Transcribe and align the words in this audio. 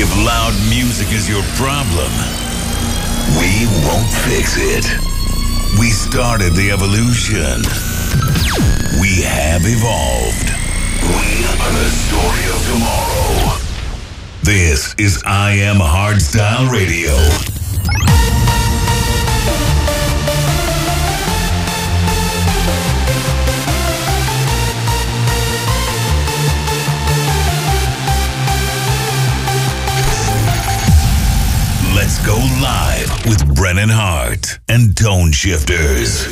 If 0.00 0.14
loud 0.24 0.54
music 0.70 1.10
is 1.10 1.28
your 1.28 1.42
problem, 1.58 2.12
we 3.34 3.66
won't 3.82 4.06
fix 4.22 4.54
it. 4.56 4.86
We 5.80 5.90
started 5.90 6.52
the 6.52 6.70
evolution. 6.70 7.66
We 9.02 9.22
have 9.26 9.62
evolved. 9.66 10.54
We 11.02 11.42
are 11.50 11.72
the 11.74 11.90
story 11.90 12.44
of 12.54 12.60
tomorrow. 12.70 13.58
This 14.44 14.94
is 14.98 15.20
I 15.26 15.50
Am 15.54 15.78
Hardstyle 15.78 16.70
Radio. 16.70 17.16
Go 32.28 32.36
live 32.60 33.24
with 33.24 33.54
Brennan 33.54 33.88
Heart 33.88 34.58
and 34.68 34.90
Toneshifterz. 34.90 36.28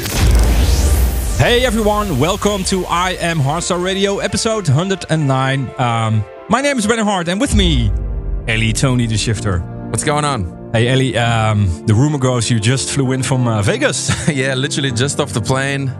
Hey 1.39 1.65
everyone, 1.65 2.19
welcome 2.19 2.65
to 2.65 2.85
I 2.85 3.13
Am 3.13 3.39
Hardstyle 3.39 3.83
Radio, 3.83 4.19
episode 4.19 4.69
109. 4.69 5.81
Um, 5.81 6.23
my 6.51 6.61
name 6.61 6.77
is 6.77 6.87
Brennan 6.87 7.07
Heart, 7.07 7.29
and 7.29 7.41
with 7.41 7.55
me, 7.55 7.91
Ellie 8.47 8.75
Tony 8.75 9.07
the 9.07 9.17
Shifter. 9.17 9.61
What's 9.89 10.05
going 10.05 10.27
on? 10.27 10.71
Hey 10.75 10.87
Ellie, 10.89 11.17
um, 11.17 11.87
the 11.87 11.95
rumor 11.95 12.19
goes 12.19 12.51
you 12.51 12.61
just 12.61 12.91
flew 12.91 13.13
in 13.13 13.23
from 13.23 13.49
uh, 13.49 13.63
Vegas. 13.63 14.29
yeah, 14.37 14.53
literally 14.53 14.93
just 14.93 15.19
off 15.19 15.33
the 15.33 15.41
plane, 15.41 15.91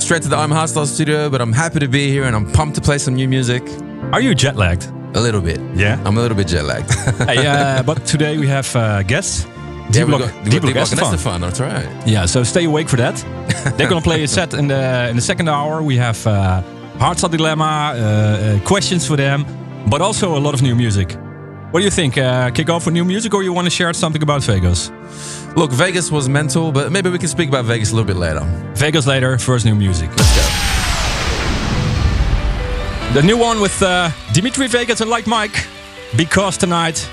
straight 0.00 0.22
to 0.22 0.28
the 0.28 0.36
I'm 0.36 0.50
Hostile 0.50 0.84
studio, 0.84 1.30
but 1.30 1.40
I'm 1.40 1.52
happy 1.52 1.78
to 1.78 1.86
be 1.86 2.08
here 2.08 2.24
and 2.24 2.34
I'm 2.34 2.50
pumped 2.50 2.74
to 2.74 2.80
play 2.80 2.98
some 2.98 3.14
new 3.14 3.28
music. 3.28 3.62
Are 4.12 4.20
you 4.20 4.34
jet 4.34 4.56
lagged? 4.56 4.90
A 5.14 5.20
little 5.20 5.40
bit. 5.40 5.60
Yeah? 5.74 6.00
I'm 6.04 6.16
a 6.18 6.20
little 6.20 6.36
bit 6.36 6.48
jet 6.48 6.64
lagged. 6.64 6.90
hey, 7.28 7.46
uh, 7.46 7.82
but 7.82 8.04
today 8.04 8.36
we 8.38 8.46
have 8.48 8.74
uh, 8.76 9.02
guests. 9.02 9.46
Yeah, 9.46 10.04
D-Block- 10.04 10.20
got- 10.20 10.44
we 10.44 10.50
got 10.50 10.50
D-Block 10.50 10.62
D-Block 10.62 10.74
and 10.74 10.78
S-te-Fan. 10.78 11.14
S-te-Fan, 11.14 11.40
that's 11.40 11.60
right. 11.60 12.06
Yeah, 12.06 12.26
so 12.26 12.42
stay 12.42 12.64
awake 12.64 12.88
for 12.88 12.96
that. 12.96 13.16
They're 13.76 13.88
gonna 13.88 14.00
play 14.00 14.22
a 14.24 14.28
set 14.28 14.54
in 14.54 14.66
the 14.68 15.08
in 15.10 15.16
the 15.16 15.22
second 15.22 15.48
hour. 15.48 15.82
We 15.82 15.96
have 15.98 16.26
uh, 16.26 16.62
Hardstyle 16.98 17.30
Dilemma, 17.30 17.64
uh, 17.64 17.98
uh, 17.98 18.60
questions 18.66 19.06
for 19.06 19.16
them, 19.16 19.44
but 19.88 20.00
also 20.00 20.36
a 20.36 20.40
lot 20.40 20.54
of 20.54 20.62
new 20.62 20.74
music. 20.74 21.12
What 21.70 21.80
do 21.80 21.84
you 21.84 21.90
think? 21.90 22.16
Uh, 22.16 22.50
kick 22.50 22.70
off 22.70 22.86
with 22.86 22.94
new 22.94 23.04
music, 23.04 23.34
or 23.34 23.42
you 23.42 23.52
want 23.52 23.66
to 23.66 23.70
share 23.70 23.92
something 23.92 24.22
about 24.22 24.42
Vegas? 24.44 24.90
Look, 25.56 25.70
Vegas 25.72 26.10
was 26.10 26.28
mental, 26.28 26.72
but 26.72 26.90
maybe 26.90 27.10
we 27.10 27.18
can 27.18 27.28
speak 27.28 27.48
about 27.48 27.64
Vegas 27.66 27.92
a 27.92 27.94
little 27.96 28.06
bit 28.06 28.16
later. 28.16 28.40
Vegas 28.76 29.06
later, 29.06 29.38
first 29.38 29.64
new 29.64 29.74
music. 29.74 30.08
Let's 30.10 30.36
go. 30.36 30.63
The 33.14 33.22
new 33.22 33.38
one 33.38 33.60
with 33.60 33.80
uh, 33.80 34.10
Dimitri 34.32 34.66
Vegas 34.66 35.00
and 35.00 35.08
Like 35.08 35.28
Mike. 35.28 35.68
Because 36.16 36.56
tonight, 36.56 37.08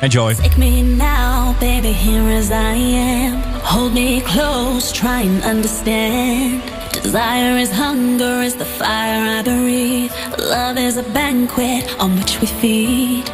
enjoy. 0.00 0.32
Take 0.32 0.56
me 0.56 0.82
now, 0.82 1.54
baby, 1.60 1.92
here 1.92 2.26
as 2.30 2.50
I 2.50 2.72
am. 2.72 3.42
Hold 3.60 3.92
me 3.92 4.22
close, 4.22 4.90
try 4.90 5.20
and 5.20 5.44
understand. 5.44 6.62
Desire 6.94 7.58
is 7.58 7.70
hunger, 7.70 8.40
is 8.40 8.56
the 8.56 8.64
fire 8.64 9.38
I 9.38 9.42
breathe. 9.42 10.12
Love 10.38 10.78
is 10.78 10.96
a 10.96 11.02
banquet 11.12 11.94
on 12.00 12.16
which 12.16 12.40
we 12.40 12.46
feed. 12.46 13.26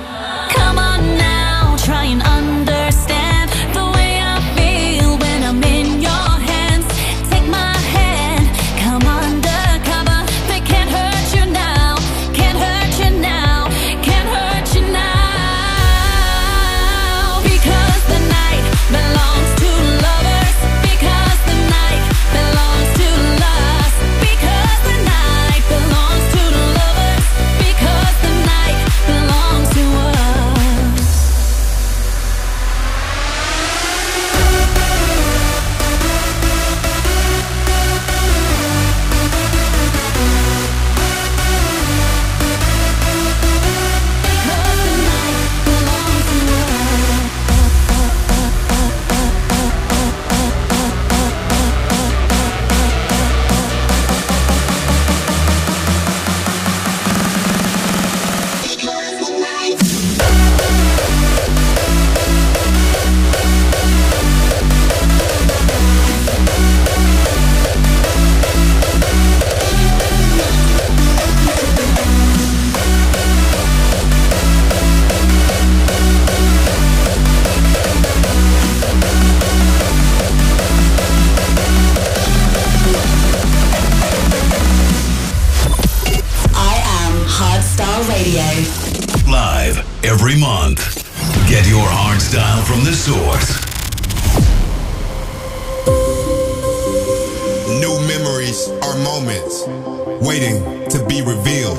Come 0.49 0.81
on 0.81 0.90
Get 91.61 91.69
your 91.69 91.85
hard 91.85 92.23
style 92.23 92.63
from 92.63 92.85
the 92.85 92.95
source. 92.95 93.61
New 97.85 98.01
memories 98.09 98.71
are 98.81 98.97
moments 99.05 99.69
waiting 100.25 100.65
to 100.89 101.05
be 101.05 101.21
revealed. 101.21 101.77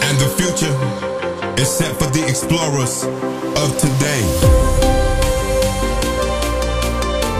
And 0.00 0.16
the 0.16 0.32
future 0.40 0.72
is 1.60 1.68
set 1.68 1.94
for 2.00 2.08
the 2.08 2.24
explorers 2.26 3.04
of 3.04 3.68
today. 3.76 4.24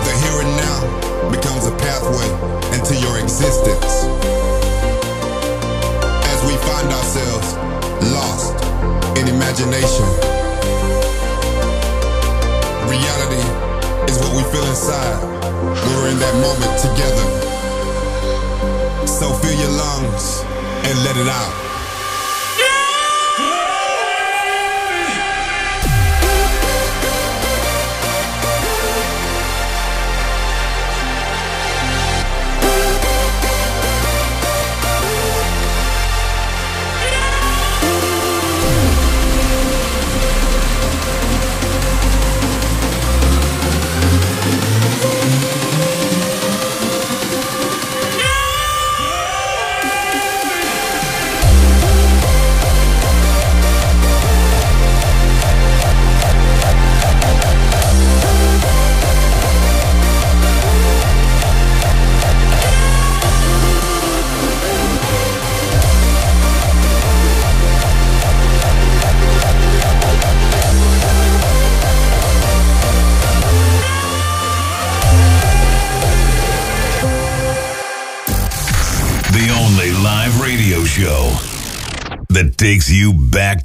The 0.04 0.12
here 0.20 0.40
and 0.44 0.52
now 0.60 1.30
becomes 1.30 1.64
a 1.64 1.72
pathway 1.72 2.28
into 2.76 2.94
your 3.00 3.18
existence. 3.18 3.95
Imagination. 9.56 10.04
Reality 12.88 13.42
is 14.10 14.18
what 14.18 14.36
we 14.36 14.42
feel 14.52 14.66
inside 14.66 15.22
we're 15.64 16.10
in 16.10 16.18
that 16.18 16.34
moment 16.42 16.78
together. 16.80 17.26
So 19.06 19.32
fill 19.32 19.58
your 19.58 19.70
lungs 19.70 20.42
and 20.84 21.04
let 21.04 21.16
it 21.16 21.28
out. 21.28 21.65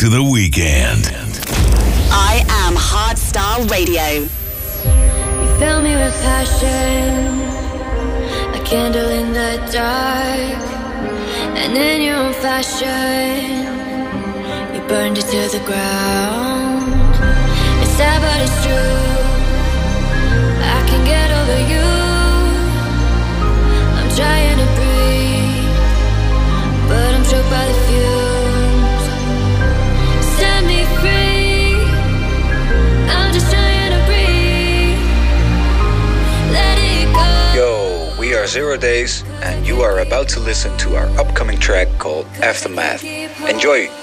To 0.02 0.10
the 0.10 0.24
weekend. 0.24 1.06
I 2.10 2.44
am 2.66 2.74
Hardstyle 2.74 3.70
Radio. 3.70 4.24
You 4.24 5.50
fill 5.60 5.84
me 5.84 5.94
with 5.94 6.16
passion, 6.24 7.38
a 8.58 8.60
candle 8.66 9.10
in 9.10 9.32
the 9.32 9.62
dark, 9.72 10.64
and 11.56 11.78
in 11.78 12.02
your 12.02 12.16
own 12.16 12.34
fashion, 12.34 13.62
you 14.74 14.82
burned 14.90 15.20
it 15.20 15.28
to 15.36 15.42
the 15.56 15.64
ground. 15.70 17.14
It's 17.84 17.92
sad, 17.92 18.22
but 18.26 18.42
it's 18.42 18.58
true. 18.66 19.06
I 20.78 20.82
can 20.90 21.02
get 21.06 21.30
over 21.40 21.60
you. 21.74 21.90
I'm 24.00 24.10
trying 24.18 24.58
to 24.64 24.68
breathe, 24.78 25.78
but 26.90 27.14
I'm 27.14 27.24
choked 27.30 27.52
by 27.52 27.66
the 27.70 27.81
are 38.42 38.48
Zero 38.48 38.76
Days, 38.76 39.24
and 39.44 39.68
you 39.68 39.84
are 39.84 40.00
about 40.00 40.28
to 40.30 40.40
listen 40.40 40.76
to 40.80 40.96
our 40.96 41.06
upcoming 41.20 41.60
track 41.60 41.88
called 42.00 42.26
Aftermath. 42.42 43.04
Enjoy! 43.48 44.01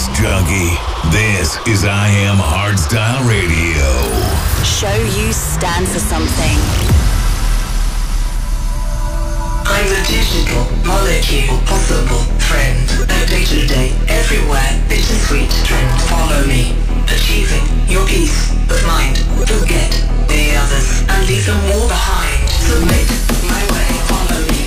Hard 0.00 0.16
bass 0.16 0.20
junkie. 0.20 0.76
This 1.10 1.58
is 1.66 1.84
I 1.84 2.08
Am 2.08 2.36
Hardstyle 2.36 3.26
Radio. 3.28 3.88
Show 4.64 4.94
you 5.18 5.32
stand 5.32 5.88
for 5.88 5.98
something. 5.98 6.56
I'm 9.66 9.86
a 9.86 10.02
digital 10.06 10.64
molecule, 10.84 11.58
possible 11.66 12.24
friend. 12.38 12.78
A 13.10 13.26
day 13.26 13.44
to 13.44 13.66
day, 13.66 13.92
everywhere, 14.08 14.70
bittersweet 14.88 15.50
trend. 15.64 16.00
Follow 16.02 16.46
me, 16.46 16.76
achieving 17.08 17.64
your 17.88 18.06
peace 18.06 18.50
of 18.70 18.80
mind. 18.86 19.18
Forget 19.48 19.90
the 20.28 20.56
others 20.56 21.02
and 21.08 21.26
leave 21.26 21.46
them 21.46 21.60
all 21.72 21.88
behind. 21.88 22.48
Submit 22.50 23.08
my 23.48 23.62
way, 23.72 23.88
follow 24.08 24.46
me. 24.48 24.60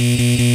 Follow 0.00 0.16
me. 0.16 0.49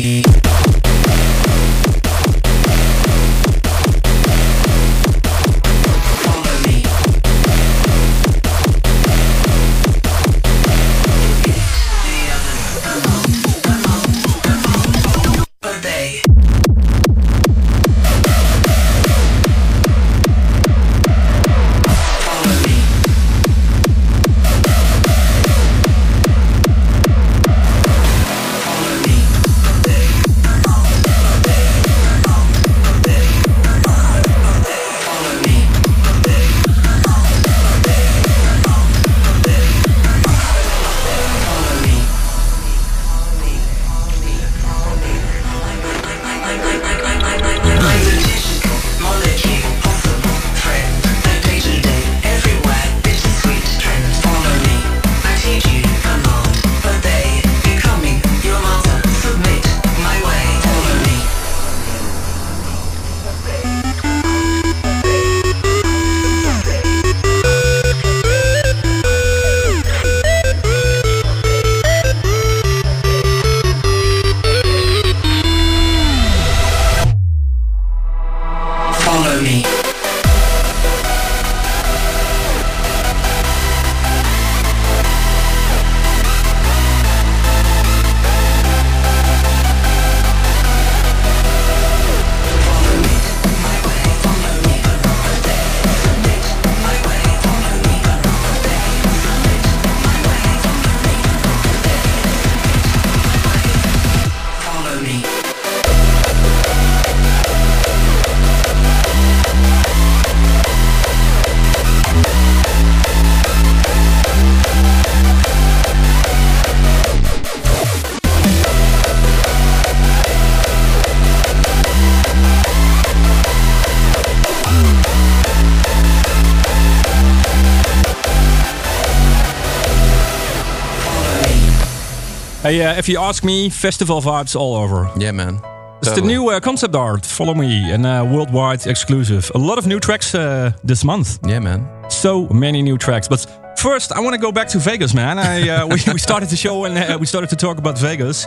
Uh, 132.82 132.98
if 132.98 133.08
you 133.08 133.20
ask 133.20 133.44
me, 133.44 133.70
festival 133.70 134.22
vibes 134.22 134.56
all 134.56 134.76
over. 134.76 135.10
Yeah, 135.18 135.32
man. 135.32 135.62
It's 136.02 136.12
the 136.12 136.22
new 136.22 136.50
uh, 136.50 136.60
concept 136.60 136.94
art, 136.96 137.26
Follow 137.26 137.56
Me, 137.56 137.92
and 137.92 138.06
uh, 138.06 138.24
worldwide 138.30 138.86
exclusive. 138.86 139.52
A 139.56 139.58
lot 139.58 139.78
of 139.78 139.88
new 139.88 140.00
tracks 140.00 140.36
uh, 140.36 140.72
this 140.84 141.04
month. 141.04 141.40
Yeah, 141.48 141.60
man. 141.60 141.88
So 142.10 142.48
many 142.50 142.82
new 142.82 142.98
tracks. 142.98 143.28
But 143.28 143.48
first, 143.78 144.12
I 144.12 144.20
want 144.20 144.36
to 144.36 144.40
go 144.40 144.52
back 144.52 144.68
to 144.70 144.78
Vegas, 144.78 145.14
man. 145.14 145.40
I, 145.40 145.68
uh, 145.70 145.88
we, 145.94 145.96
we 146.14 146.20
started 146.20 146.50
the 146.50 146.56
show 146.56 146.86
and 146.86 146.98
uh, 146.98 147.18
we 147.20 147.26
started 147.26 147.50
to 147.50 147.56
talk 147.56 147.78
about 147.78 147.98
Vegas. 147.98 148.46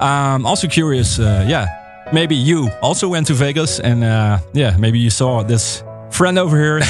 Um, 0.00 0.44
also 0.44 0.68
curious, 0.68 1.18
uh, 1.18 1.46
yeah, 1.48 1.66
maybe 2.12 2.34
you 2.36 2.68
also 2.82 3.08
went 3.08 3.26
to 3.28 3.34
Vegas 3.34 3.80
and 3.80 4.04
uh, 4.04 4.38
yeah, 4.52 4.76
maybe 4.76 4.98
you 4.98 5.10
saw 5.10 5.42
this 5.42 5.82
friend 6.10 6.38
over 6.38 6.56
here, 6.58 6.80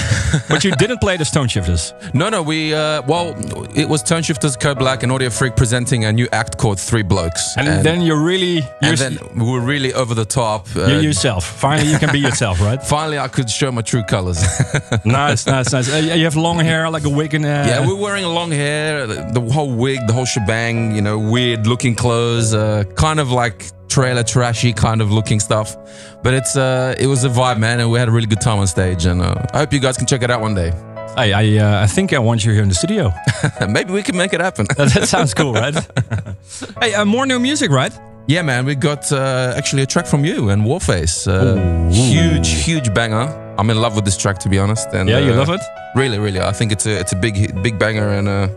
but 0.48 0.64
you 0.64 0.70
didn't 0.78 1.00
play 1.00 1.16
the 1.16 1.24
Stone 1.24 1.48
Shifters. 1.48 1.92
No, 2.14 2.28
no, 2.28 2.42
we, 2.42 2.74
uh, 2.74 3.02
well, 3.06 3.34
it 3.78 3.88
was 3.88 4.02
Toneshifterz, 4.02 4.24
Shifters, 4.24 4.56
Code 4.56 4.78
Black, 4.78 5.04
and 5.04 5.12
Audiofreq 5.12 5.56
presenting 5.56 6.04
a 6.04 6.12
new 6.12 6.26
act 6.32 6.58
called 6.58 6.80
Three 6.80 7.02
Blokes. 7.02 7.56
And, 7.56 7.84
then 7.86 8.02
you're 8.02 8.20
really, 8.20 8.56
you're, 8.56 8.64
and 8.82 8.98
then 8.98 9.18
we 9.36 9.50
were 9.50 9.60
really 9.60 9.94
over 9.94 10.14
the 10.14 10.24
top. 10.24 10.66
Uh, 10.74 10.86
you're 10.86 11.00
yourself. 11.00 11.44
Finally, 11.46 11.92
you 11.92 11.98
can 11.98 12.10
be 12.10 12.18
yourself, 12.28 12.60
right? 12.60 12.82
Finally, 12.82 13.18
I 13.18 13.28
could 13.28 13.48
show 13.48 13.70
my 13.70 13.82
true 13.82 14.02
colors. 14.02 14.42
nice, 15.04 15.46
nice, 15.46 15.72
nice. 15.72 15.92
Uh, 15.92 15.96
you 15.98 16.24
have 16.24 16.34
long 16.34 16.58
hair, 16.58 16.90
like 16.90 17.04
a 17.04 17.08
wig, 17.08 17.34
and 17.34 17.44
uh, 17.44 17.48
yeah, 17.48 17.86
we're 17.86 17.94
wearing 17.94 18.24
long 18.24 18.50
hair, 18.50 19.06
the, 19.06 19.30
the 19.32 19.52
whole 19.52 19.72
wig, 19.72 20.00
the 20.08 20.12
whole 20.12 20.26
shebang. 20.26 20.96
You 20.96 21.02
know, 21.02 21.18
weird 21.18 21.68
looking 21.68 21.94
clothes, 21.94 22.54
uh, 22.54 22.82
kind 22.96 23.20
of 23.20 23.30
like 23.30 23.66
trailer 23.88 24.24
trashy 24.24 24.72
kind 24.72 25.00
of 25.00 25.12
looking 25.12 25.38
stuff. 25.40 25.76
But 26.22 26.34
it's 26.34 26.56
uh, 26.56 26.96
it 26.98 27.06
was 27.06 27.22
a 27.22 27.28
vibe, 27.28 27.58
man, 27.58 27.78
and 27.78 27.90
we 27.90 27.98
had 27.98 28.08
a 28.08 28.12
really 28.12 28.26
good 28.26 28.40
time 28.40 28.58
on 28.58 28.66
stage. 28.66 29.06
And 29.06 29.22
uh, 29.22 29.46
I 29.52 29.58
hope 29.58 29.72
you 29.72 29.80
guys 29.80 29.96
can 29.96 30.06
check 30.06 30.22
it 30.22 30.30
out 30.30 30.40
one 30.40 30.54
day. 30.54 30.72
Hey, 31.18 31.32
I 31.32 31.58
uh, 31.58 31.82
I 31.82 31.88
think 31.88 32.12
I 32.12 32.20
want 32.20 32.44
you 32.44 32.52
here 32.52 32.62
in 32.62 32.68
the 32.68 32.76
studio. 32.76 33.12
Maybe 33.68 33.92
we 33.92 34.04
can 34.04 34.16
make 34.16 34.32
it 34.32 34.40
happen. 34.40 34.66
that 34.76 35.08
sounds 35.08 35.34
cool, 35.34 35.52
right? 35.52 35.74
hey, 36.80 36.94
uh, 36.94 37.04
more 37.04 37.26
new 37.26 37.40
music, 37.40 37.72
right? 37.72 37.92
Yeah, 38.28 38.42
man, 38.42 38.64
we 38.64 38.76
got 38.76 39.10
uh, 39.10 39.52
actually 39.56 39.82
a 39.82 39.86
track 39.86 40.06
from 40.06 40.24
you 40.24 40.50
and 40.50 40.62
Warface. 40.62 41.26
Uh, 41.26 41.90
huge, 41.90 42.48
huge 42.64 42.94
banger. 42.94 43.26
I'm 43.58 43.68
in 43.68 43.80
love 43.80 43.96
with 43.96 44.04
this 44.04 44.16
track, 44.16 44.38
to 44.38 44.48
be 44.48 44.60
honest. 44.60 44.86
And 44.92 45.08
yeah, 45.08 45.18
you 45.18 45.32
uh, 45.32 45.38
love 45.38 45.48
it. 45.48 45.60
Really, 45.96 46.20
really. 46.20 46.40
I 46.40 46.52
think 46.52 46.70
it's 46.70 46.86
a 46.86 47.00
it's 47.00 47.12
a 47.12 47.16
big 47.16 47.34
big 47.64 47.80
banger, 47.80 48.10
and 48.10 48.28
uh, 48.28 48.48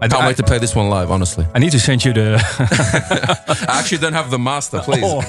I 0.00 0.08
can't 0.08 0.22
I- 0.22 0.26
wait 0.26 0.36
to 0.36 0.42
play 0.42 0.58
this 0.58 0.74
one 0.74 0.88
live. 0.90 1.10
Honestly, 1.10 1.46
I 1.54 1.58
need 1.58 1.72
to 1.72 1.80
send 1.80 2.04
you 2.04 2.12
the. 2.12 2.34
I 3.68 3.78
actually 3.78 3.98
don't 3.98 4.12
have 4.12 4.30
the 4.30 4.38
master. 4.38 4.80
Please. 4.80 5.02
Oh. 5.04 5.22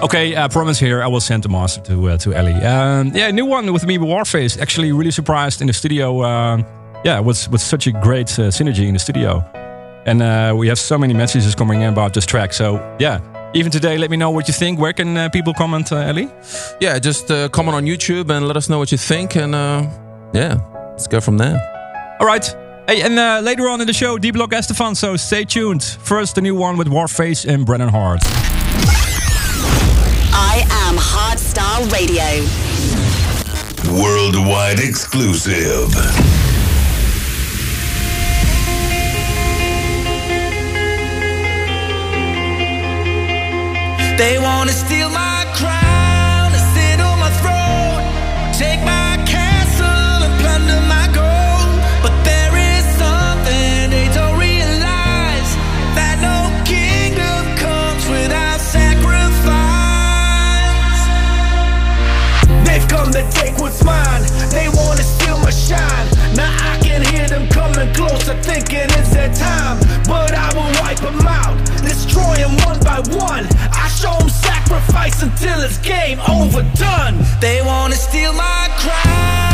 okay, 0.04 0.36
I 0.36 0.48
promise 0.48 0.78
here 0.78 1.02
I 1.02 1.06
will 1.06 1.20
send 1.20 1.42
the 1.42 1.48
master 1.48 1.80
to 1.82 2.10
uh, 2.10 2.16
to 2.18 2.34
Ellie. 2.34 2.54
Um, 2.64 3.12
yeah, 3.14 3.30
new 3.30 3.46
one 3.46 3.72
with 3.72 3.86
me, 3.86 3.98
Warface. 3.98 4.60
Actually, 4.60 4.92
really 4.92 5.10
surprised 5.12 5.60
in 5.60 5.66
the 5.66 5.72
studio. 5.72 6.22
Um, 6.22 6.64
yeah, 7.04 7.20
with 7.20 7.48
with 7.50 7.60
such 7.60 7.86
a 7.86 7.92
great 7.92 8.38
uh, 8.38 8.50
synergy 8.50 8.86
in 8.86 8.94
the 8.94 8.98
studio, 9.00 9.42
and 10.06 10.22
uh, 10.22 10.54
we 10.56 10.68
have 10.68 10.78
so 10.78 10.98
many 10.98 11.14
messages 11.14 11.54
coming 11.54 11.82
in 11.82 11.88
about 11.92 12.12
this 12.12 12.26
track. 12.26 12.52
So 12.52 12.80
yeah, 12.98 13.20
even 13.54 13.70
today, 13.72 13.96
let 13.98 14.10
me 14.10 14.16
know 14.16 14.30
what 14.30 14.48
you 14.48 14.54
think. 14.54 14.78
Where 14.78 14.92
can 14.92 15.16
uh, 15.16 15.28
people 15.28 15.54
comment, 15.54 15.92
uh, 15.92 15.96
Ellie? 15.96 16.28
Yeah, 16.80 16.98
just 16.98 17.30
uh, 17.30 17.48
comment 17.48 17.76
on 17.76 17.84
YouTube 17.86 18.30
and 18.30 18.46
let 18.46 18.56
us 18.56 18.68
know 18.68 18.78
what 18.78 18.90
you 18.90 18.98
think, 18.98 19.36
and 19.36 19.54
uh, 19.54 19.86
yeah, 20.34 20.58
let's 20.90 21.06
go 21.06 21.20
from 21.20 21.38
there. 21.38 21.56
All 22.20 22.26
right. 22.26 22.65
Hey, 22.88 23.02
and 23.02 23.18
uh, 23.18 23.40
later 23.42 23.68
on 23.68 23.80
in 23.80 23.88
the 23.88 23.92
show, 23.92 24.16
D 24.16 24.30
Block 24.30 24.52
S-te-Fan. 24.52 24.94
So 24.94 25.16
stay 25.16 25.44
tuned. 25.44 25.82
First, 25.82 26.36
the 26.36 26.40
new 26.40 26.54
one 26.54 26.76
with 26.76 26.86
Warface 26.86 27.44
and 27.44 27.66
Brennan 27.66 27.88
Heart. 27.88 28.20
I 30.32 30.64
am 30.86 30.96
Hardstyle 30.96 31.90
Radio. 31.90 32.46
Worldwide 34.00 34.78
exclusive. 34.78 35.92
They 44.16 44.38
wanna 44.38 44.70
steal 44.72 45.10
my 45.10 45.25
thinking 68.60 68.88
it's 68.98 69.10
their 69.12 69.32
time. 69.34 69.78
But 70.06 70.32
I 70.32 70.48
will 70.54 70.72
wipe 70.80 71.00
them 71.00 71.20
out, 71.26 71.56
destroy 71.82 72.36
them 72.36 72.56
one 72.64 72.80
by 72.80 73.00
one. 73.16 73.46
I 73.72 73.88
show 73.88 74.16
them 74.18 74.28
sacrifice 74.28 75.22
until 75.22 75.60
it's 75.60 75.78
game 75.78 76.20
overdone. 76.20 77.14
They 77.40 77.60
wanna 77.62 77.96
steal 77.96 78.32
my 78.32 78.68
crown 78.78 79.45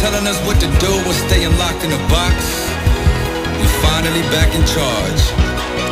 telling 0.00 0.26
us 0.26 0.38
what 0.46 0.58
to 0.60 0.68
do 0.78 0.92
was 1.06 1.16
staying 1.28 1.56
locked 1.58 1.84
in 1.84 1.92
a 1.92 2.02
box. 2.08 2.36
We're 3.58 3.76
finally 3.82 4.22
back 4.34 4.54
in 4.54 4.62
charge. 4.66 5.22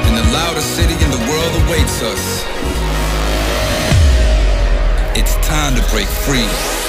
And 0.07 0.17
the 0.17 0.27
loudest 0.33 0.77
city 0.77 0.95
in 0.95 1.11
the 1.11 1.23
world 1.29 1.53
awaits 1.65 2.03
us. 2.03 2.45
It's 5.17 5.35
time 5.47 5.75
to 5.77 5.83
break 5.91 6.09
free. 6.09 6.84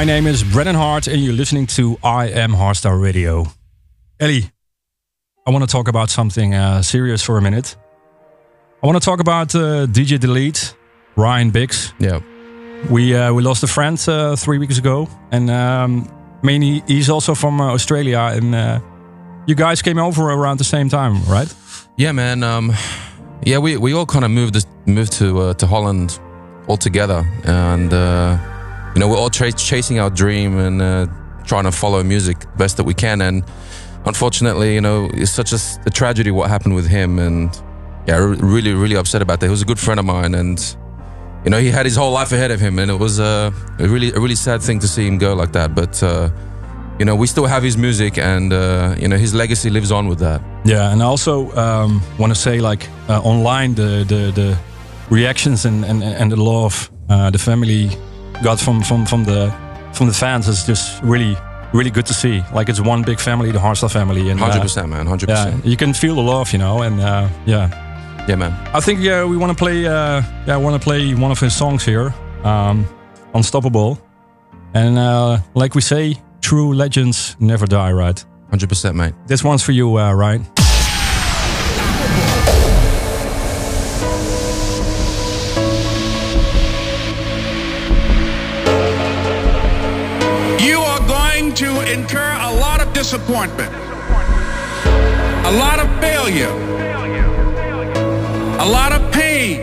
My 0.00 0.06
name 0.06 0.26
is 0.26 0.42
Brennan 0.42 0.76
Heart, 0.76 1.08
and 1.08 1.22
you're 1.22 1.34
listening 1.34 1.66
to 1.76 1.98
I 2.02 2.28
Am 2.28 2.52
Hardstyle 2.52 2.98
Radio. 2.98 3.44
Ellie, 4.18 4.50
I 5.46 5.50
want 5.50 5.62
to 5.62 5.70
talk 5.70 5.88
about 5.88 6.08
something 6.08 6.54
uh, 6.54 6.80
serious 6.80 7.22
for 7.22 7.36
a 7.36 7.42
minute. 7.42 7.76
I 8.82 8.86
want 8.86 8.96
to 8.96 9.04
talk 9.04 9.20
about 9.20 9.54
uh, 9.54 9.86
DJ 9.86 10.18
Delete, 10.18 10.74
Ryan 11.16 11.50
Biggs. 11.50 11.92
Yeah. 11.98 12.20
We 12.90 13.14
uh, 13.14 13.34
we 13.34 13.42
lost 13.42 13.62
a 13.62 13.66
friend 13.66 14.02
uh, 14.08 14.36
three 14.36 14.56
weeks 14.56 14.78
ago, 14.78 15.06
and 15.32 15.50
um, 15.50 16.08
I 16.42 16.46
mean 16.46 16.62
he, 16.62 16.82
he's 16.86 17.10
also 17.10 17.34
from 17.34 17.60
uh, 17.60 17.74
Australia, 17.74 18.20
and 18.20 18.54
uh, 18.54 18.80
you 19.46 19.54
guys 19.54 19.82
came 19.82 19.98
over 19.98 20.30
around 20.30 20.56
the 20.60 20.64
same 20.64 20.88
time, 20.88 21.22
right? 21.24 21.54
Yeah, 21.98 22.12
man. 22.12 22.42
Um, 22.42 22.72
yeah, 23.44 23.58
we, 23.58 23.76
we 23.76 23.92
all 23.92 24.06
kind 24.06 24.24
of 24.24 24.30
moved 24.30 24.54
this, 24.54 24.66
moved 24.86 25.12
to 25.18 25.40
uh, 25.40 25.54
to 25.54 25.66
Holland 25.66 26.18
all 26.68 26.78
together, 26.78 27.22
and 27.44 27.92
uh, 27.92 28.38
you 28.94 29.00
know 29.00 29.08
we're 29.08 29.16
all 29.16 29.30
chasing 29.30 29.98
our 30.00 30.10
dream 30.10 30.58
and 30.58 30.82
uh, 30.82 31.06
trying 31.44 31.64
to 31.64 31.72
follow 31.72 32.02
music 32.02 32.36
best 32.56 32.76
that 32.76 32.84
we 32.84 32.94
can. 32.94 33.20
And 33.20 33.44
unfortunately, 34.04 34.74
you 34.74 34.80
know, 34.80 35.08
it's 35.12 35.30
such 35.30 35.52
a 35.52 35.90
tragedy 35.90 36.30
what 36.30 36.50
happened 36.50 36.74
with 36.74 36.88
him, 36.88 37.18
and 37.18 37.50
yeah, 38.06 38.16
really 38.40 38.72
really 38.72 38.96
upset 38.96 39.22
about 39.22 39.40
that. 39.40 39.46
He 39.46 39.50
was 39.50 39.62
a 39.62 39.66
good 39.66 39.78
friend 39.78 40.00
of 40.00 40.06
mine, 40.06 40.34
and 40.34 40.58
you 41.44 41.50
know 41.50 41.58
he 41.58 41.70
had 41.70 41.86
his 41.86 41.96
whole 41.96 42.12
life 42.12 42.32
ahead 42.32 42.50
of 42.50 42.60
him, 42.60 42.78
and 42.78 42.90
it 42.90 42.98
was 42.98 43.20
uh, 43.20 43.50
a 43.78 43.88
really 43.88 44.12
a 44.12 44.20
really 44.20 44.36
sad 44.36 44.62
thing 44.62 44.80
to 44.80 44.88
see 44.88 45.06
him 45.06 45.18
go 45.18 45.34
like 45.34 45.52
that. 45.52 45.74
But 45.74 46.02
uh, 46.02 46.30
you 46.98 47.04
know, 47.04 47.16
we 47.16 47.26
still 47.26 47.46
have 47.46 47.62
his 47.62 47.76
music, 47.76 48.18
and 48.18 48.52
uh, 48.52 48.94
you 48.98 49.08
know 49.08 49.16
his 49.16 49.34
legacy 49.34 49.70
lives 49.70 49.90
on 49.90 50.08
with 50.08 50.18
that. 50.18 50.40
Yeah, 50.64 50.92
and 50.92 51.02
I 51.02 51.06
also 51.06 51.50
um, 51.56 52.02
want 52.18 52.34
to 52.34 52.38
say 52.38 52.60
like 52.60 52.88
uh, 53.08 53.20
online 53.22 53.74
the 53.74 54.04
the, 54.06 54.32
the 54.32 54.58
reactions 55.10 55.64
and, 55.64 55.84
and, 55.84 56.02
and 56.02 56.30
the 56.30 56.36
love 56.36 56.90
uh, 57.08 57.30
the 57.30 57.38
family 57.38 57.90
got 58.42 58.60
from, 58.60 58.82
from, 58.82 59.06
from 59.06 59.24
the 59.24 59.50
from 59.92 60.06
the 60.06 60.14
fans 60.14 60.46
is 60.46 60.64
just 60.64 61.02
really 61.02 61.36
really 61.72 61.90
good 61.90 62.06
to 62.06 62.14
see. 62.14 62.42
Like 62.52 62.68
it's 62.68 62.80
one 62.80 63.02
big 63.02 63.20
family, 63.20 63.50
the 63.52 63.58
Hardstyle 63.58 63.92
family, 63.92 64.30
and 64.30 64.40
uh, 64.40 64.50
100%, 64.50 64.88
man, 64.88 65.06
100%. 65.06 65.28
Yeah, 65.28 65.56
you 65.64 65.76
can 65.76 65.94
feel 65.94 66.14
the 66.16 66.22
love, 66.22 66.52
you 66.52 66.58
know, 66.58 66.82
and 66.82 67.00
uh, 67.00 67.28
yeah, 67.46 68.24
yeah, 68.28 68.34
man. 68.36 68.52
I 68.74 68.80
think 68.80 69.00
yeah, 69.00 69.24
we 69.24 69.36
want 69.36 69.56
to 69.56 69.58
play. 69.58 69.86
Uh, 69.86 70.22
yeah, 70.46 70.54
I 70.54 70.56
want 70.56 70.80
to 70.80 70.84
play 70.84 71.14
one 71.14 71.30
of 71.30 71.40
his 71.40 71.54
songs 71.54 71.84
here, 71.84 72.14
um, 72.44 72.86
"Unstoppable," 73.34 73.98
and 74.74 74.98
uh, 74.98 75.38
like 75.54 75.74
we 75.74 75.80
say, 75.80 76.16
true 76.40 76.74
legends 76.74 77.36
never 77.40 77.66
die, 77.66 77.92
right? 77.92 78.24
100%, 78.52 78.94
mate. 78.96 79.14
This 79.26 79.44
one's 79.44 79.62
for 79.62 79.70
you, 79.72 79.96
uh, 79.96 80.12
Ryan. 80.12 80.44
Incur 92.00 92.32
a 92.40 92.52
lot 92.54 92.80
of 92.80 92.90
disappointment, 92.94 93.70
a 95.44 95.52
lot 95.64 95.78
of 95.78 95.88
failure, 96.00 96.54
a 98.58 98.66
lot 98.76 98.90
of 98.92 99.02
pain, 99.12 99.60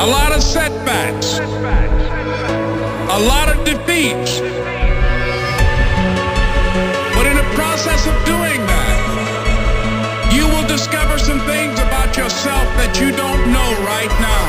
a 0.00 0.06
lot 0.16 0.32
of 0.32 0.42
setbacks, 0.42 1.38
a 3.18 3.20
lot 3.30 3.46
of 3.48 3.64
defeats. 3.64 4.40
But 7.14 7.26
in 7.30 7.36
the 7.42 7.48
process 7.54 8.02
of 8.10 8.16
doing 8.26 8.60
that, 8.74 10.32
you 10.34 10.48
will 10.48 10.66
discover 10.66 11.16
some 11.16 11.38
things 11.46 11.78
about 11.78 12.16
yourself 12.16 12.66
that 12.80 12.98
you 13.00 13.12
don't 13.14 13.42
know 13.54 13.70
right 13.86 14.14
now. 14.18 14.44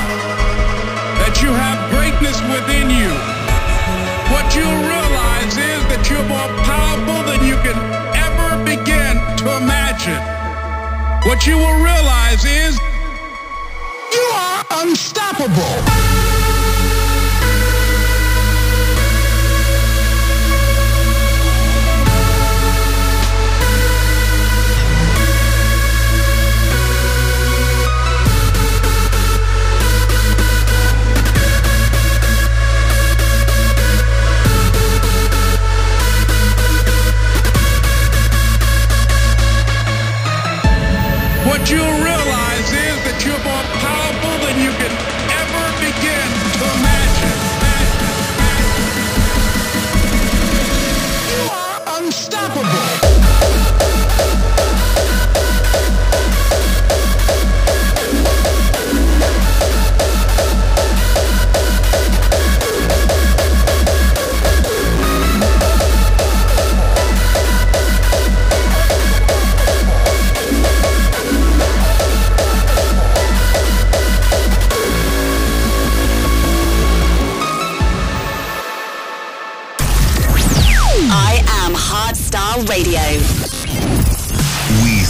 That 1.22 1.36
you 1.44 1.52
have 1.54 1.78
greatness 1.94 2.42
within 2.54 2.90
you. 2.90 3.14
What 4.34 4.56
you'll 4.56 4.82
realize 4.90 5.05
you're 6.16 6.30
more 6.30 6.48
powerful 6.64 7.24
than 7.30 7.46
you 7.46 7.56
can 7.66 7.78
ever 8.26 8.64
begin 8.64 9.16
to 9.38 9.58
imagine. 9.58 10.22
What 11.28 11.46
you 11.46 11.58
will 11.58 11.84
realize 11.84 12.46
is 12.46 12.80
you 14.14 14.26
are 14.34 14.64
unstoppable. 14.84 16.15
You 41.70 42.15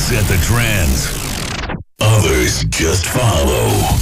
set 0.06 0.24
the 0.26 0.38
trends. 0.46 1.08
Others 2.00 2.66
just 2.66 3.08
follow. 3.08 3.95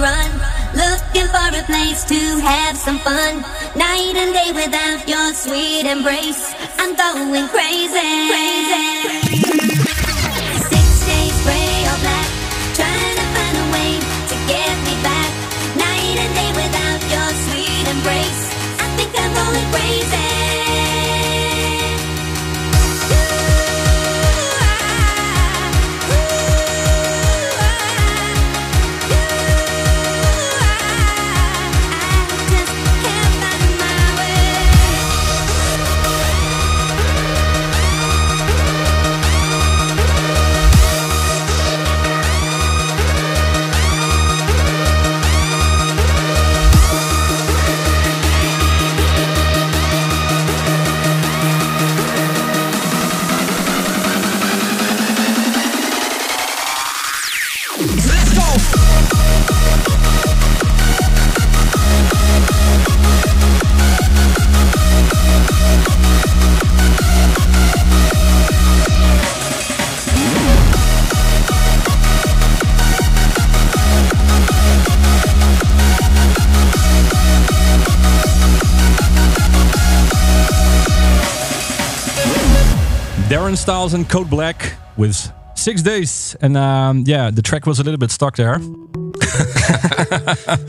Run, 0.00 0.30
looking 0.74 1.28
for 1.28 1.48
a 1.52 1.62
place 1.64 2.04
to 2.04 2.38
have 2.40 2.76
some 2.76 2.98
fun. 2.98 3.42
Night 3.76 4.14
and 4.16 4.32
day 4.32 4.52
without 4.52 5.08
your 5.08 5.34
sweet 5.34 5.84
embrace, 5.86 6.54
I'm 6.78 6.94
going 6.96 7.48
crazy. 7.48 7.98
Crazy. 8.28 9.91
Styles 83.62 83.94
and 83.94 84.08
Code 84.08 84.28
Black 84.28 84.74
with 84.96 85.32
Six 85.54 85.82
Days. 85.82 86.36
And 86.42 86.56
um, 86.56 87.04
yeah, 87.06 87.30
the 87.30 87.42
track 87.42 87.64
was 87.64 87.78
a 87.78 87.84
little 87.84 87.96
bit 87.98 88.10
stuck 88.10 88.34
there. 88.34 88.58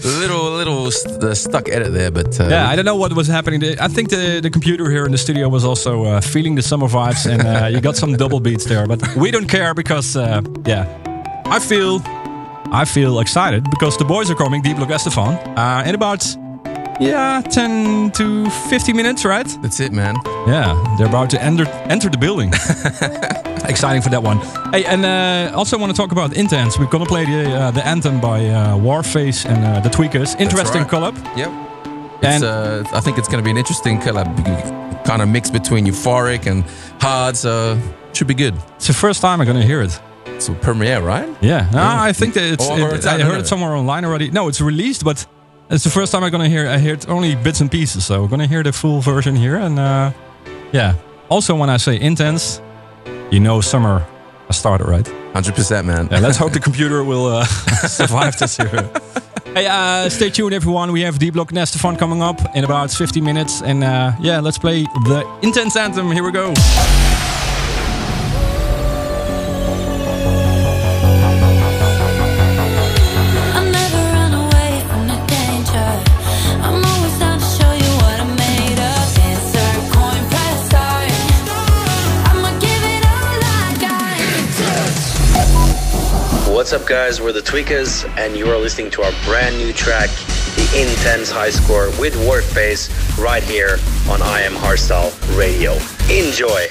Little, 0.04 0.52
little 0.52 0.92
st- 0.92 1.36
stuck 1.36 1.68
edit 1.70 1.92
there, 1.94 2.12
but 2.12 2.40
uh, 2.40 2.48
yeah, 2.50 2.70
I 2.70 2.76
don't 2.76 2.86
know 2.86 2.96
what 2.96 3.12
was 3.14 3.28
happening. 3.28 3.64
I 3.80 3.88
think 3.88 4.10
the, 4.10 4.40
the 4.42 4.50
computer 4.52 4.90
here 4.92 5.06
in 5.06 5.12
the 5.12 5.18
studio 5.18 5.50
was 5.50 5.66
also 5.66 6.04
uh, 6.06 6.22
feeling 6.22 6.54
the 6.56 6.62
summer 6.62 6.88
vibes, 6.88 7.26
and 7.26 7.42
uh, 7.42 7.68
you 7.68 7.82
got 7.82 7.96
some 7.98 8.16
double 8.24 8.40
beats 8.40 8.66
there. 8.66 8.86
But 8.88 9.02
we 9.16 9.32
don't 9.32 9.48
care 9.48 9.74
because, 9.74 10.16
uh, 10.16 10.42
yeah, 10.66 10.86
I 11.46 11.60
feel, 11.60 12.00
I 12.72 12.86
feel 12.86 13.20
excited 13.20 13.64
because 13.72 13.98
the 13.98 14.06
boys 14.06 14.30
are 14.30 14.36
coming. 14.36 14.62
D 14.62 14.74
Block 14.74 14.92
S-te-Fan 14.92 15.58
uh, 15.58 15.84
in 15.86 15.96
about, 15.96 16.24
yeah, 17.00 17.42
ten 17.42 18.12
to 18.12 18.50
fifty 18.70 18.94
minutes, 18.94 19.26
right? 19.26 19.48
That's 19.62 19.80
it, 19.80 19.92
man. 19.92 20.16
Yeah, 20.48 20.74
they're 20.98 21.08
about 21.08 21.30
to 21.32 21.42
enter 21.42 21.68
enter 21.90 22.10
the 22.10 22.18
building. 22.18 22.50
Exciting 23.70 24.02
for 24.02 24.10
that 24.10 24.22
one. 24.24 24.40
Hey, 24.74 24.84
and 24.86 25.06
uh, 25.06 25.56
also 25.58 25.78
want 25.78 25.92
to 25.92 25.98
talk 25.98 26.12
about 26.12 26.36
Intents. 26.36 26.78
We're 26.78 26.88
gonna 26.88 27.06
play 27.06 27.26
the 27.26 27.52
uh, 27.52 27.72
the 27.72 27.86
anthem 27.86 28.20
by 28.20 28.46
uh, 28.46 28.76
Warface 28.78 29.46
and 29.46 29.64
uh, 29.66 29.80
the 29.80 29.90
Tweakers. 29.90 30.40
Interesting 30.40 30.82
right. 30.84 30.92
collab. 30.92 31.16
Yep. 31.38 31.52
It's, 32.18 32.26
And- 32.26 32.44
uh, 32.44 32.84
I 32.94 33.00
think 33.02 33.18
it's 33.18 33.28
going 33.28 33.44
to 33.44 33.44
be 33.44 33.52
an 33.52 33.58
interesting 33.58 34.00
collab, 34.00 35.04
kind 35.06 35.22
of 35.22 35.28
mix 35.28 35.50
between 35.50 35.86
euphoric 35.86 36.46
and 36.48 36.64
hard. 37.02 37.36
So 37.36 37.78
should 38.14 38.28
be 38.28 38.34
good. 38.34 38.54
It's 38.76 38.88
the 38.88 38.94
first 38.94 39.22
time 39.22 39.42
I'm 39.42 39.48
gonna 39.48 39.66
hear 39.66 39.82
it. 39.82 40.00
It's 40.28 40.50
a 40.50 40.54
premiere, 40.54 41.02
right? 41.02 41.28
Yeah, 41.42 41.70
no, 41.74 41.82
I 41.82 42.12
think 42.14 42.34
that 42.36 42.44
it's. 42.54 42.68
I 42.68 42.76
it- 42.76 42.80
heard 42.82 42.94
it's 42.96 43.06
I 43.06 43.20
heard 43.20 43.38
it 43.40 43.42
it? 43.42 43.48
somewhere 43.48 43.74
online 43.76 44.04
already. 44.06 44.30
No, 44.32 44.48
it's 44.50 44.62
released, 44.62 45.04
but 45.04 45.26
it's 45.74 45.84
the 45.84 45.90
first 45.90 46.12
time 46.12 46.24
I'm 46.24 46.32
gonna 46.32 46.50
hear. 46.50 46.68
I 46.68 46.78
heard 46.78 47.10
only 47.10 47.36
bits 47.36 47.60
and 47.60 47.70
pieces, 47.70 48.06
so 48.06 48.22
we're 48.22 48.28
gonna 48.28 48.48
hear 48.48 48.62
the 48.62 48.72
full 48.72 49.02
version 49.02 49.36
here. 49.36 49.56
And 49.56 49.80
uh, 49.80 50.12
yeah, 50.72 50.96
also 51.30 51.56
when 51.56 51.70
I 51.70 51.78
say 51.78 52.00
Intents, 52.00 52.62
you 53.32 53.40
know 53.40 53.60
summer 53.60 54.06
has 54.48 54.58
started, 54.58 54.88
right? 54.88 55.08
Hundred 55.34 55.56
percent, 55.56 55.88
man. 55.88 56.08
Yeah, 56.12 56.20
let's 56.20 56.38
hope 56.38 56.54
the 56.54 56.60
computer 56.70 57.04
will 57.04 57.26
uh, 57.26 57.46
survive 57.88 58.38
this 58.38 58.56
here. 58.58 58.92
Hey, 59.56 59.66
uh, 59.68 60.10
stay 60.10 60.30
tuned, 60.30 60.54
everyone. 60.54 60.92
We 60.92 61.02
have 61.02 61.18
D 61.18 61.32
Block 61.32 61.52
Nestefan 61.52 61.98
coming 61.98 62.22
up 62.22 62.40
in 62.56 62.64
about 62.64 62.92
50 62.92 63.22
minutes, 63.22 63.62
and 63.62 63.84
uh, 63.84 64.14
yeah, 64.20 64.40
let's 64.40 64.60
play 64.60 64.84
the 64.84 65.40
Intents 65.42 65.76
anthem. 65.76 66.12
Here 66.12 66.24
we 66.24 66.32
go. 66.32 66.54
Up, 86.84 86.90
guys? 86.90 87.22
We're 87.22 87.32
the 87.32 87.40
Tweakers, 87.40 88.06
and 88.18 88.36
you 88.36 88.50
are 88.50 88.58
listening 88.58 88.92
to 88.92 89.04
our 89.04 89.12
brand 89.24 89.58
new 89.58 89.72
track, 89.72 90.10
The 90.56 90.82
Intense 90.82 91.32
High 91.32 91.50
Score 91.50 91.88
with 92.00 92.14
Warface, 92.16 92.90
right 93.18 93.44
here 93.44 93.80
on 94.10 94.22
I 94.22 94.42
Am 94.42 94.54
Hardstyle 94.54 95.12
Radio. 95.38 95.74
Enjoy! 96.10 96.68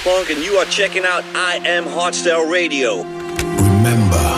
Punk, 0.00 0.30
and 0.30 0.42
you 0.42 0.56
are 0.56 0.64
checking 0.64 1.04
out 1.04 1.22
I 1.34 1.56
Am 1.64 1.84
Hardstyle 1.84 2.50
Radio. 2.50 3.02
Remember, 3.02 4.28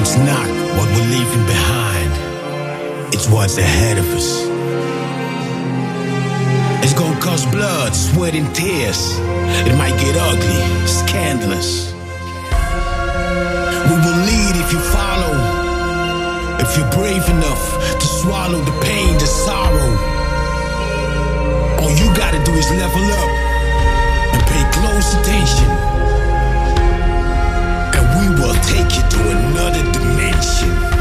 it's 0.00 0.16
not 0.16 0.48
what 0.76 0.88
we're 0.94 1.10
leaving 1.10 1.44
behind, 1.44 3.12
it's 3.12 3.28
what's 3.28 3.58
ahead 3.58 3.98
of 3.98 4.06
us. 4.14 4.46
It's 6.82 6.94
gonna 6.94 7.20
cost 7.20 7.50
blood, 7.50 7.94
sweat, 7.94 8.34
and 8.34 8.54
tears. 8.54 9.18
It 9.68 9.76
might 9.76 9.98
get 10.00 10.16
ugly, 10.16 10.86
scandalous. 10.86 11.92
We 13.88 13.96
will 14.00 14.20
lead 14.28 14.54
if 14.64 14.72
you 14.72 14.80
follow, 14.80 15.34
if 16.64 16.76
you're 16.76 16.90
brave 16.92 17.28
enough 17.28 17.98
to 18.00 18.06
swallow 18.06 18.60
the 18.64 18.80
pain, 18.82 19.14
the 19.18 19.26
sorrow. 19.26 20.25
You 21.98 22.06
gotta 22.14 22.42
do 22.44 22.52
is 22.52 22.70
level 22.72 23.02
up 23.02 23.30
and 24.34 24.42
pay 24.52 24.64
close 24.70 25.14
attention. 25.14 25.68
And 27.96 28.06
we 28.18 28.26
will 28.38 28.54
take 28.64 28.90
you 28.96 29.04
to 29.12 29.20
another 29.30 29.82
dimension. 29.92 30.95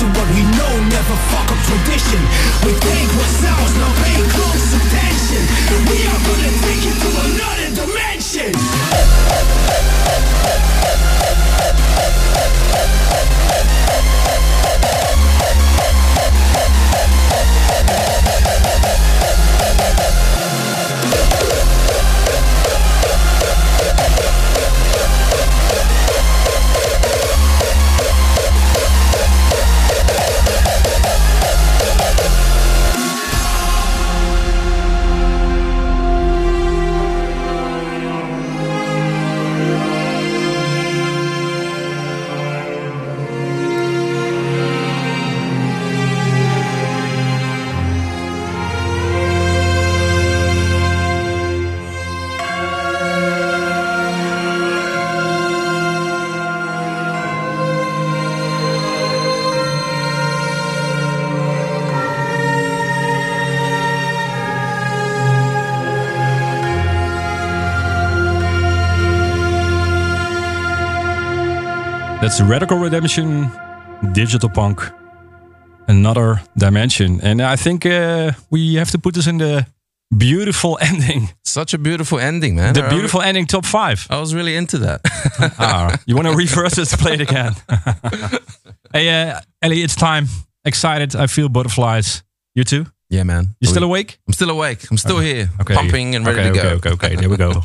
To 0.00 0.06
what 0.16 0.28
we 0.32 0.42
know, 0.56 0.72
never 0.88 1.16
fuck 1.28 1.52
up 1.52 1.60
tradition. 1.68 2.20
We 2.64 2.72
think 2.72 3.08
what's 3.20 3.44
ours, 3.44 3.74
now 3.76 3.92
pay 4.00 4.16
close 4.32 4.72
attention. 4.80 5.42
We 5.92 5.98
are 6.08 6.20
gonna 6.24 6.52
take 6.64 6.82
you 6.88 6.94
to 7.04 7.08
another 7.28 7.68
dimension. 7.84 9.59
That's 72.20 72.40
Radical 72.42 72.76
Redemption, 72.78 73.50
Digital 74.12 74.50
Punk, 74.50 74.80
another 75.88 76.40
dimension. 76.56 77.18
And 77.22 77.40
I 77.40 77.56
think 77.56 77.86
uh, 77.86 78.32
we 78.50 78.74
have 78.74 78.90
to 78.90 78.98
put 78.98 79.14
this 79.14 79.26
in 79.26 79.38
the 79.38 79.66
beautiful 80.16 80.78
ending. 80.82 81.30
Such 81.44 81.72
a 81.72 81.78
beautiful 81.78 82.18
ending, 82.18 82.56
man. 82.56 82.74
The 82.74 82.84
I- 82.84 82.90
beautiful 82.90 83.22
ending 83.22 83.46
top 83.46 83.64
five. 83.64 84.06
I 84.10 84.18
was 84.20 84.34
really 84.34 84.54
into 84.54 84.78
that. 84.78 85.00
ah, 85.58 85.96
you 86.06 86.14
want 86.14 86.28
to 86.28 86.34
reverse 86.36 86.76
it 86.76 86.86
to 86.88 86.96
play 86.98 87.14
it 87.14 87.20
again? 87.22 87.52
hey, 88.92 89.30
uh, 89.30 89.40
Ellie, 89.62 89.82
it's 89.82 89.96
time. 89.96 90.26
Excited. 90.64 91.16
I 91.16 91.26
feel 91.26 91.48
butterflies. 91.48 92.22
You 92.54 92.64
too? 92.64 92.84
Yeah, 93.08 93.22
man. 93.24 93.54
You 93.60 93.68
Are 93.68 93.70
still 93.72 93.84
awake? 93.84 94.18
I'm 94.26 94.34
still 94.34 94.50
awake. 94.50 94.86
I'm 94.90 94.98
still 94.98 95.20
here, 95.20 95.48
Okay. 95.60 95.74
pumping 95.74 96.14
and 96.14 96.26
ready 96.26 96.40
okay, 96.40 96.48
to 96.50 96.54
go. 96.54 96.68
Okay, 96.68 96.90
okay, 96.90 97.06
okay. 97.06 97.16
There 97.16 97.30
we 97.30 97.36
go. 97.38 97.62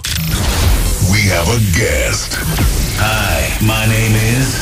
We 1.12 1.22
have 1.30 1.48
a 1.50 1.60
guest. 1.78 2.85
Hi, 2.98 3.58
my 3.66 3.86
name 3.86 4.14
is. 4.16 4.56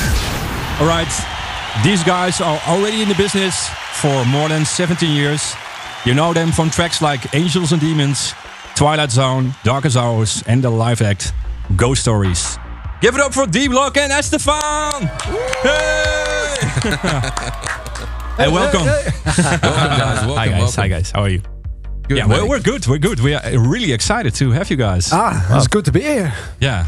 All 0.81 0.87
right. 0.87 1.07
These 1.83 2.03
guys 2.03 2.41
are 2.41 2.59
already 2.67 3.01
in 3.01 3.09
the 3.09 3.15
business 3.15 3.69
for 3.93 4.25
more 4.25 4.49
than 4.49 4.65
17 4.65 5.09
years. 5.15 5.53
You 6.05 6.13
know 6.13 6.33
them 6.33 6.51
from 6.51 6.69
tracks 6.69 7.01
like 7.01 7.33
Angels 7.33 7.71
and 7.71 7.81
Demons, 7.81 8.33
Twilight 8.75 9.11
Zone, 9.11 9.53
Darkest 9.63 9.97
Hours, 9.97 10.43
and 10.47 10.63
the 10.63 10.69
live 10.69 11.01
act 11.01 11.33
Ghost 11.75 12.01
Stories. 12.01 12.57
Give 13.01 13.15
it 13.15 13.21
up 13.21 13.33
for 13.33 13.45
D 13.45 13.67
Block 13.67 13.97
and 13.97 14.11
S-te-Fan! 14.11 15.09
Hey! 18.35 18.45
hey, 18.45 18.51
welcome. 18.51 18.85
welcome, 18.85 19.21
guys. 19.61 19.61
Welcome, 19.61 20.35
Hi, 20.35 20.47
guys. 20.47 20.59
welcome. 20.59 20.81
Hi, 20.81 20.87
guys. 20.87 21.11
How 21.11 21.21
are 21.21 21.29
you? 21.29 21.41
Good, 22.07 22.17
yeah, 22.17 22.25
mate. 22.25 22.41
we're, 22.41 22.49
we're 22.49 22.59
good. 22.59 22.87
We're 22.87 22.97
good. 22.97 23.19
We 23.19 23.35
are 23.35 23.41
really 23.59 23.93
excited 23.93 24.33
to 24.35 24.51
have 24.51 24.69
you 24.71 24.75
guys. 24.77 25.09
Ah, 25.13 25.57
it's 25.57 25.67
good 25.67 25.85
to 25.85 25.91
be 25.91 26.01
here. 26.01 26.33
Yeah. 26.59 26.87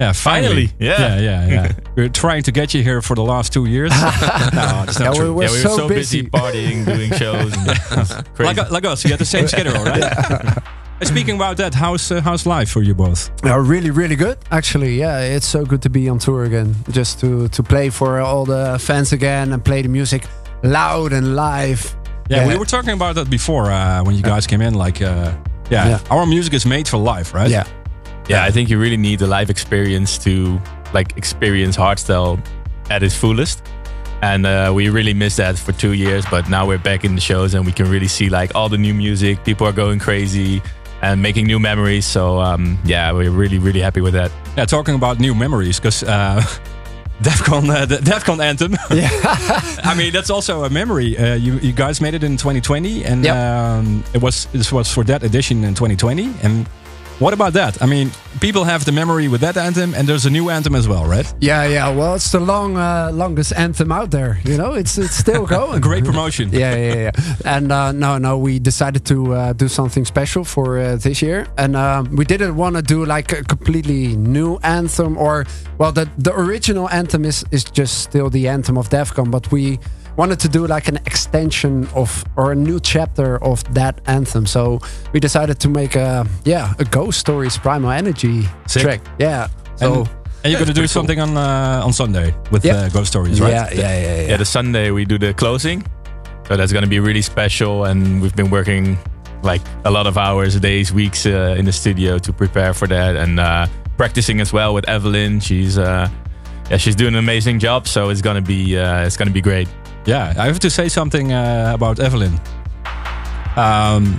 Yeah, 0.00 0.12
finally. 0.12 0.66
Finally, 0.68 0.72
yeah. 0.78 1.16
Yeah, 1.16 1.20
yeah, 1.20 1.46
yeah. 1.48 1.72
we're 1.96 2.08
trying 2.08 2.42
to 2.44 2.52
get 2.52 2.74
you 2.74 2.82
here 2.82 3.00
for 3.00 3.14
the 3.14 3.22
last 3.22 3.52
two 3.52 3.66
years. 3.66 3.90
no, 4.00 4.84
it's 4.88 4.98
not 4.98 5.00
Yeah, 5.00 5.10
we 5.10 5.16
true. 5.18 5.32
were 5.34 5.42
yeah, 5.44 5.50
we 5.50 5.56
so 5.58 5.70
were 5.70 5.76
so 5.76 5.88
busy, 5.88 6.22
busy. 6.22 6.30
partying, 6.30 6.84
doing 6.84 7.12
shows. 7.12 7.52
And 7.56 8.34
crazy. 8.34 8.54
like, 8.60 8.70
like 8.70 8.84
us, 8.84 9.04
you 9.04 9.10
had 9.10 9.20
the 9.20 9.24
same 9.24 9.46
schedule, 9.48 9.72
right? 9.84 10.02
And 11.00 11.08
Speaking 11.08 11.36
about 11.36 11.56
that, 11.56 11.74
how's 11.74 12.10
uh, 12.10 12.20
how's 12.20 12.46
life 12.46 12.70
for 12.70 12.82
you 12.82 12.94
both? 12.94 13.30
Yeah, 13.44 13.56
really, 13.60 13.90
really 13.90 14.16
good. 14.16 14.38
Actually, 14.50 14.96
yeah, 14.98 15.20
it's 15.36 15.46
so 15.46 15.64
good 15.64 15.82
to 15.82 15.90
be 15.90 16.08
on 16.08 16.18
tour 16.18 16.44
again. 16.44 16.74
Just 16.90 17.18
to 17.20 17.48
to 17.48 17.62
play 17.62 17.90
for 17.90 18.20
all 18.20 18.44
the 18.44 18.78
fans 18.78 19.12
again 19.12 19.52
and 19.52 19.62
play 19.64 19.82
the 19.82 19.88
music 19.88 20.24
loud 20.62 21.12
and 21.12 21.34
live. 21.36 21.94
Yeah, 22.30 22.46
we 22.46 22.56
were 22.56 22.64
talking 22.66 22.94
about 22.94 23.16
that 23.16 23.28
before 23.28 23.70
uh, 23.72 24.02
when 24.04 24.14
you 24.16 24.22
guys 24.22 24.46
came 24.46 24.62
in. 24.62 24.74
Like, 24.74 25.02
uh, 25.02 25.32
yeah, 25.70 25.88
Yeah. 25.88 25.98
our 26.10 26.26
music 26.26 26.54
is 26.54 26.64
made 26.64 26.86
for 26.88 26.96
life, 26.98 27.34
right? 27.34 27.50
Yeah. 27.50 27.64
Yeah, 28.28 28.44
I 28.44 28.50
think 28.50 28.70
you 28.70 28.78
really 28.78 28.96
need 28.96 29.18
the 29.18 29.26
live 29.26 29.50
experience 29.50 30.16
to 30.18 30.58
like 30.92 31.16
experience 31.16 31.76
hardstyle 31.76 32.38
at 32.90 33.02
its 33.02 33.14
fullest. 33.14 33.62
And 34.22 34.46
uh, 34.46 34.72
we 34.74 34.88
really 34.88 35.12
missed 35.12 35.36
that 35.36 35.58
for 35.58 35.72
two 35.72 35.92
years, 35.92 36.24
but 36.30 36.48
now 36.48 36.66
we're 36.66 36.78
back 36.78 37.04
in 37.04 37.14
the 37.14 37.20
shows 37.20 37.52
and 37.54 37.66
we 37.66 37.72
can 37.72 37.90
really 37.90 38.08
see 38.08 38.30
like 38.30 38.54
all 38.54 38.68
the 38.70 38.78
new 38.78 38.94
music. 38.94 39.44
People 39.44 39.66
are 39.66 39.72
going 39.72 39.98
crazy 39.98 40.62
and 41.02 41.20
making 41.20 41.46
new 41.46 41.58
memories. 41.58 42.06
So 42.06 42.38
um, 42.40 42.78
yeah, 42.84 43.12
we're 43.12 43.30
really 43.30 43.58
really 43.58 43.80
happy 43.80 44.00
with 44.00 44.14
that. 44.14 44.30
Yeah, 44.56 44.64
talking 44.64 44.94
about 44.94 45.18
new 45.20 45.34
memories, 45.34 45.78
because 45.78 46.02
uh, 46.02 46.40
Defqon, 47.22 47.68
uh, 47.68 47.84
the 47.86 47.96
Defqon 47.96 48.40
anthem. 48.42 48.72
Yeah. 48.90 49.10
I 49.84 49.94
mean, 49.94 50.12
that's 50.12 50.30
also 50.30 50.64
a 50.64 50.70
memory. 50.70 51.18
Uh, 51.18 51.34
you 51.34 51.58
you 51.58 51.72
guys 51.72 52.00
made 52.00 52.14
it 52.14 52.24
in 52.24 52.36
2020, 52.38 53.04
and 53.04 53.24
Yep. 53.24 53.36
um, 53.36 54.04
it 54.14 54.22
was 54.22 54.46
this 54.52 54.72
was 54.72 54.90
for 54.90 55.04
that 55.04 55.22
edition 55.22 55.64
in 55.64 55.74
2020. 55.74 56.32
And 56.42 56.66
What 57.20 57.32
about 57.32 57.52
that? 57.52 57.80
I 57.80 57.86
mean, 57.86 58.10
people 58.40 58.64
have 58.64 58.84
the 58.84 58.90
memory 58.90 59.28
with 59.28 59.40
that 59.42 59.56
anthem, 59.56 59.94
and 59.94 60.08
there's 60.08 60.26
a 60.26 60.30
new 60.30 60.50
anthem 60.50 60.74
as 60.74 60.88
well, 60.88 61.04
right? 61.06 61.32
Yeah, 61.40 61.64
yeah. 61.64 61.88
Well, 61.94 62.16
it's 62.16 62.32
the 62.32 62.40
long, 62.40 62.76
uh, 62.76 63.10
longest 63.12 63.52
anthem 63.56 63.92
out 63.92 64.10
there. 64.10 64.40
You 64.44 64.56
know, 64.58 64.72
it's 64.72 64.98
it's 64.98 65.14
still 65.14 65.46
going. 65.58 65.80
Great 65.80 66.04
promotion. 66.04 66.48
yeah, 66.52 66.74
yeah, 66.74 66.94
yeah. 66.94 67.10
And 67.44 67.70
uh, 67.70 67.92
no, 67.92 68.18
no, 68.18 68.36
we 68.36 68.58
decided 68.58 69.04
to 69.06 69.32
uh, 69.32 69.52
do 69.52 69.68
something 69.68 70.04
special 70.04 70.42
for 70.44 70.78
uh, 70.78 70.96
this 70.96 71.22
year, 71.22 71.46
and 71.56 71.76
uh, 71.76 72.02
we 72.10 72.24
didn't 72.24 72.56
want 72.56 72.74
to 72.76 72.82
do 72.82 73.04
like 73.04 73.30
a 73.32 73.44
completely 73.44 74.16
new 74.16 74.58
anthem, 74.64 75.16
or 75.16 75.46
well, 75.78 75.92
the 75.92 76.08
the 76.18 76.32
original 76.34 76.88
anthem 76.90 77.24
is 77.24 77.44
is 77.52 77.62
just 77.62 78.02
still 78.02 78.28
the 78.28 78.48
anthem 78.48 78.76
of 78.76 78.88
Defqon, 78.88 79.30
but 79.30 79.52
we 79.52 79.78
wanted 80.16 80.38
to 80.40 80.48
do 80.48 80.66
like 80.66 80.88
an 80.88 80.96
extension 81.06 81.86
of 81.94 82.24
or 82.36 82.52
a 82.52 82.54
new 82.54 82.78
chapter 82.80 83.42
of 83.42 83.62
that 83.74 84.00
anthem. 84.06 84.46
So 84.46 84.78
we 85.12 85.20
decided 85.20 85.58
to 85.60 85.68
make 85.68 85.96
a 85.96 86.26
yeah 86.44 86.74
a 86.78 86.84
Ghost 86.84 87.18
Stories 87.18 87.58
Primal 87.58 87.90
Energy 87.90 88.48
Sick. 88.66 88.82
track. 88.82 89.00
Yeah. 89.18 89.48
So. 89.76 90.00
and, 90.00 90.08
and 90.44 90.52
you're 90.52 90.60
gonna 90.60 90.72
do 90.72 90.86
something 90.86 91.20
on 91.20 91.36
uh, 91.36 91.84
on 91.84 91.92
Sunday 91.92 92.34
with 92.50 92.64
Yeah. 92.64 92.76
uh, 92.76 92.88
Ghost 92.90 93.08
Stories, 93.08 93.40
right? 93.40 93.50
Yeah, 93.52 93.68
yeah, 93.72 93.80
yeah, 93.80 94.16
yeah. 94.20 94.28
Yeah, 94.30 94.36
the 94.38 94.44
Sunday 94.44 94.90
we 94.90 95.04
do 95.04 95.18
the 95.18 95.32
closing. 95.34 95.82
So 96.48 96.56
that's 96.56 96.72
going 96.72 96.84
to 96.84 96.90
be 96.90 97.00
really 97.00 97.22
special. 97.22 97.84
And 97.86 98.20
we've 98.20 98.36
been 98.36 98.50
working 98.50 98.98
like 99.42 99.62
a 99.86 99.90
lot 99.90 100.06
of 100.06 100.18
hours, 100.18 100.60
days, 100.60 100.92
weeks 100.92 101.24
uh, 101.24 101.56
in 101.58 101.64
the 101.64 101.72
studio 101.72 102.18
to 102.18 102.32
prepare 102.34 102.74
for 102.74 102.86
that 102.88 103.16
and 103.16 103.40
uh, 103.40 103.66
practicing 103.96 104.40
as 104.42 104.52
well 104.52 104.74
with 104.74 104.86
Evelyn. 104.86 105.40
She's 105.40 105.78
uh, 105.78 106.06
yeah, 106.70 106.76
she's 106.76 106.94
doing 106.96 107.14
an 107.14 107.18
amazing 107.18 107.60
job. 107.60 107.86
So 107.88 108.10
it's 108.10 108.20
going 108.20 108.36
to 108.36 108.46
be 108.46 108.76
uh, 108.78 109.06
it's 109.06 109.16
going 109.16 109.28
to 109.28 109.32
be 109.34 109.40
great. 109.40 109.68
Yeah, 110.06 110.34
I 110.38 110.46
have 110.46 110.58
to 110.60 110.70
say 110.70 110.88
something 110.88 111.32
uh, 111.32 111.72
about 111.74 111.98
Evelyn. 112.00 112.38
Um, 113.56 114.14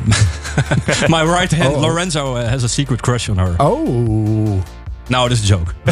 my 1.09 1.23
right 1.23 1.51
hand, 1.51 1.75
Oh. 1.75 1.79
Lorenzo, 1.81 2.35
uh, 2.35 2.47
has 2.47 2.63
a 2.63 2.69
secret 2.69 3.01
crush 3.03 3.29
on 3.29 3.37
her. 3.37 3.55
Oh. 3.59 4.63
No, 5.09 5.27
this 5.29 5.39
is 5.43 5.45
a 5.45 5.47
joke. 5.49 5.75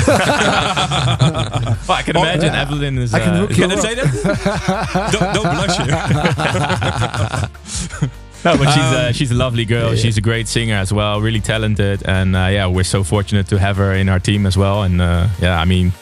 Well, 1.85 1.97
I 1.97 2.01
can 2.03 2.15
Oh, 2.17 2.21
imagine 2.21 2.53
yeah. 2.53 2.61
Evelyn 2.61 2.97
is. 2.97 3.13
I 3.13 3.19
can 3.19 3.33
uh, 3.43 3.47
Can 3.47 3.71
I 3.71 3.75
say 3.75 3.95
that? 3.95 5.09
don't, 5.11 5.33
don't 5.33 5.53
blush 5.53 5.77
here. 5.77 5.95
No, 8.45 8.57
but 8.57 8.67
she's 8.73 8.83
Um, 8.83 8.95
uh, 8.95 9.11
she's 9.13 9.31
a 9.31 9.35
lovely 9.35 9.63
girl. 9.63 9.95
She's 9.95 10.17
a 10.17 10.21
great 10.21 10.49
singer 10.49 10.75
as 10.75 10.91
well, 10.91 11.21
really 11.21 11.39
talented, 11.39 12.03
and 12.05 12.35
uh, 12.35 12.47
yeah, 12.51 12.67
we're 12.67 12.83
so 12.83 13.01
fortunate 13.03 13.47
to 13.47 13.57
have 13.57 13.77
her 13.77 13.93
in 13.93 14.09
our 14.09 14.19
team 14.19 14.45
as 14.45 14.57
well. 14.57 14.83
And 14.83 15.01
uh, 15.01 15.27
yeah, 15.39 15.57
I 15.57 15.63
mean, 15.65 15.93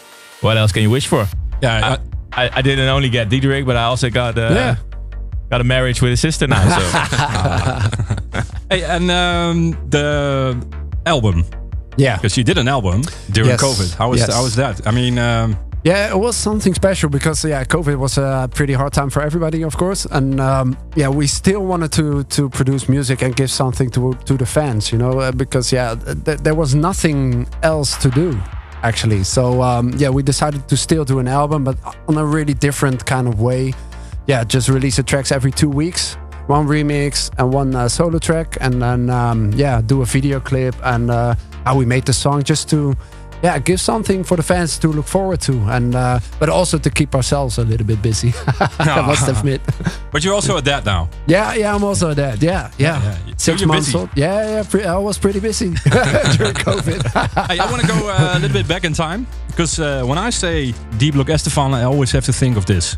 what 0.41 0.57
else 0.57 0.71
can 0.71 0.81
you 0.81 0.89
wish 0.89 1.05
for? 1.07 1.27
Yeah, 1.61 1.97
I, 1.97 1.99
I, 2.33 2.49
I 2.53 2.61
didn't 2.61 2.87
only 2.87 3.09
get 3.09 3.29
Diederik, 3.29 3.65
but 3.65 3.75
I 3.75 3.83
also 3.83 4.09
got 4.09 4.37
uh, 4.37 4.49
Yeah. 4.53 4.75
got 5.49 5.61
a 5.61 5.63
marriage 5.63 6.01
with 6.01 6.13
a 6.13 6.17
sister 6.17 6.47
now. 6.47 6.63
So 6.77 6.81
Hey, 8.69 8.83
and 8.83 9.11
um, 9.11 9.71
the 9.89 10.55
album, 11.05 11.43
Yeah. 11.97 12.15
because 12.15 12.37
you 12.37 12.43
did 12.43 12.57
an 12.57 12.67
album 12.67 13.01
during 13.31 13.49
Yes. 13.49 13.61
COVID. 13.61 13.95
How 13.97 14.09
was 14.09 14.19
Yes. 14.19 14.33
how 14.33 14.43
was 14.43 14.55
that? 14.55 14.87
I 14.87 14.91
mean, 14.91 15.17
um, 15.17 15.55
Yeah, 15.83 16.11
it 16.11 16.17
was 16.19 16.35
something 16.37 16.75
special 16.75 17.09
because 17.09 17.43
yeah, 17.49 17.63
COVID 17.65 17.95
was 17.97 18.17
a 18.17 18.47
pretty 18.53 18.73
hard 18.73 18.93
time 18.93 19.09
for 19.09 19.21
everybody, 19.23 19.63
of 19.63 19.75
course, 19.75 20.05
and 20.11 20.39
um, 20.39 20.77
yeah, 20.95 21.09
we 21.09 21.27
still 21.27 21.65
wanted 21.65 21.91
to 21.91 22.23
to 22.23 22.49
produce 22.49 22.87
music 22.91 23.21
and 23.23 23.35
give 23.35 23.49
something 23.49 23.89
to 23.91 24.13
to 24.25 24.37
the 24.37 24.45
fans, 24.45 24.91
you 24.91 24.99
know, 24.99 25.19
uh, 25.19 25.31
because 25.35 25.75
yeah, 25.75 25.95
th- 26.25 26.39
there 26.43 26.55
was 26.55 26.73
nothing 26.75 27.47
else 27.63 27.97
to 28.01 28.09
do 28.09 28.37
actually. 28.83 29.23
So 29.23 29.61
um, 29.61 29.93
yeah, 29.97 30.09
we 30.09 30.23
decided 30.23 30.67
to 30.67 30.77
still 30.77 31.05
do 31.05 31.19
an 31.19 31.27
album, 31.27 31.63
but 31.63 31.77
on 32.07 32.17
a 32.17 32.25
really 32.25 32.53
different 32.53 33.05
kind 33.05 33.27
of 33.27 33.39
way. 33.41 33.73
Yeah, 34.27 34.43
just 34.43 34.69
release 34.69 34.97
the 34.97 35.03
tracks 35.03 35.31
every 35.31 35.51
two 35.51 35.69
weeks. 35.69 36.15
One 36.47 36.67
remix 36.67 37.31
and 37.37 37.53
one 37.53 37.75
uh, 37.75 37.87
solo 37.87 38.19
track, 38.19 38.57
and 38.59 38.81
then 38.81 39.09
um, 39.09 39.51
yeah, 39.53 39.81
do 39.81 40.01
a 40.01 40.05
video 40.05 40.39
clip 40.39 40.75
and 40.83 41.09
uh, 41.09 41.35
how 41.65 41.77
we 41.77 41.85
made 41.85 42.05
the 42.05 42.13
song 42.13 42.43
just 42.43 42.69
to 42.69 42.95
yeah, 43.43 43.59
give 43.59 43.79
something 43.79 44.23
for 44.23 44.37
the 44.37 44.43
fans 44.43 44.77
to 44.79 44.87
look 44.87 45.07
forward 45.07 45.41
to, 45.41 45.53
and 45.69 45.95
uh, 45.95 46.19
but 46.39 46.49
also 46.49 46.77
to 46.77 46.89
keep 46.89 47.15
ourselves 47.15 47.57
a 47.57 47.63
little 47.63 47.85
bit 47.85 48.01
busy. 48.01 48.33
I 48.79 49.01
must 49.01 49.27
admit. 49.27 49.61
but 50.11 50.23
you're 50.23 50.33
also 50.33 50.57
a 50.57 50.61
dad 50.61 50.85
now. 50.85 51.09
Yeah, 51.27 51.53
yeah, 51.55 51.73
I'm 51.75 51.83
also 51.83 52.13
that. 52.13 52.41
Yeah, 52.41 52.71
yeah. 52.77 53.01
yeah. 53.01 53.15
So 53.37 53.51
Six 53.51 53.61
you're 53.61 53.67
months 53.67 53.87
busy. 53.87 53.97
old. 53.97 54.09
Yeah, 54.15 54.63
yeah. 54.73 54.93
I 54.95 54.97
was 54.97 55.17
pretty 55.17 55.39
busy 55.39 55.69
during 56.37 56.53
COVID. 56.53 57.47
hey, 57.47 57.59
I 57.59 57.71
want 57.71 57.81
to 57.81 57.87
go 57.87 58.09
uh, 58.09 58.33
a 58.35 58.39
little 58.39 58.53
bit 58.53 58.67
back 58.67 58.83
in 58.83 58.93
time 58.93 59.25
because 59.47 59.79
uh, 59.79 60.03
when 60.05 60.17
I 60.17 60.29
say 60.29 60.73
D 60.97 61.11
Block 61.11 61.29
S-te-Fan, 61.29 61.73
I 61.73 61.83
always 61.83 62.11
have 62.11 62.25
to 62.25 62.33
think 62.33 62.57
of 62.57 62.65
this. 62.65 62.95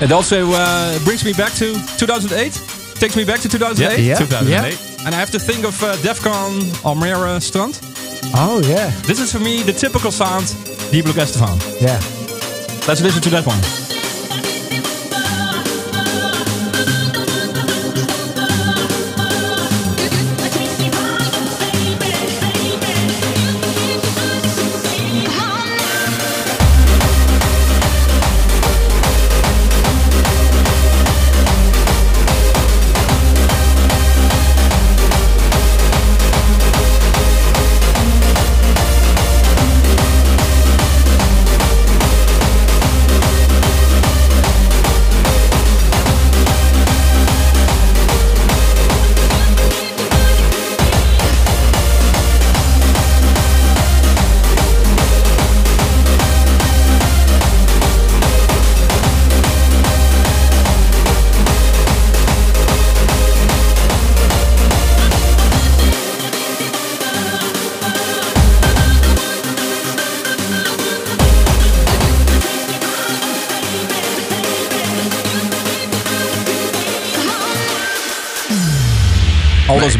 It 0.00 0.10
also 0.10 0.50
uh, 0.52 0.98
brings 1.04 1.24
me 1.24 1.32
back 1.32 1.52
to 1.54 1.72
2008. 1.98 2.52
Takes 2.98 3.16
me 3.16 3.24
back 3.24 3.40
to 3.40 3.48
2008. 3.48 3.98
Yeah, 4.02 4.14
yeah, 4.14 4.18
2008. 4.18 4.93
And 5.06 5.14
I 5.14 5.18
have 5.18 5.30
to 5.32 5.38
think 5.38 5.64
of 5.64 5.82
uh, 5.82 5.96
Defqon 5.96 6.60
Almere 6.82 7.40
Strand. 7.42 7.78
oh 8.34 8.60
yeah, 8.64 8.90
This 9.06 9.20
is 9.20 9.30
for 9.32 9.38
me 9.40 9.62
the 9.62 9.72
typical 9.72 10.10
sound 10.10 10.46
D 10.90 11.02
Block 11.02 11.18
S-te-Fan. 11.18 11.58
yeah. 11.80 12.00
Let's 12.88 13.00
listen 13.02 13.22
to 13.22 13.30
that 13.30 13.46
one. 13.46 13.60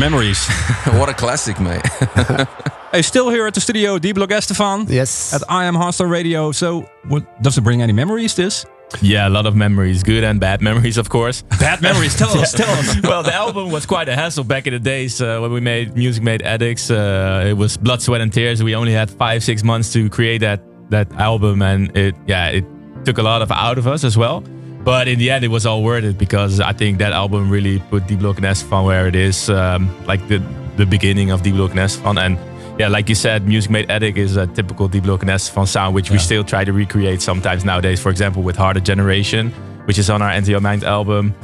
Memories. 0.04 0.46
what 1.00 1.08
a 1.08 1.14
classic, 1.14 1.58
mate. 1.58 1.80
hey, 2.92 3.00
still 3.00 3.30
here 3.30 3.46
at 3.46 3.54
the 3.54 3.60
studio, 3.62 3.98
D 3.98 4.12
Block 4.12 4.32
S-te-Fan. 4.32 4.84
Yes. 4.90 5.32
At 5.32 5.42
I 5.48 5.64
Am 5.64 5.74
Hardstyle 5.74 6.10
Radio. 6.10 6.52
So, 6.52 6.86
what 7.08 7.24
does 7.42 7.56
it 7.56 7.62
bring 7.62 7.80
any 7.80 7.94
memories? 7.94 8.34
This 8.34 8.66
yeah, 9.00 9.26
a 9.26 9.30
lot 9.30 9.46
of 9.46 9.56
memories, 9.56 10.02
good 10.02 10.22
and 10.22 10.38
bad 10.38 10.60
memories, 10.60 10.98
of 10.98 11.08
course. 11.08 11.40
bad 11.58 11.80
memories. 11.80 12.14
Tell 12.16 12.38
us. 12.42 12.52
Tell 12.52 12.68
us. 12.68 13.00
well, 13.02 13.22
the 13.22 13.32
album 13.32 13.70
was 13.70 13.86
quite 13.86 14.10
a 14.10 14.14
hassle 14.14 14.44
back 14.44 14.66
in 14.66 14.74
the 14.74 14.78
days 14.78 15.22
uh, 15.22 15.38
when 15.40 15.50
we 15.50 15.60
made 15.60 15.96
Music 15.96 16.22
Made 16.22 16.42
Addicts. 16.42 16.90
Uh, 16.90 17.46
it 17.48 17.54
was 17.54 17.78
blood, 17.78 18.02
sweat, 18.02 18.20
and 18.20 18.30
tears. 18.30 18.62
We 18.62 18.74
only 18.74 18.92
had 18.92 19.10
five, 19.10 19.42
six 19.42 19.64
months 19.64 19.90
to 19.94 20.10
create 20.10 20.42
that 20.42 20.60
that 20.90 21.10
album, 21.12 21.62
and 21.62 21.96
it 21.96 22.14
yeah, 22.26 22.48
it 22.50 22.66
took 23.06 23.16
a 23.16 23.22
lot 23.22 23.40
of 23.40 23.50
out 23.50 23.78
of 23.78 23.86
us 23.86 24.04
as 24.04 24.18
well. 24.18 24.44
But 24.84 25.08
in 25.08 25.18
the 25.18 25.30
end, 25.30 25.44
it 25.44 25.48
was 25.48 25.64
all 25.64 25.82
worth 25.82 26.04
it 26.04 26.18
because 26.18 26.60
I 26.60 26.74
think 26.74 26.98
that 26.98 27.12
album 27.12 27.50
really 27.50 27.78
put 27.78 28.06
D 28.06 28.16
Block 28.16 28.42
S-te-Fan 28.42 28.84
where 28.84 29.08
it 29.08 29.16
is, 29.16 29.48
um, 29.48 29.88
like 30.06 30.26
the 30.28 30.42
the 30.76 30.84
beginning 30.84 31.30
of 31.30 31.42
D 31.42 31.52
Block 31.52 31.70
and 31.70 31.80
S-te-Fan. 31.80 32.18
And 32.18 32.38
yeah, 32.78 32.88
like 32.88 33.08
you 33.08 33.14
said, 33.14 33.46
Music 33.46 33.70
Made 33.70 33.90
Addict 33.90 34.18
is 34.18 34.36
a 34.36 34.46
typical 34.46 34.86
D 34.88 35.00
Block 35.00 35.26
S-te-Fan 35.26 35.66
sound, 35.66 35.94
which 35.94 36.10
we 36.10 36.18
still 36.18 36.44
try 36.44 36.64
to 36.64 36.72
recreate 36.72 37.22
sometimes 37.22 37.64
nowadays. 37.64 37.98
For 38.00 38.10
example, 38.10 38.42
with 38.42 38.56
Harder 38.56 38.80
Generation, 38.80 39.52
which 39.86 39.98
is 39.98 40.10
on 40.10 40.20
our 40.20 40.30
NTO 40.30 40.60
Mind 40.60 40.84
album. 40.84 41.34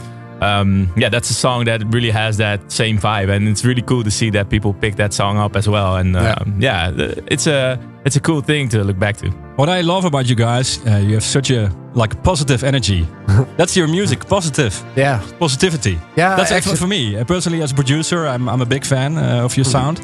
Um, 0.41 0.89
yeah, 0.97 1.09
that's 1.11 1.31
a 1.31 1.35
song 1.35 1.65
that 1.67 1.83
really 1.93 2.11
has 2.11 2.37
that 2.39 2.61
same 2.73 2.99
vibe, 2.99 3.29
and 3.29 3.47
it's 3.49 3.65
really 3.65 3.83
cool 3.83 4.03
to 4.05 4.11
see 4.11 4.31
that 4.31 4.49
people 4.49 4.73
pick 4.73 4.97
that 4.97 5.13
song 5.13 5.37
up 5.39 5.57
as 5.57 5.69
well. 5.69 5.97
And 5.97 6.17
um, 6.17 6.57
yeah, 6.59 6.91
th- 6.91 7.19
it's 7.27 7.47
a 7.47 7.79
it's 8.05 8.17
a 8.17 8.21
cool 8.21 8.41
thing 8.41 8.69
to 8.71 8.83
look 8.85 8.99
back 8.99 9.17
to. 9.19 9.29
What 9.57 9.69
I 9.69 9.83
love 9.83 10.05
about 10.07 10.27
you 10.29 10.35
guys, 10.37 10.79
uh, 10.87 10.97
you 10.97 11.15
have 11.15 11.23
such 11.25 11.51
a 11.51 11.71
like 11.95 12.23
positive 12.23 12.65
energy. 12.65 13.07
That's 13.59 13.77
your 13.77 13.89
music, 13.89 14.27
positive. 14.27 14.83
Yeah. 14.97 15.21
Positivity. 15.39 15.99
Yeah, 16.17 16.37
That's 16.37 16.51
actually- 16.53 16.57
excellent 16.57 16.79
for 16.79 16.87
me. 16.87 17.17
Uh, 17.17 17.25
personally, 17.25 17.63
as 17.63 17.73
a 17.73 17.75
producer, 17.75 18.27
I'm, 18.27 18.49
I'm 18.49 18.63
a 18.63 18.67
big 18.67 18.85
fan 18.87 19.19
uh, 19.19 19.45
of 19.45 19.57
your 19.57 19.65
sound. 19.65 20.01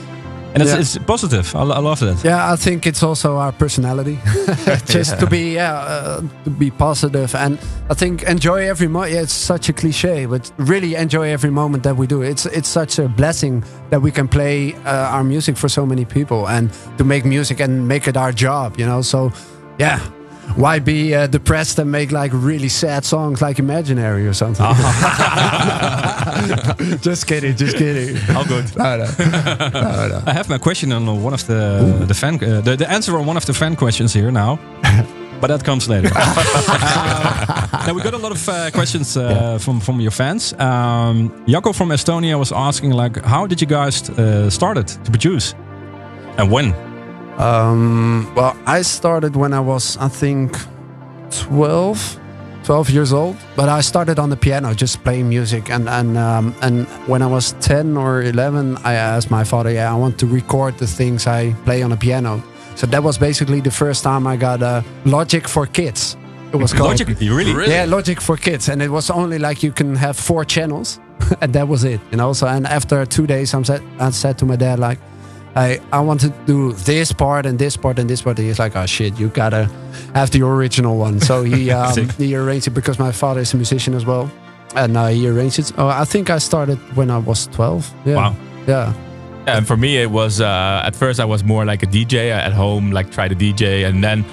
And 0.57 0.63
it's, 0.63 0.73
Yeah. 0.73 0.81
it's 0.81 0.99
positive. 1.07 1.55
I, 1.55 1.61
I 1.61 1.81
love 1.81 2.01
that. 2.01 2.25
Yeah, 2.25 2.53
I 2.53 2.57
think 2.57 2.87
it's 2.87 3.03
also 3.03 3.37
our 3.37 3.53
personality, 3.53 4.19
just 4.87 5.11
Yeah. 5.13 5.21
to 5.21 5.27
be 5.27 5.55
yeah, 5.55 5.75
uh, 5.75 6.21
to 6.45 6.51
be 6.51 6.71
positive, 6.71 7.35
and 7.35 7.59
I 7.91 7.95
think 7.95 8.23
enjoy 8.23 8.67
every 8.71 8.89
moment. 8.89 9.13
Yeah, 9.13 9.23
it's 9.23 9.35
such 9.47 9.69
a 9.69 9.73
cliche, 9.73 10.27
but 10.27 10.51
really 10.57 10.95
enjoy 10.95 11.29
every 11.33 11.51
moment 11.51 11.83
that 11.83 11.97
we 11.97 12.07
do. 12.07 12.23
It's 12.23 12.47
it's 12.47 12.69
such 12.69 12.99
a 12.99 13.09
blessing 13.09 13.65
that 13.91 14.01
we 14.03 14.11
can 14.11 14.29
play 14.29 14.75
uh, 14.87 15.15
our 15.15 15.25
music 15.25 15.57
for 15.59 15.69
so 15.69 15.85
many 15.87 16.05
people 16.05 16.49
and 16.49 16.71
to 16.99 17.05
make 17.05 17.25
music 17.29 17.61
and 17.61 17.87
make 17.87 18.09
it 18.09 18.17
our 18.17 18.33
job. 18.33 18.79
You 18.79 18.87
know, 18.87 19.03
so 19.03 19.31
yeah. 19.79 19.99
Why 20.55 20.79
be 20.79 21.15
uh, 21.15 21.27
depressed 21.27 21.79
and 21.79 21.91
make 21.91 22.13
like 22.13 22.31
really 22.33 22.69
sad 22.69 23.05
songs 23.05 23.43
like 23.43 23.59
Imaginary 23.59 24.27
or 24.27 24.33
something? 24.33 24.65
just 27.01 27.27
kidding, 27.27 27.57
just 27.57 27.77
kidding. 27.77 28.17
All 28.37 28.45
good. 28.45 28.65
No, 28.77 28.97
no. 28.97 29.05
No. 30.09 30.23
I 30.27 30.33
have 30.33 30.49
my 30.49 30.59
question 30.59 30.93
on 30.93 31.23
one 31.23 31.35
of 31.35 31.47
the 31.47 32.05
the 32.07 32.15
fan 32.15 32.35
uh, 32.35 32.61
the, 32.61 32.77
the 32.77 32.89
answer 32.91 33.19
on 33.19 33.27
one 33.27 33.37
of 33.37 33.45
the 33.45 33.53
fan 33.53 33.77
questions 33.77 34.13
here 34.15 34.31
now. 34.31 34.59
But 35.41 35.49
that 35.49 35.65
comes 35.65 35.87
later. 35.87 36.11
Uh, 36.15 37.85
now 37.87 37.93
we 37.93 38.01
got 38.03 38.15
a 38.15 38.19
lot 38.19 38.33
of 38.33 38.49
uh, 38.49 38.71
questions 38.71 39.17
uh, 39.17 39.59
from 39.59 39.81
from 39.81 40.01
your 40.01 40.11
fans. 40.13 40.53
Um, 40.55 41.31
Jaco 41.47 41.73
from 41.75 41.91
Estonia 41.91 42.39
was 42.39 42.53
asking 42.53 42.93
like, 42.93 43.23
how 43.25 43.47
did 43.47 43.61
you 43.61 43.67
guys 43.67 44.09
uh, 44.09 44.49
started 44.51 44.87
to 45.05 45.11
produce, 45.11 45.55
and 46.39 46.51
when? 46.51 46.86
Um, 47.39 48.33
well, 48.35 48.57
I 48.67 48.83
started 48.83 49.37
when 49.37 49.53
I 49.53 49.61
was, 49.61 49.97
I 49.99 50.09
think, 50.09 50.57
12, 51.31 52.21
12 52.65 52.91
years 52.91 53.13
old. 53.13 53.37
But 53.55 53.69
I 53.69 53.81
started 53.81 54.19
on 54.19 54.31
the 54.31 54.37
piano, 54.37 54.75
just 54.75 55.03
playing 55.05 55.29
music. 55.29 55.71
And 55.71 55.89
and 55.89 56.17
um, 56.19 56.55
and 56.63 56.87
when 57.07 57.23
I 57.23 57.27
was 57.27 57.53
10 57.61 57.97
or 57.97 58.23
11, 58.23 58.79
I 58.85 58.95
asked 58.95 59.31
my 59.31 59.45
father, 59.45 59.71
yeah, 59.71 59.93
I 59.93 59.97
want 59.97 60.19
to 60.19 60.27
record 60.27 60.79
the 60.79 60.87
things 60.87 61.27
I 61.27 61.53
play 61.65 61.83
on 61.83 61.91
the 61.91 61.97
piano. 61.97 62.43
So 62.75 62.87
that 62.89 63.03
was 63.03 63.19
basically 63.19 63.61
the 63.61 63.71
first 63.71 64.03
time 64.05 64.27
I 64.27 64.37
got 64.37 64.63
a 64.63 64.85
Logic 65.05 65.49
for 65.49 65.67
Kids. 65.67 66.17
It 66.53 66.57
was 66.57 66.73
called 66.73 66.91
Logic? 66.91 67.09
Really? 67.09 67.55
Really? 67.55 67.73
Yeah, 67.73 67.87
Logic 67.87 68.21
for 68.21 68.37
Kids, 68.37 68.69
and 68.69 68.83
it 68.83 68.91
was 68.91 69.11
only 69.11 69.39
like 69.39 69.63
you 69.63 69.73
can 69.73 69.97
have 69.97 70.17
four 70.17 70.45
channels, 70.45 71.01
and 71.41 71.53
that 71.55 71.69
was 71.69 71.85
it, 71.85 72.01
you 72.11 72.17
know. 72.17 72.33
So 72.35 72.47
and 72.47 72.67
after 72.67 73.05
two 73.07 73.27
days, 73.27 73.55
I'm 73.55 73.65
said, 73.65 73.83
I 73.99 74.11
said 74.11 74.39
to 74.39 74.47
my 74.47 74.57
dad 74.57 74.79
like, 74.79 74.99
I 75.57 75.81
I 75.91 76.01
want 76.01 76.21
to 76.21 76.29
do 76.45 76.73
this 76.73 77.13
part 77.13 77.47
and 77.47 77.59
this 77.59 77.77
part 77.77 77.99
and 77.99 78.09
this 78.09 78.23
part. 78.23 78.39
And 78.39 78.47
he's 78.47 78.59
like, 78.59 78.77
oh 78.77 78.87
shit, 78.87 79.19
you 79.19 79.29
gotta 79.29 79.71
have 80.15 80.31
the 80.31 80.43
original 80.43 80.99
one. 80.99 81.19
So 81.21 81.43
he 81.43 81.71
um, 81.81 82.09
he 82.11 82.37
arranged 82.37 82.67
it 82.67 82.75
because 82.75 82.99
my 82.99 83.11
father 83.11 83.41
is 83.41 83.55
a 83.55 83.57
musician 83.57 83.95
as 83.95 84.05
well, 84.05 84.31
and 84.75 84.97
uh, 84.97 85.07
he 85.07 85.27
arranged 85.27 85.59
it. 85.59 85.73
Oh, 85.79 85.89
I 85.89 86.05
think 86.05 86.29
I 86.31 86.39
started 86.39 86.79
when 86.97 87.11
I 87.11 87.19
was 87.19 87.47
12. 87.49 87.95
Yeah. 88.05 88.15
Wow. 88.17 88.37
Yeah. 88.67 88.93
And 89.47 89.67
for 89.67 89.77
me, 89.77 89.97
it 89.97 90.11
was 90.11 90.41
uh, 90.41 90.83
at 90.85 90.95
first 90.95 91.21
I 91.21 91.25
was 91.25 91.43
more 91.45 91.65
like 91.65 91.83
a 91.83 91.87
DJ 91.87 92.31
at 92.31 92.53
home, 92.53 92.91
like 92.91 93.11
try 93.11 93.29
to 93.29 93.35
DJ, 93.35 93.89
and 93.89 94.03
then 94.03 94.25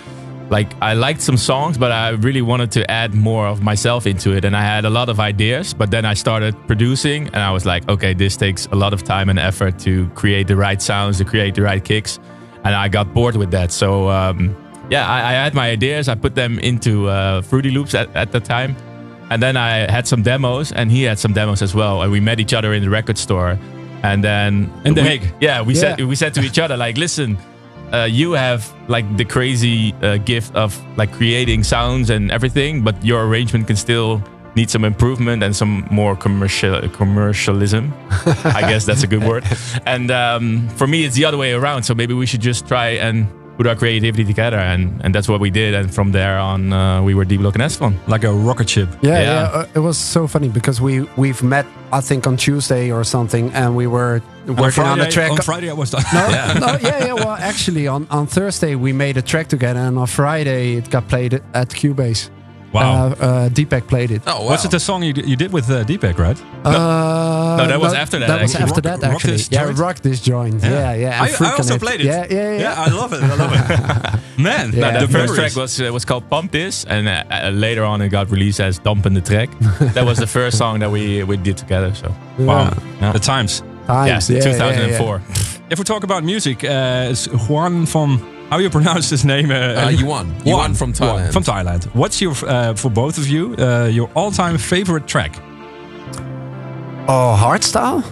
like 0.50 0.74
I 0.82 0.94
liked 0.94 1.22
some 1.22 1.38
songs, 1.38 1.78
but 1.78 1.92
I 1.92 2.10
really 2.10 2.42
wanted 2.42 2.72
to 2.72 2.90
add 2.92 3.14
more 3.16 3.48
of 3.48 3.62
myself 3.62 4.06
into 4.06 4.34
it, 4.36 4.46
and 4.46 4.56
I 4.56 4.62
had 4.62 4.86
a 4.86 4.90
lot 4.90 5.10
of 5.10 5.20
ideas. 5.20 5.74
But 5.74 5.90
then 5.92 6.06
I 6.06 6.14
started 6.14 6.56
producing, 6.68 7.28
and 7.28 7.38
I 7.38 7.52
was 7.52 7.66
like, 7.66 7.88
okay, 7.90 8.14
this 8.14 8.38
takes 8.38 8.68
a 8.68 8.76
lot 8.76 8.94
of 8.94 9.04
time 9.04 9.30
and 9.30 9.40
effort 9.40 9.80
to 9.80 10.08
create 10.16 10.48
the 10.48 10.56
right 10.56 10.82
sounds, 10.82 11.18
to 11.20 11.26
create 11.26 11.56
the 11.56 11.62
right 11.62 11.84
kicks, 11.84 12.20
and 12.64 12.76
I 12.76 12.88
got 12.90 13.14
bored 13.14 13.36
with 13.36 13.52
that. 13.52 13.72
So 13.72 14.10
um, 14.10 14.56
yeah, 14.90 15.08
I, 15.10 15.20
I 15.30 15.32
had 15.34 15.54
my 15.54 15.70
ideas, 15.70 16.08
I 16.10 16.16
put 16.16 16.36
them 16.36 16.60
into 16.60 17.08
uh, 17.10 17.42
Fruity 17.42 17.72
Loops 17.72 17.96
at, 17.96 18.14
at 18.16 18.32
the 18.32 18.40
time, 18.40 18.76
and 19.30 19.42
then 19.42 19.56
I 19.58 19.90
had 19.92 20.08
some 20.08 20.22
demos, 20.24 20.72
and 20.72 20.92
he 20.92 21.04
had 21.04 21.18
some 21.20 21.34
demos 21.34 21.62
as 21.62 21.74
well, 21.74 22.02
and 22.04 22.12
we 22.12 22.20
met 22.20 22.40
each 22.40 22.54
other 22.54 22.74
in 22.74 22.84
the 22.84 22.90
record 22.90 23.18
store. 23.18 23.58
And 24.04 24.22
then 24.22 24.70
In 24.84 24.94
The 24.96 25.02
we- 25.02 25.22
yeah, 25.40 25.62
we 25.62 25.74
said 25.76 25.98
Yeah. 26.00 26.06
we 26.08 26.16
said 26.16 26.34
to 26.34 26.42
each 26.42 26.60
other 26.60 26.76
like, 26.76 26.98
listen, 26.98 27.38
uh, 27.94 28.06
you 28.06 28.32
have 28.32 28.74
like 28.90 29.06
the 29.18 29.26
crazy 29.26 29.94
uh, 30.02 30.18
gift 30.18 30.56
of 30.56 30.80
like 30.98 31.12
creating 31.14 31.64
sounds 31.64 32.10
and 32.10 32.32
everything, 32.32 32.82
but 32.82 32.96
your 33.06 33.26
arrangement 33.26 33.68
can 33.68 33.76
still 33.76 34.22
need 34.56 34.70
some 34.70 34.84
improvement 34.84 35.44
and 35.44 35.56
some 35.56 35.88
more 35.90 36.16
commercial 36.16 36.88
commercialism. 36.90 37.94
I 38.46 38.62
guess 38.62 38.86
that's 38.86 39.04
a 39.04 39.08
good 39.08 39.24
word. 39.24 39.44
And 39.86 40.12
um, 40.12 40.70
for 40.70 40.88
me, 40.88 41.06
it's 41.06 41.16
the 41.16 41.26
other 41.26 41.38
way 41.38 41.54
around. 41.54 41.84
So 41.84 41.94
maybe 41.94 42.14
we 42.14 42.26
should 42.26 42.42
just 42.42 42.68
try 42.68 42.90
and 42.90 43.28
put 43.58 43.68
our 43.68 43.76
creativity 43.76 44.26
together, 44.26 44.58
and 44.58 45.02
and 45.04 45.14
that's 45.14 45.28
what 45.28 45.40
we 45.40 45.50
did. 45.50 45.74
And 45.74 45.94
from 45.94 46.12
there 46.12 46.38
on, 46.38 46.74
uh, 46.74 47.02
we 47.04 47.14
were 47.14 47.26
D 47.26 47.38
Block 47.38 47.56
and 47.56 47.64
S-te-Fan. 47.64 48.00
Like 48.08 48.24
a 48.24 48.32
rocket 48.34 48.70
ship. 48.70 48.90
Yeah, 49.02 49.22
yeah. 49.22 49.60
uh, 49.60 49.68
it 49.76 49.80
was 49.80 49.98
so 49.98 50.28
funny 50.28 50.50
because 50.50 50.82
we 50.82 51.02
we've 51.18 51.44
met 51.44 51.66
I 51.92 52.02
think 52.02 52.26
on 52.28 52.38
Tuesday 52.38 52.92
or 52.92 53.04
something, 53.04 53.52
and 53.54 53.76
we 53.76 53.88
were 53.88 54.22
working 54.48 54.84
on, 54.84 55.00
a 55.00 55.04
Friday- 55.04 55.12
track. 55.12 55.32
On 55.32 55.38
Friday 55.38 55.70
I 55.70 55.74
was 55.74 55.92
done. 55.92 56.04
No, 56.14 56.28
no, 56.68 56.78
yeah, 56.82 57.06
yeah. 57.06 57.14
Well, 57.14 57.38
actually, 57.40 57.88
on, 57.88 58.08
on 58.10 58.28
Thursday 58.28 58.76
we 58.76 58.94
made 58.94 59.18
a 59.18 59.22
track 59.22 59.48
together, 59.48 59.80
and 59.80 59.98
on 59.98 60.08
Friday 60.08 60.76
it 60.78 60.90
got 60.90 61.08
played 61.08 61.34
at 61.54 61.70
Cubase. 61.70 62.30
Wow. 62.74 62.82
Uh, 63.06 63.10
uh, 63.10 63.50
Deepak 63.50 63.88
played 63.88 64.10
it. 64.12 64.22
Oh, 64.26 64.42
wow. 64.44 64.50
Was 64.52 64.66
it 64.66 64.72
the 64.72 64.80
song 64.80 65.04
you, 65.04 65.14
d- 65.14 65.24
you 65.26 65.36
did 65.36 65.54
with 65.54 65.70
uh, 65.70 65.84
Deepak, 65.84 66.18
right? 66.18 66.40
Uh, 66.66 67.56
No, 67.58 67.68
that 67.68 67.80
was 67.80 67.94
after 67.94 68.18
that, 68.20 68.28
That 68.28 68.42
was 68.42 68.56
actually. 68.56 68.64
after 68.72 68.90
Rock- 68.90 69.00
that, 69.02 69.12
actually. 69.14 69.32
This 69.34 69.50
yeah, 69.52 69.66
Joint? 69.66 69.78
rock 69.78 70.00
this 70.00 70.20
joint. 70.22 70.64
Yeah, 70.64 70.94
yeah. 70.96 71.22
I, 71.22 71.28
I 71.46 71.52
also 71.56 71.74
on 71.74 71.80
played 71.80 72.02
it. 72.02 72.06
Yeah, 72.06 72.26
yeah, 72.30 72.58
yeah. 72.60 72.86
I 72.86 72.90
love 72.90 73.14
it. 73.14 73.22
I 73.24 73.36
love 73.36 73.54
it. 73.54 74.20
Man, 74.42 74.72
No, 74.72 74.92
the 74.92 75.00
first 75.02 75.12
memories. 75.14 75.36
track 75.36 75.56
was 75.56 75.80
uh, 75.80 75.92
was 75.94 76.06
called 76.06 76.28
Pump 76.30 76.52
This, 76.52 76.86
and 76.86 77.08
uh, 77.08 77.24
uh, 77.30 77.50
later 77.52 77.84
on 77.84 78.02
it 78.02 78.10
got 78.10 78.32
released 78.32 78.60
as 78.60 78.80
Dump 78.80 79.06
in 79.06 79.14
the 79.14 79.22
Track. 79.22 79.50
that 79.94 80.04
was 80.06 80.18
the 80.18 80.28
first 80.28 80.58
song 80.58 80.80
that 80.80 80.90
we 80.92 81.24
we 81.24 81.38
did 81.38 81.58
together. 81.58 81.94
So 81.94 82.08
Wow. 82.40 82.74
Yeah. 83.02 83.12
The 83.14 83.20
times. 83.20 83.62
Times, 83.88 84.30
yeah, 84.30 84.38
yeah, 84.38 84.46
yeah, 84.46 84.98
2004. 84.98 85.22
If 85.70 85.78
we 85.80 85.84
talk 85.84 86.04
about 86.04 86.24
music, 86.24 86.64
uh, 86.64 87.10
it's 87.12 87.28
Juan 87.50 87.86
from 87.86 88.18
how 88.50 88.60
you 88.60 88.70
pronounce 88.70 89.10
his 89.10 89.26
name? 89.26 89.50
Uh, 89.52 89.90
Yuan. 89.90 90.34
Yuan 90.46 90.74
from 90.74 90.94
Thailand. 90.94 91.34
From 91.34 91.44
Thailand. 91.44 91.86
What's 91.96 92.22
your 92.22 92.34
uh, 92.48 92.74
for 92.76 92.90
both 92.90 93.18
of 93.18 93.28
you 93.28 93.56
uh, 93.58 93.86
your 93.88 94.10
all-time 94.16 94.58
favorite 94.58 95.08
track? 95.08 95.36
Oh, 97.08 97.36
hardstyle. 97.38 98.04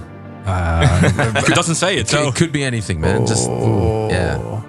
Uh, 0.46 1.44
it 1.48 1.56
doesn't 1.56 1.76
say 1.76 1.98
it. 1.98 2.10
So 2.10 2.28
it 2.28 2.36
could 2.36 2.52
be 2.52 2.64
anything, 2.64 3.00
man. 3.00 3.26
Just 3.28 3.50
yeah. 3.50 4.62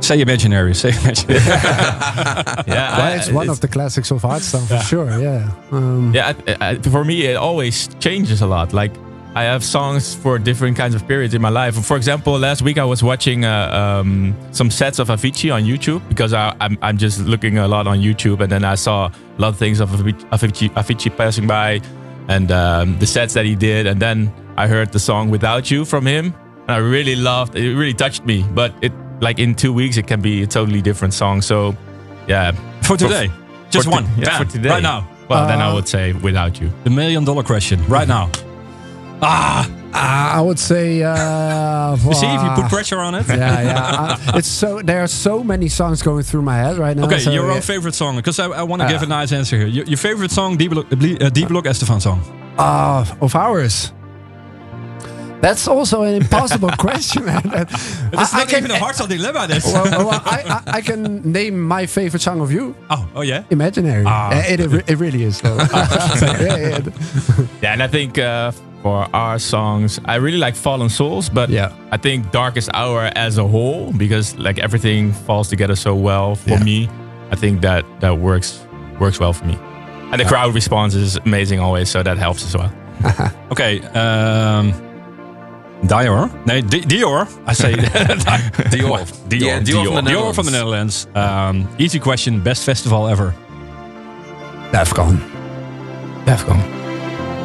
say 0.00 0.20
imaginary. 0.20 0.74
Say 0.74 0.90
imaginary. 0.90 1.40
yeah, 1.46 2.64
Well, 2.66 3.00
I- 3.00 3.16
it's 3.16 3.30
one 3.30 3.48
of 3.48 3.60
the 3.60 3.68
classics 3.68 4.10
of 4.10 4.22
hardstyle 4.22 4.66
for 4.66 4.78
sure. 4.84 5.10
Yeah. 5.20 5.50
Um, 5.70 6.12
yeah. 6.14 6.32
I, 6.60 6.70
I, 6.70 6.74
for 6.78 7.04
me, 7.04 7.26
it 7.26 7.36
always 7.36 7.88
changes 8.00 8.42
a 8.42 8.46
lot. 8.46 8.72
Like 8.72 8.92
I 9.34 9.44
have 9.44 9.64
songs 9.64 10.14
for 10.14 10.38
different 10.38 10.76
kinds 10.76 10.94
of 10.94 11.08
periods 11.08 11.32
in 11.32 11.40
my 11.40 11.48
life. 11.48 11.74
For 11.86 11.96
example, 11.96 12.38
last 12.38 12.60
week 12.60 12.76
I 12.76 12.84
was 12.84 13.02
watching 13.02 13.46
uh, 13.46 13.98
um, 14.02 14.36
some 14.52 14.70
sets 14.70 14.98
of 14.98 15.08
Avicii 15.08 15.52
on 15.54 15.62
YouTube 15.62 16.06
because 16.08 16.34
I, 16.34 16.54
I'm, 16.60 16.76
I'm 16.82 16.98
just 16.98 17.18
looking 17.20 17.56
a 17.56 17.66
lot 17.66 17.86
on 17.86 17.98
YouTube, 18.00 18.40
and 18.40 18.52
then 18.52 18.62
I 18.62 18.74
saw 18.74 19.06
a 19.06 19.40
lot 19.40 19.48
of 19.48 19.56
things 19.56 19.80
of 19.80 19.88
Avicii, 19.88 20.28
Avicii, 20.28 20.68
Avicii 20.74 21.16
passing 21.16 21.46
by, 21.46 21.80
and 22.28 22.52
um, 22.52 22.98
the 22.98 23.06
sets 23.06 23.32
that 23.32 23.46
he 23.46 23.54
did, 23.54 23.86
and 23.86 24.00
then 24.02 24.30
I 24.58 24.66
heard 24.66 24.92
the 24.92 24.98
song 25.00 25.30
"Without 25.30 25.70
You" 25.70 25.86
from 25.86 26.04
him, 26.04 26.34
and 26.62 26.70
I 26.70 26.76
really 26.76 27.16
loved. 27.16 27.56
It 27.56 27.74
really 27.74 27.94
touched 27.94 28.26
me. 28.26 28.44
But 28.52 28.74
it 28.82 28.92
like 29.22 29.38
in 29.38 29.54
two 29.54 29.72
weeks 29.72 29.96
it 29.96 30.06
can 30.06 30.20
be 30.20 30.42
a 30.42 30.46
totally 30.46 30.82
different 30.82 31.14
song. 31.14 31.40
So 31.40 31.74
yeah, 32.28 32.52
For 32.82 32.98
today, 32.98 33.30
just 33.70 33.86
for 33.86 33.92
one. 33.92 34.04
to- 34.04 34.10
yeah, 34.20 34.24
Bam. 34.26 34.46
for 34.46 34.52
today, 34.52 34.68
Right 34.68 34.82
now. 34.82 35.08
Well, 35.30 35.46
then 35.48 35.62
I 35.62 35.70
Uh, 35.70 35.74
would 35.76 35.88
say 35.88 36.12
"Without 36.12 36.60
You." 36.60 36.70
The 36.84 36.90
million 36.90 37.24
dollar 37.24 37.42
question. 37.42 37.82
Right 37.88 38.06
now. 38.06 38.28
Ah, 39.22 39.68
Uh, 39.94 40.38
I 40.38 40.40
would 40.40 40.58
say. 40.58 41.02
Uh, 41.02 41.96
you 42.08 42.14
see 42.14 42.26
if 42.26 42.42
you 42.42 42.50
put 42.62 42.68
pressure 42.70 42.98
on 42.98 43.14
it. 43.14 43.26
Yeah, 43.28 43.62
yeah. 43.62 44.16
Uh, 44.32 44.38
it's 44.38 44.48
so 44.48 44.80
there 44.82 45.00
are 45.02 45.06
so 45.06 45.44
many 45.44 45.68
songs 45.68 46.02
going 46.02 46.24
through 46.24 46.42
my 46.42 46.56
head 46.56 46.76
right 46.78 46.96
now. 46.96 47.04
Okay, 47.06 47.18
so 47.20 47.30
your 47.30 47.46
yeah. 47.46 47.54
own 47.56 47.60
favorite 47.62 47.94
song, 47.94 48.16
because 48.16 48.38
I, 48.40 48.46
I 48.46 48.62
want 48.62 48.80
to 48.82 48.86
Uh, 48.86 48.92
give 48.92 49.02
a 49.02 49.06
nice 49.06 49.30
answer 49.36 49.56
here. 49.58 49.66
Your, 49.68 49.84
your 49.84 49.98
favorite 49.98 50.30
song, 50.32 50.56
D 50.56 50.66
Block, 50.68 50.86
uh, 50.90 50.96
D 51.30 51.44
Block 51.46 51.66
S-te-Fan 51.66 52.00
song. 52.00 52.20
Uh, 52.58 53.04
of 53.20 53.34
ours. 53.36 53.92
That's 55.42 55.66
also 55.68 56.02
an 56.02 56.14
impossible 56.14 56.70
question, 56.78 57.24
man. 57.26 57.42
It's 57.44 57.74
I- 58.16 58.38
I 58.38 58.38
not 58.38 58.48
can- 58.48 58.64
even 58.64 58.70
a 58.70 58.78
hardstyle 58.80 59.08
dilemma. 59.08 59.46
This. 59.46 59.64
well, 59.66 59.84
well, 60.08 60.22
I, 60.24 60.38
I, 60.66 60.76
I 60.78 60.80
can 60.80 61.20
name 61.38 61.60
my 61.60 61.86
favorite 61.86 62.22
song 62.22 62.40
of 62.40 62.50
you. 62.52 62.74
oh, 62.90 63.08
oh 63.16 63.22
yeah. 63.22 63.42
Imaginary. 63.50 64.04
Ah. 64.06 64.30
Uh, 64.30 64.52
it, 64.52 64.60
it, 64.60 64.70
it 64.90 64.96
really 64.98 65.22
is. 65.24 65.40
Though. 65.40 65.58
So, 66.16 66.26
yeah, 66.26 66.56
yeah. 66.56 66.78
Yeah, 67.62 67.72
and 67.74 67.82
I 67.82 67.88
think 67.88 68.18
uh, 68.18 68.52
for 68.82 69.06
our 69.14 69.38
songs, 69.38 70.00
I 70.04 70.16
really 70.16 70.38
like 70.38 70.56
Fallen 70.56 70.88
Souls, 70.88 71.28
but 71.28 71.48
Yeah. 71.50 71.70
I 71.92 71.96
think 71.98 72.30
Darkest 72.32 72.68
Hour 72.74 73.10
as 73.14 73.38
a 73.38 73.46
whole, 73.46 73.92
because 73.96 74.34
like 74.38 74.58
everything 74.58 75.12
falls 75.12 75.48
together 75.48 75.76
so 75.76 75.94
well 75.94 76.34
for 76.34 76.50
Yeah. 76.50 76.64
me. 76.64 76.88
I 77.30 77.36
think 77.36 77.60
that 77.62 77.84
that 78.00 78.18
works 78.18 78.60
works 79.00 79.18
well 79.20 79.32
for 79.32 79.44
me, 79.46 79.56
and 80.10 80.20
the 80.20 80.24
crowd 80.24 80.54
response 80.54 80.94
is 80.94 81.16
amazing 81.24 81.60
always, 81.60 81.88
so 81.88 82.02
that 82.02 82.18
helps 82.18 82.44
as 82.44 82.54
well. 82.56 82.70
Okay. 83.52 83.80
Um, 83.94 84.72
Dior. 85.86 86.30
Nee, 86.46 86.62
Di- 86.62 86.80
Dior. 86.86 87.26
I 87.46 87.52
say 87.54 87.72
Dior. 87.74 89.02
Dior. 89.30 89.42
Yeah, 89.42 89.60
Dior 89.60 89.84
from 89.94 90.04
the 90.04 90.10
Dior 90.10 90.34
from 90.34 90.46
the 90.46 90.52
Netherlands. 90.52 91.06
Um, 91.14 91.66
easy 91.78 91.98
question. 91.98 92.40
Best 92.40 92.64
festival 92.64 93.08
ever. 93.08 93.34
Defqon. 94.72 95.18
Defqon. 96.24 96.58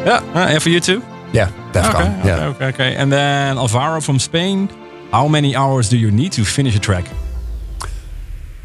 Yeah. 0.05 0.21
Uh, 0.35 0.47
and 0.53 0.61
for 0.63 0.69
you 0.69 0.79
too? 0.79 1.01
Yeah, 1.33 1.51
Defqon. 1.73 1.89
Okay, 1.95 2.27
yeah. 2.27 2.35
okay, 2.35 2.45
okay, 2.47 2.65
okay. 2.67 2.95
And 2.95 3.11
then 3.11 3.57
Alvaro 3.57 4.01
from 4.01 4.19
Spain. 4.19 4.69
How 5.11 5.27
many 5.27 5.55
hours 5.55 5.89
do 5.89 5.97
you 5.97 6.11
need 6.11 6.31
to 6.33 6.43
finish 6.43 6.75
a 6.75 6.79
track? 6.79 7.05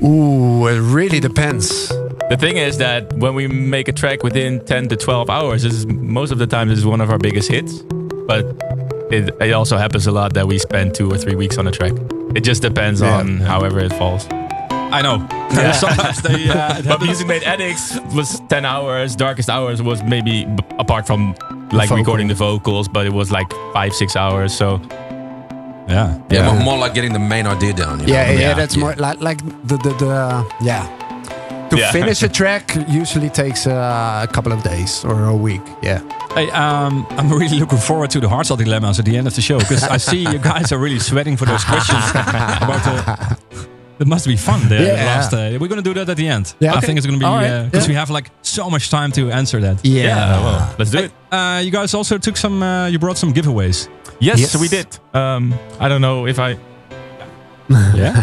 Ooh, 0.02 0.66
it 0.66 0.80
really 0.80 1.20
depends. 1.20 1.88
The 2.28 2.36
thing 2.38 2.56
is 2.56 2.78
that 2.78 3.12
when 3.12 3.34
we 3.34 3.46
make 3.46 3.86
a 3.88 3.92
track 3.92 4.22
within 4.24 4.64
10 4.64 4.88
to 4.88 4.96
12 4.96 5.30
hours, 5.30 5.62
this 5.62 5.72
is 5.74 5.86
most 5.86 6.32
of 6.32 6.38
the 6.38 6.46
time 6.46 6.68
this 6.68 6.78
is 6.78 6.86
one 6.86 7.00
of 7.00 7.10
our 7.10 7.18
biggest 7.18 7.48
hits. 7.50 7.82
But 8.26 8.44
it, 9.12 9.30
it 9.40 9.52
also 9.52 9.76
happens 9.76 10.06
a 10.06 10.12
lot 10.12 10.34
that 10.34 10.46
we 10.48 10.58
spend 10.58 10.94
two 10.94 11.10
or 11.12 11.18
three 11.18 11.36
weeks 11.36 11.58
on 11.58 11.66
a 11.68 11.70
track. 11.70 11.92
It 12.34 12.40
just 12.42 12.62
depends 12.62 13.00
Yeah. 13.00 13.18
on 13.18 13.38
however 13.38 13.78
it 13.80 13.92
falls. 13.92 14.26
I 14.30 15.02
know. 15.02 15.18
Sometimes 15.72 16.22
they. 16.22 16.48
Uh, 16.48 16.82
but. 16.86 17.00
Music 17.02 17.26
Made 17.28 17.42
Addicts 17.44 17.98
was 18.14 18.40
10 18.48 18.64
hours. 18.64 19.14
Darkest 19.14 19.48
Hours 19.48 19.80
was 19.82 20.02
maybe 20.02 20.46
apart 20.78 21.06
from 21.06 21.34
like 21.72 21.88
vocal. 21.88 21.96
recording 22.02 22.28
the 22.28 22.34
vocals, 22.34 22.88
but 22.88 23.06
it 23.06 23.12
was 23.12 23.30
like 23.30 23.50
five, 23.72 23.92
six 23.92 24.16
hours. 24.16 24.54
So 24.56 24.80
yeah, 25.88 26.18
Yeah, 26.30 26.48
but 26.54 26.62
more 26.64 26.78
like 26.78 26.94
getting 26.94 27.12
the 27.12 27.18
main 27.18 27.46
idea 27.46 27.72
down. 27.72 28.00
You 28.00 28.06
know? 28.06 28.12
Yeah, 28.12 28.30
yeah, 28.32 28.40
Yeah. 28.40 28.54
that's 28.54 28.76
more 28.76 28.94
like 28.96 29.20
like 29.20 29.38
the 29.68 29.76
the, 29.76 29.92
the 29.98 30.44
yeah. 30.60 30.86
To 31.70 31.76
Yeah. 31.78 31.90
finish 31.92 32.22
a 32.22 32.28
track 32.40 32.76
usually 32.88 33.30
takes 33.30 33.66
uh, 33.66 34.26
a 34.28 34.32
couple 34.32 34.52
of 34.52 34.62
days 34.62 35.04
or 35.04 35.24
a 35.24 35.34
week. 35.34 35.62
Yeah. 35.82 36.00
Hey, 36.34 36.50
um, 36.50 37.06
I'm 37.18 37.28
really 37.32 37.58
looking 37.58 37.78
forward 37.78 38.10
to 38.10 38.20
the 38.20 38.28
hardstyle 38.28 38.58
dilemmas 38.58 38.98
at 38.98 39.04
the 39.04 39.16
end 39.16 39.26
of 39.26 39.34
the 39.34 39.40
show 39.42 39.58
because 39.58 39.82
I 39.84 39.98
see 39.98 40.18
you 40.32 40.38
guys 40.38 40.72
are 40.72 40.78
really 40.78 40.98
sweating 41.00 41.36
for 41.38 41.46
those 41.46 41.64
questions 41.64 42.04
about 42.64 42.82
the. 42.84 43.71
It 44.00 44.06
must 44.06 44.26
be 44.26 44.36
fun. 44.36 44.60
The, 44.68 44.76
the 44.76 44.84
Yeah. 44.84 45.04
last, 45.06 45.32
uh, 45.32 45.56
we're 45.60 45.68
gonna 45.68 45.82
do 45.82 45.94
that 45.94 46.08
at 46.08 46.16
the 46.16 46.26
end. 46.28 46.54
Yeah, 46.60 46.72
I 46.72 46.78
okay. 46.78 46.86
think 46.86 46.98
it's 46.98 47.06
gonna 47.06 47.18
be 47.18 47.24
All 47.24 47.36
right, 47.36 47.64
because 47.64 47.84
yeah. 47.86 47.92
we 47.92 47.94
have 47.94 48.10
like 48.10 48.30
so 48.42 48.68
much 48.70 48.90
time 48.90 49.12
to 49.12 49.30
answer 49.30 49.60
that. 49.60 49.84
Yeah. 49.84 50.40
well, 50.42 50.74
let's 50.78 50.90
do 50.90 50.98
Hey, 50.98 51.04
it. 51.04 51.12
uh, 51.32 51.60
you 51.64 51.70
guys 51.70 51.94
also 51.94 52.18
took 52.18 52.36
some. 52.36 52.62
Uh, 52.62 52.86
you 52.88 52.98
brought 52.98 53.18
some 53.18 53.32
giveaways. 53.32 53.88
Yes, 54.20 54.38
Yes. 54.40 54.56
we 54.56 54.68
did. 54.68 54.86
Um, 55.14 55.54
I 55.80 55.88
don't 55.88 56.00
know 56.00 56.26
if 56.26 56.38
I. 56.38 56.56
Yeah. 57.94 58.22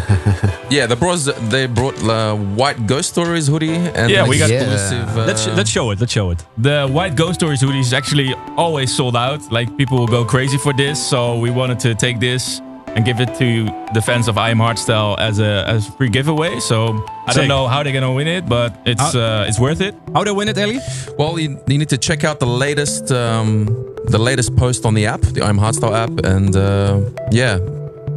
Yeah, 0.70 0.86
the 0.86 0.96
bros 0.96 1.26
they 1.50 1.66
brought 1.66 1.98
uh, 2.04 2.36
white 2.36 2.86
ghost 2.86 3.10
stories 3.10 3.48
hoodie 3.48 3.74
and 3.74 4.10
Yeah, 4.12 4.24
an 4.24 4.30
we 4.30 4.38
got- 4.38 4.52
exclusive. 4.52 5.18
Uh, 5.18 5.26
let's 5.26 5.48
let's 5.48 5.70
show 5.70 5.90
it. 5.92 6.00
Let's 6.00 6.12
show 6.14 6.30
it. 6.32 6.44
The 6.58 6.88
White 6.88 7.16
Ghost 7.16 7.36
Stories 7.40 7.62
hoodie 7.62 7.80
is 7.80 7.94
actually 7.94 8.36
always 8.58 8.94
sold 8.96 9.16
out. 9.16 9.52
Like 9.52 9.76
people 9.78 9.98
will 9.98 10.08
go 10.08 10.24
crazy 10.26 10.58
for 10.58 10.74
this, 10.74 11.00
so 11.04 11.38
we 11.40 11.50
wanted 11.50 11.80
to 11.80 11.96
take 11.96 12.20
this 12.20 12.62
and 12.96 13.06
give 13.06 13.20
it 13.20 13.34
to 13.36 13.66
the 13.94 14.02
fans 14.02 14.28
of 14.28 14.38
I 14.38 14.50
Am 14.50 14.58
Hardstyle 14.58 15.18
as 15.20 15.40
a 15.40 15.66
as 15.68 15.88
a 15.88 15.92
free 15.94 16.10
giveaway. 16.10 16.60
So 16.60 17.06
I 17.28 17.34
Sick. 17.34 17.42
don't 17.42 17.48
know 17.48 17.68
how 17.68 17.84
they're 17.84 17.94
gonna 17.94 18.14
win 18.14 18.28
it, 18.28 18.48
but 18.48 18.76
it's 18.86 19.16
uh, 19.16 19.46
it's 19.48 19.60
worth 19.60 19.82
it. 19.82 19.96
How 20.14 20.24
they 20.24 20.32
win 20.32 20.48
it, 20.48 20.58
Ellie? 20.58 20.80
Well, 21.18 21.40
you, 21.40 21.60
you 21.68 21.78
need 21.78 21.90
to 21.90 21.98
check 21.98 22.24
out 22.24 22.40
the 22.40 22.48
latest 22.48 23.12
um, 23.12 23.66
the 24.06 24.20
latest 24.20 24.56
post 24.56 24.86
on 24.86 24.94
the 24.94 25.06
app, 25.06 25.22
the 25.22 25.44
I'm 25.44 25.58
Hardstyle 25.58 25.94
app, 25.94 26.26
and 26.26 26.56
uh, 26.56 27.02
yeah, 27.32 27.60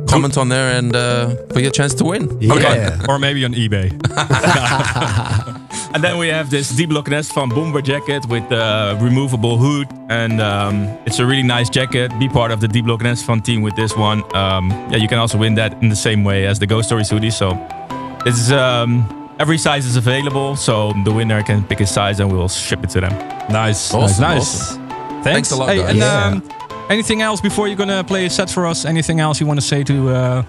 comment 0.09 0.37
on 0.37 0.49
there 0.49 0.77
and 0.79 0.95
uh, 0.95 1.37
for 1.53 1.61
your 1.61 1.71
chance 1.71 1.95
to 1.95 2.05
win. 2.05 2.29
Yeah. 2.41 3.07
Or 3.09 3.19
maybe 3.19 3.45
on 3.45 3.55
eBay. 3.55 3.91
And 5.95 6.03
then 6.03 6.17
we 6.17 6.29
have 6.29 6.49
this 6.49 6.71
D 6.71 6.87
Block 6.87 7.11
& 7.13 7.13
S-te-Fan 7.13 7.51
Bomber 7.51 7.83
jacket 7.83 8.25
with 8.27 8.51
a 8.51 8.99
removable 9.01 9.59
hood, 9.59 9.89
and 10.09 10.41
um, 10.41 10.85
it's 11.05 11.19
a 11.19 11.27
really 11.27 11.43
nice 11.43 11.69
jacket. 11.69 12.11
Be 12.19 12.29
part 12.29 12.51
of 12.51 12.61
the 12.61 12.69
D 12.69 12.81
Block 12.81 13.05
& 13.05 13.05
S-te-Fan 13.05 13.43
team 13.43 13.61
with 13.61 13.77
this 13.77 13.95
one. 13.97 14.23
Um, 14.35 14.71
yeah, 14.91 14.97
you 14.97 15.07
can 15.07 15.19
also 15.19 15.37
win 15.37 15.55
that 15.57 15.81
in 15.83 15.91
the 15.91 15.97
same 15.97 16.25
way 16.25 16.47
as 16.47 16.59
the 16.59 16.67
Ghost 16.67 16.89
Stories 16.89 17.11
hoodie. 17.11 17.31
So 17.31 17.51
it's 18.25 18.51
um, 18.51 19.05
every 19.39 19.59
size 19.59 19.85
is 19.85 19.97
available, 19.97 20.57
so 20.57 20.95
the 21.05 21.13
winner 21.13 21.43
can 21.43 21.63
pick 21.63 21.79
his 21.81 21.91
size 21.91 22.21
and 22.21 22.33
we'll 22.33 22.49
ship 22.49 22.83
it 22.85 22.91
to 22.91 23.01
them. 23.03 23.13
Nice, 23.51 23.93
Awesome, 23.93 24.23
nice, 24.23 24.41
awesome. 24.71 24.89
Thanks. 25.23 25.25
Thanks 25.25 25.51
a 25.53 25.57
lot, 25.57 25.69
Hey, 25.69 25.83
and, 25.83 25.99
Yeah. 25.99 26.25
um, 26.27 26.43
anything 26.89 27.21
else 27.21 27.41
before 27.43 27.69
you're 27.69 27.77
gonna 27.77 28.03
play 28.03 28.25
a 28.27 28.31
set 28.31 28.49
for 28.51 28.67
us? 28.67 28.87
Anything 28.87 29.21
else 29.21 29.41
you 29.41 29.47
want 29.47 29.61
to 29.61 29.67
say 29.67 29.85
to? 29.85 30.09
Uh, 30.09 30.43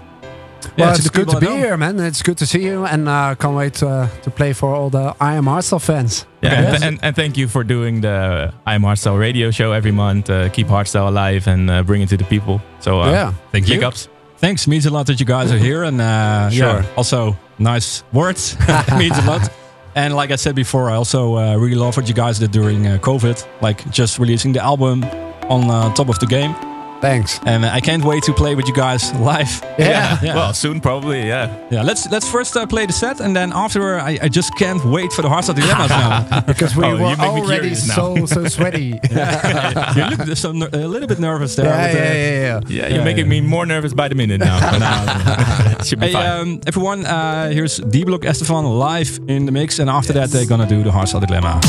Well, 0.78 0.94
to 0.94 0.98
it's 1.00 1.10
good 1.10 1.28
to 1.28 1.38
be 1.40 1.46
home? 1.46 1.58
here, 1.58 1.76
man. 1.76 1.98
It's 2.00 2.22
good 2.22 2.36
to 2.38 2.46
see 2.46 2.62
you, 2.64 2.84
and 2.86 3.08
uh, 3.08 3.34
can't 3.38 3.54
wait 3.56 3.82
uh, 3.82 4.08
to 4.22 4.30
play 4.30 4.52
for 4.52 4.74
all 4.74 4.90
the 4.90 5.14
I 5.20 5.34
Am 5.34 5.44
Hardstyle 5.44 5.80
fans. 5.80 6.26
Yeah, 6.42 6.52
Okay. 6.52 6.74
and, 6.74 6.84
and, 6.84 6.98
and 7.02 7.16
thank 7.16 7.36
you 7.36 7.48
for 7.48 7.64
doing 7.64 8.00
the 8.02 8.52
I 8.66 8.74
Am 8.74 8.82
Hardstyle 8.82 9.18
radio 9.18 9.50
show 9.50 9.72
every 9.72 9.92
month. 9.92 10.28
Uh, 10.30 10.48
keep 10.48 10.66
Hardstyle 10.68 11.08
alive 11.08 11.46
and 11.48 11.70
uh, 11.70 11.82
bring 11.82 12.02
it 12.02 12.08
to 12.10 12.16
the 12.16 12.24
people. 12.24 12.60
So 12.80 13.00
uh, 13.00 13.10
Yeah. 13.10 13.32
Thank 13.52 13.68
you. 13.68 13.74
big 13.76 13.84
ups. 13.84 14.08
Thanks. 14.38 14.66
Means 14.66 14.86
a 14.86 14.90
lot 14.90 15.06
that 15.06 15.18
you 15.20 15.26
guys 15.26 15.50
are 15.52 15.58
here, 15.58 15.84
and 15.84 16.00
uh, 16.00 16.50
Sure. 16.50 16.80
yeah, 16.80 16.96
also 16.96 17.36
nice 17.58 18.02
words. 18.12 18.56
means 18.98 19.16
a 19.18 19.22
lot. 19.22 19.48
And 19.96 20.14
like 20.16 20.32
I 20.32 20.36
said 20.36 20.54
before, 20.56 20.90
I 20.90 20.94
also 20.96 21.36
uh, 21.36 21.56
really 21.56 21.76
love 21.76 21.96
what 21.96 22.08
you 22.08 22.14
guys 22.14 22.38
did 22.38 22.50
during 22.50 22.86
uh, 22.86 22.98
COVID, 22.98 23.46
like 23.62 23.88
just 23.92 24.18
releasing 24.18 24.52
the 24.52 24.60
album 24.62 25.04
on 25.48 25.70
uh, 25.70 25.94
top 25.94 26.08
of 26.08 26.18
the 26.18 26.26
game. 26.26 26.52
Thanks. 27.00 27.38
And 27.44 27.66
I 27.66 27.80
can't 27.80 28.02
wait 28.04 28.22
to 28.24 28.32
play 28.32 28.54
with 28.54 28.66
you 28.66 28.74
guys 28.74 29.12
live. 29.14 29.60
Yeah. 29.78 30.18
Yeah. 30.22 30.34
Well, 30.38 30.54
soon 30.54 30.80
probably. 30.80 31.26
Yeah. 31.26 31.48
Yeah, 31.70 31.82
let's 31.82 32.08
let's 32.10 32.28
first 32.30 32.56
uh, 32.56 32.64
play 32.66 32.86
the 32.86 32.92
set, 32.92 33.20
and 33.20 33.34
then 33.34 33.52
after 33.52 33.98
I, 33.98 34.18
I 34.22 34.28
just 34.28 34.54
can't 34.56 34.82
wait 34.84 35.12
for 35.12 35.22
the 35.22 35.28
hardstyle 35.28 35.54
dilemmas 35.56 35.90
now. 35.90 36.40
Because 36.46 36.76
we 36.76 36.84
Oh, 36.84 36.96
were 36.96 37.16
already 37.18 37.74
so 37.74 38.26
so 38.26 38.46
sweaty. 38.48 39.00
yeah, 39.10 40.10
you 40.10 40.16
look 40.16 40.36
so 40.36 40.52
ner- 40.52 40.70
a 40.72 40.86
little 40.86 41.08
bit 41.08 41.18
nervous 41.18 41.56
there. 41.56 41.66
yeah, 41.66 41.86
with, 41.86 41.96
uh, 41.96 41.98
yeah, 41.98 42.14
yeah, 42.14 42.40
yeah. 42.40 42.60
Yeah, 42.88 42.94
you're 42.94 43.04
making 43.04 43.28
me 43.28 43.40
more 43.40 43.66
nervous 43.66 43.92
by 43.94 44.08
the 44.08 44.14
minute 44.14 44.38
now. 44.40 44.60
But 44.70 44.78
now 44.78 45.76
it 45.80 45.86
should 45.86 46.00
be 46.00 46.06
Hey, 46.06 46.12
fine. 46.12 46.40
um, 46.40 46.60
everyone, 46.66 47.04
uh, 47.06 47.50
here's 47.50 47.78
D 47.78 48.04
Block 48.04 48.24
S-te-Fan 48.24 48.64
live 48.64 49.18
in 49.28 49.46
the 49.46 49.52
mix, 49.52 49.78
and 49.80 49.90
after 49.90 50.12
that, 50.14 50.30
they're 50.30 50.46
gonna 50.48 50.66
do 50.68 50.82
the 50.82 50.90
hardstyle 50.90 51.20
dilemma. 51.26 51.60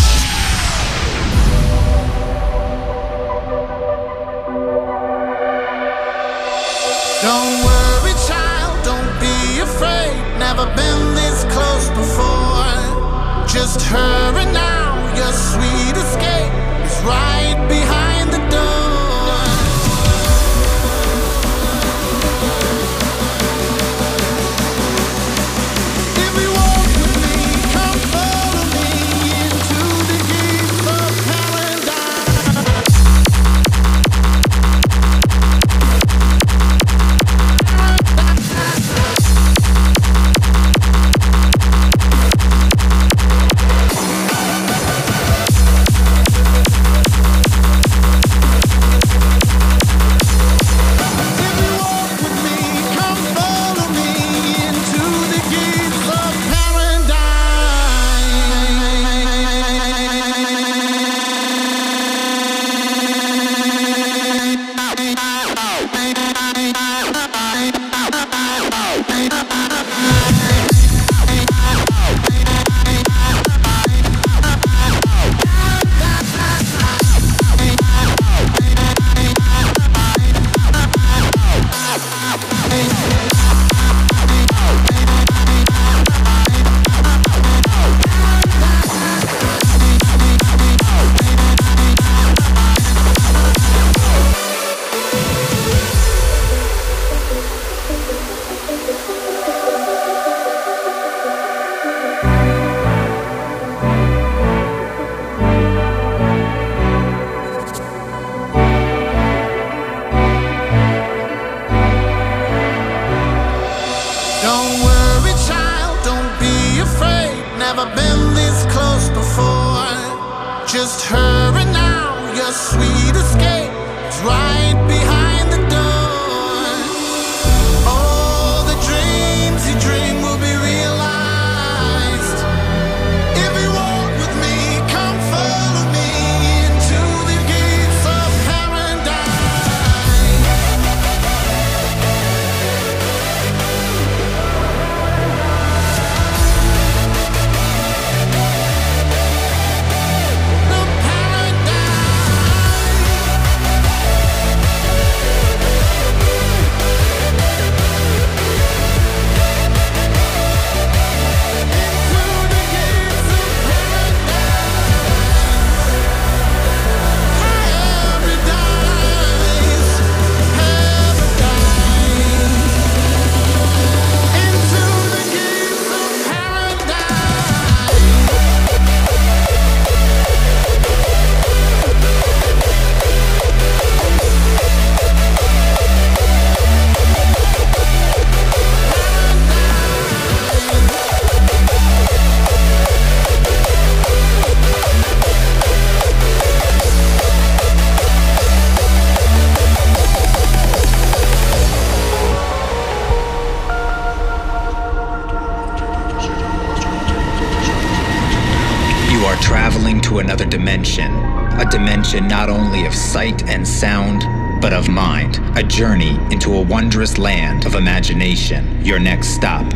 A 212.15 212.21
dimension 212.21 212.27
not 212.27 212.49
only 212.49 212.85
of 212.85 212.93
sight 212.93 213.43
and 213.49 213.67
sound, 213.67 214.23
but 214.61 214.73
of 214.73 214.87
mind, 214.87 215.39
a 215.57 215.63
journey 215.63 216.17
into 216.31 216.53
a 216.53 216.61
wondrous 216.61 217.17
land 217.17 217.65
of 217.65 217.75
imagination. 217.75 218.83
Your 218.85 218.99
next 218.99 219.29
stop, 219.29 219.69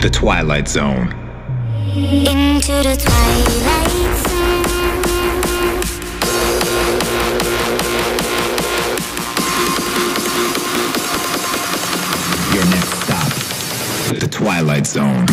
the 0.00 0.10
Twilight 0.12 0.68
Zone. 0.68 1.12
Into 1.94 2.72
the 2.82 2.96
twilight 2.98 3.50
Zone. 4.26 4.62
Your 12.54 12.66
next 12.70 12.94
stop, 13.04 14.18
the 14.18 14.28
Twilight 14.28 14.86
Zone. 14.86 15.26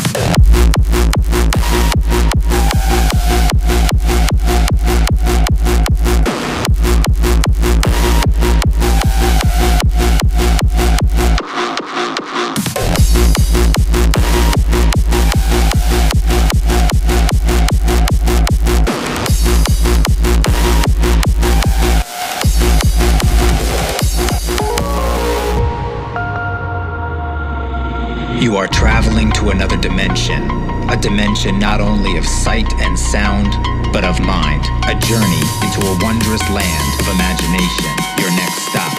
Another 29.52 29.78
dimension, 29.78 30.44
a 30.90 30.98
dimension 30.98 31.60
not 31.60 31.82
only 31.82 32.18
of 32.18 32.26
sight 32.26 32.72
and 32.82 32.98
sound, 32.98 33.48
but 33.94 34.04
of 34.04 34.20
mind, 34.20 34.64
a 34.86 34.96
journey 35.08 35.44
into 35.64 35.82
a 35.86 35.98
wondrous 36.02 36.42
land 36.50 37.00
of 37.00 37.08
imagination. 37.14 37.92
Your 38.18 38.32
next 38.32 38.62
stop, 38.70 38.98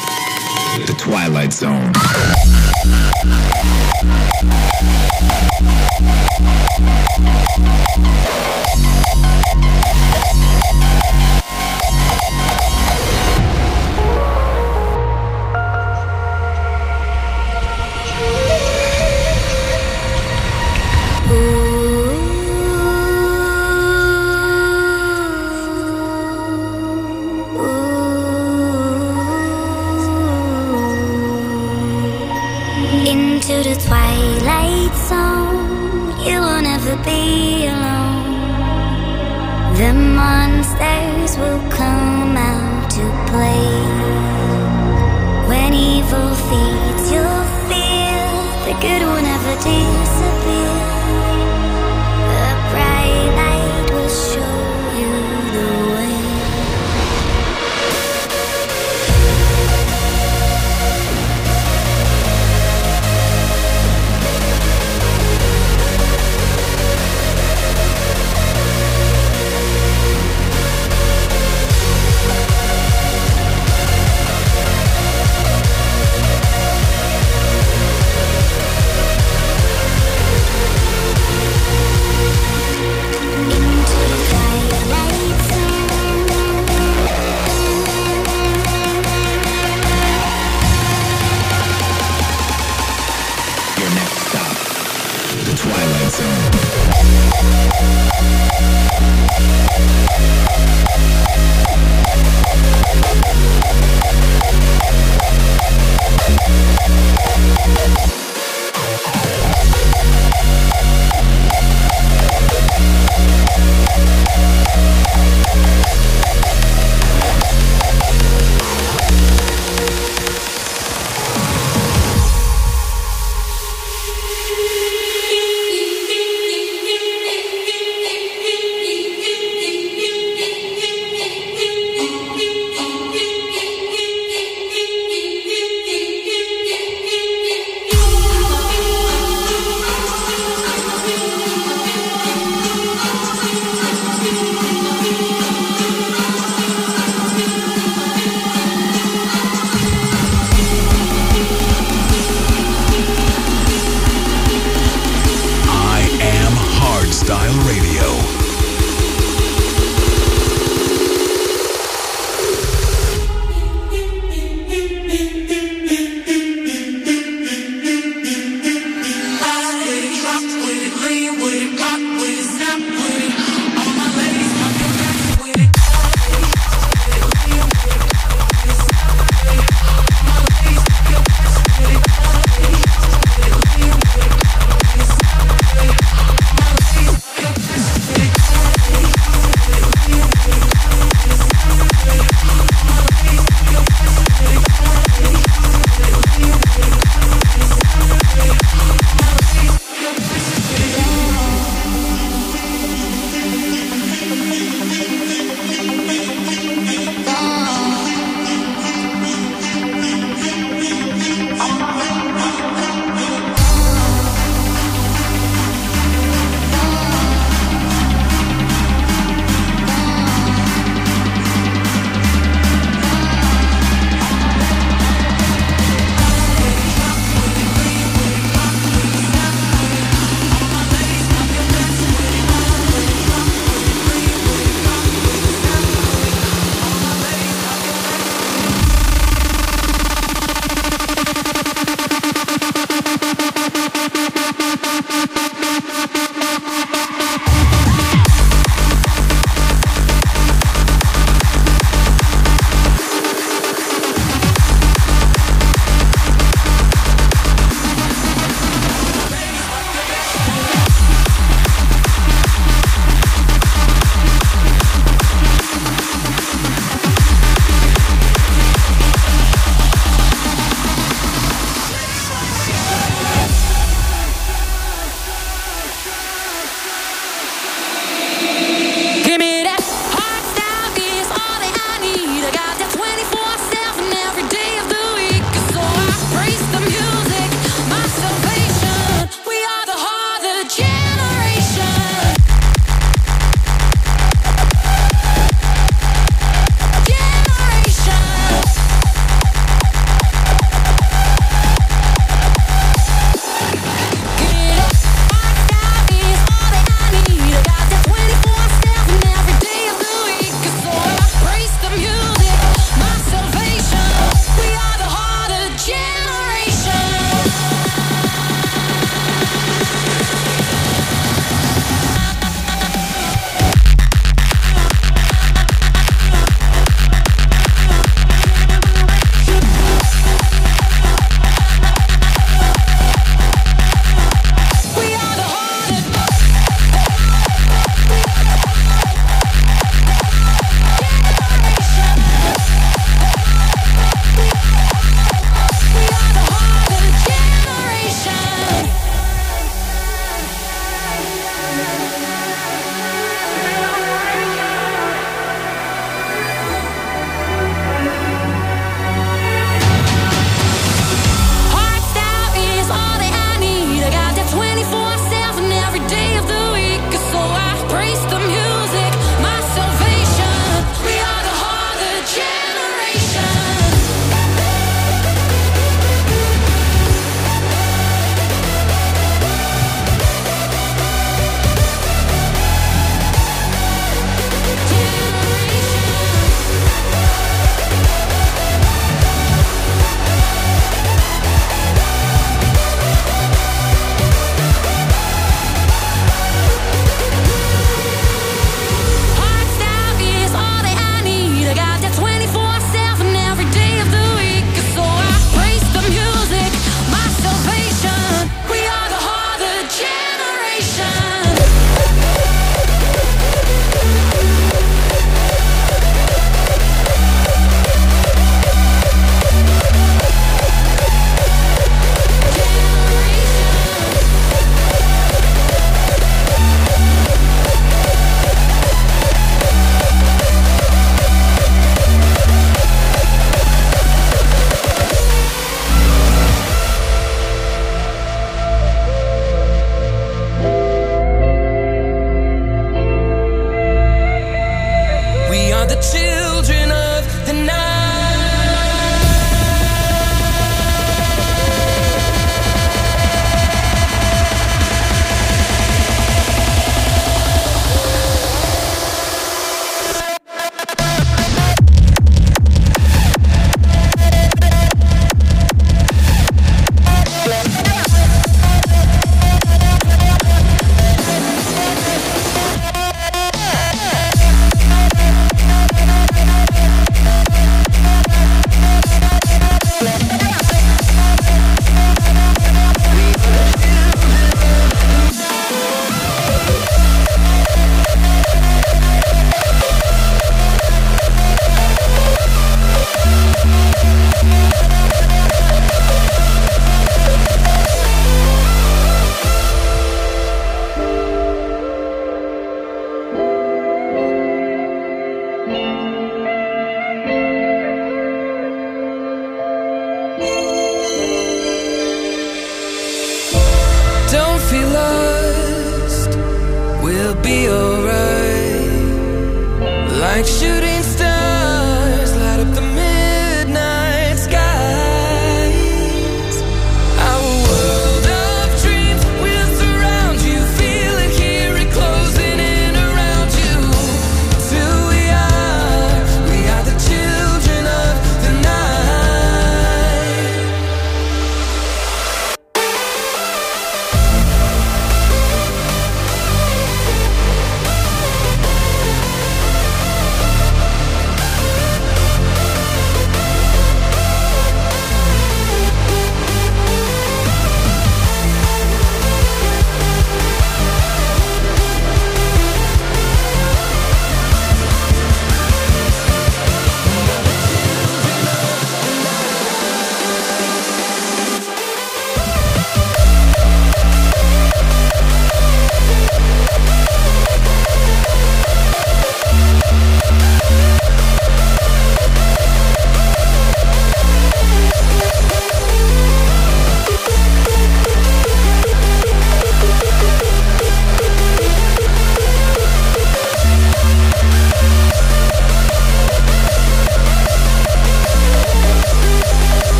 the 0.87 0.95
Twilight 0.99 1.53
Zone. 1.53 1.93
Zone, 34.95 36.19
you 36.27 36.41
will 36.41 36.63
never 36.63 36.97
be 37.05 37.67
alone. 37.67 38.31
The 39.77 39.93
monsters 39.93 41.37
will 41.39 41.63
come 41.71 42.37
out 42.37 42.91
to 42.91 43.05
play. 43.31 43.69
When 45.49 45.75
evil 45.75 46.31
feeds 46.49 47.13
your 47.13 47.39
fear, 47.69 48.23
the 48.67 48.75
good 48.81 49.03
will 49.03 49.23
never 49.23 49.55
disappear. 49.57 50.00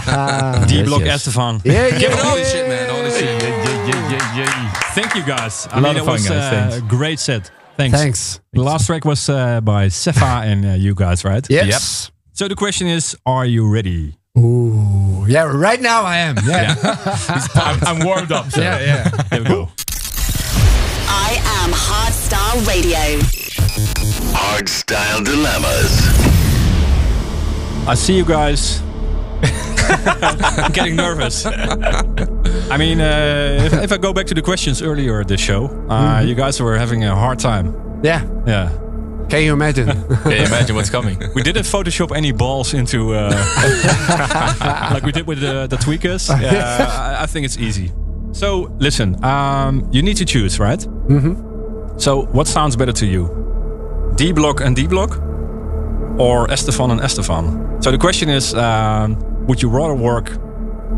D 0.68 0.82
Block 0.84 1.00
yes. 1.00 1.26
S-te-Fan. 1.26 1.60
Yeah, 1.64 1.90
Give 1.90 2.00
yeah, 2.02 2.08
it 2.08 2.12
up. 2.14 2.20
Holy 2.26 2.44
shit, 2.44 2.68
man. 2.68 2.90
Holy 2.90 3.10
shit. 3.10 3.42
Thank 4.94 5.14
you 5.16 5.24
guys. 5.24 5.66
I 5.70 5.78
A 5.78 5.80
lot 5.80 5.94
mean, 5.94 5.96
of 5.96 6.02
it 6.02 6.04
fun, 6.06 6.12
was 6.14 6.28
guys. 6.28 6.38
uh, 6.38 6.50
Thanks. 6.70 6.76
a 6.76 6.80
great 6.82 7.18
set. 7.18 7.50
Thanks. 7.76 7.98
Thanks. 7.98 8.40
The 8.52 8.62
last 8.62 8.86
track 8.86 9.04
was 9.04 9.28
uh, 9.28 9.60
by 9.60 9.86
Sefa 9.86 10.44
and 10.44 10.64
uh, 10.64 10.68
you 10.74 10.94
guys, 10.94 11.24
right? 11.24 11.44
Yes. 11.50 12.10
So 12.32 12.46
the 12.48 12.54
question 12.54 12.86
is, 12.86 13.16
are 13.26 13.44
you 13.46 13.68
ready? 13.68 14.16
Ooh. 14.38 15.24
Yeah, 15.28 15.44
right 15.44 15.80
now 15.80 16.02
I 16.02 16.18
am. 16.18 16.36
Yeah. 16.46 16.74
I'm, 17.54 17.80
I'm 17.84 18.04
warmed 18.06 18.30
up. 18.32 18.50
So. 18.50 18.60
yeah, 18.60 18.80
yeah. 18.80 19.10
Here 19.30 19.42
we 19.42 19.48
go. 19.48 19.68
I 21.08 21.38
am 21.62 21.70
Hardstyle 21.72 22.66
Radio. 22.66 23.20
Hardstyle 24.34 25.24
dilemmas. 25.24 26.00
I 27.88 27.94
see 27.94 28.16
you 28.16 28.24
guys. 28.24 28.80
I'm 29.88 30.72
getting 30.72 30.96
nervous. 30.96 31.46
I 31.46 32.76
mean, 32.76 33.00
uh, 33.00 33.58
if, 33.66 33.72
if 33.72 33.92
I 33.92 33.96
go 33.96 34.12
back 34.12 34.26
to 34.26 34.34
the 34.34 34.42
questions 34.42 34.82
earlier 34.82 35.20
at 35.20 35.28
this 35.28 35.40
show, 35.40 35.66
uh, 35.88 36.22
you 36.24 36.34
guys 36.34 36.60
were 36.60 36.76
having 36.78 37.04
a 37.04 37.14
hard 37.14 37.38
time. 37.38 37.74
Yeah. 38.02 38.24
Yeah. 38.46 38.70
Can 39.28 39.42
you 39.42 39.52
imagine? 39.52 39.86
Can 39.88 40.32
you 40.32 40.44
imagine 40.44 40.76
what's 40.76 40.90
coming? 40.90 41.18
We 41.34 41.42
didn't 41.42 41.64
Photoshop 41.64 42.14
any 42.14 42.32
balls 42.32 42.74
into, 42.74 43.14
uh, 43.14 43.30
like 44.92 45.02
we 45.02 45.12
did 45.12 45.26
with 45.26 45.40
the, 45.40 45.66
the 45.66 45.76
tweakers. 45.76 46.28
Yeah, 46.40 47.16
I, 47.18 47.22
I 47.22 47.26
think 47.26 47.44
it's 47.46 47.58
easy. 47.58 47.90
So 48.32 48.70
listen, 48.78 49.22
um, 49.24 49.88
you 49.92 50.02
need 50.02 50.16
to 50.18 50.24
choose, 50.24 50.58
right? 50.60 50.78
Mm-hmm. 50.78 51.98
So 51.98 52.26
what 52.32 52.46
sounds 52.46 52.76
better 52.76 52.92
to 52.92 53.06
you? 53.06 53.28
D 54.16 54.32
block 54.32 54.60
and 54.60 54.76
D 54.76 54.86
block, 54.86 55.18
or 56.18 56.50
S-te-Fan 56.50 56.90
and 56.90 57.00
S-te-Fan? 57.00 57.82
So 57.82 57.90
the 57.90 57.98
question 57.98 58.28
is, 58.28 58.54
um, 58.54 59.16
would 59.46 59.62
you 59.62 59.68
rather 59.68 59.94
work 59.94 60.30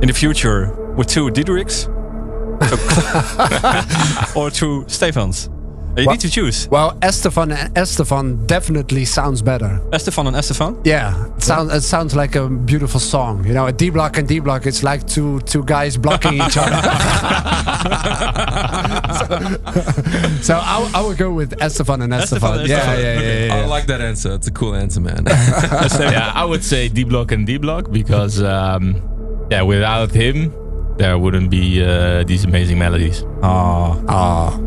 in 0.03 0.09
the 0.09 0.13
future 0.13 0.73
with 0.95 1.07
two 1.07 1.31
Diedrichs, 1.31 1.87
or 4.37 4.51
two 4.51 4.85
Stefans? 4.89 5.49
You 5.97 6.11
need 6.11 6.21
to 6.21 6.31
choose. 6.31 6.69
Well, 6.69 6.97
S-te-Fan 7.03 7.53
and 7.53 7.79
S-te-Fan 7.79 8.47
definitely 8.47 9.05
sounds 9.05 9.43
better. 9.43 9.81
S-te-Fan 9.93 10.27
and 10.27 10.37
S-te-Fan? 10.37 10.81
Yeah, 10.85 11.27
it 11.35 11.43
sounds 11.43 11.73
it 11.73 11.81
sounds 11.83 12.15
like 12.15 12.35
a 12.37 12.49
beautiful 12.49 13.01
song. 13.01 13.45
You 13.47 13.55
know, 13.55 13.67
a 13.67 13.73
D 13.73 13.91
block 13.91 14.19
and 14.19 14.29
D 14.29 14.39
block. 14.41 14.67
It's 14.67 14.83
like 14.83 15.07
two 15.07 15.41
two 15.41 15.65
guys 15.65 15.97
blocking 15.97 16.35
each 16.35 16.57
other. 16.59 16.77
so 20.43 20.43
so 20.43 20.61
I, 20.63 20.91
I 20.95 21.01
would 21.03 21.17
go 21.17 21.33
with 21.33 21.61
S-te-Fan 21.61 22.03
and 22.03 22.13
S-te-Fan. 22.13 22.61
S-te-Fan, 22.61 22.69
yeah, 22.69 22.77
S-te-Fan. 22.77 23.01
yeah, 23.01 23.21
yeah, 23.21 23.47
yeah, 23.47 23.63
I 23.63 23.67
like 23.67 23.87
that 23.87 24.01
answer. 24.01 24.35
It's 24.35 24.47
a 24.47 24.53
cool 24.53 24.75
answer, 24.75 25.01
man. 25.01 25.25
yeah, 25.27 26.33
I 26.35 26.45
would 26.45 26.65
say 26.65 26.89
D 26.89 27.05
Block 27.05 27.33
and 27.33 27.47
D 27.47 27.59
Block 27.59 27.91
because, 27.91 28.43
um, 28.43 29.47
yeah, 29.51 29.63
without 29.63 30.11
him, 30.11 30.53
there 30.99 31.19
wouldn't 31.19 31.51
be 31.51 31.83
uh, 31.83 32.25
these 32.25 32.45
amazing 32.45 32.79
melodies. 32.79 33.25
Ah, 33.43 34.01
ah. 34.09 34.59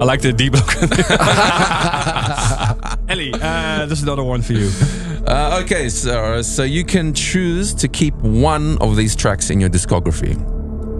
I 0.00 0.04
like 0.04 0.22
the 0.22 0.32
D 0.32 0.48
block. 0.48 0.66
Ellie, 3.10 3.32
uh, 3.34 3.84
this 3.86 3.98
is 3.98 4.04
another 4.04 4.24
one 4.24 4.40
for 4.40 4.54
you. 4.54 4.70
Uh, 5.26 5.60
okay, 5.62 5.88
so 5.90 6.40
so 6.42 6.62
you 6.62 6.84
can 6.84 7.12
choose 7.12 7.74
to 7.74 7.88
keep 7.88 8.14
one 8.14 8.78
of 8.78 8.96
these 8.96 9.14
tracks 9.14 9.50
in 9.50 9.60
your 9.60 9.68
discography. 9.68 10.36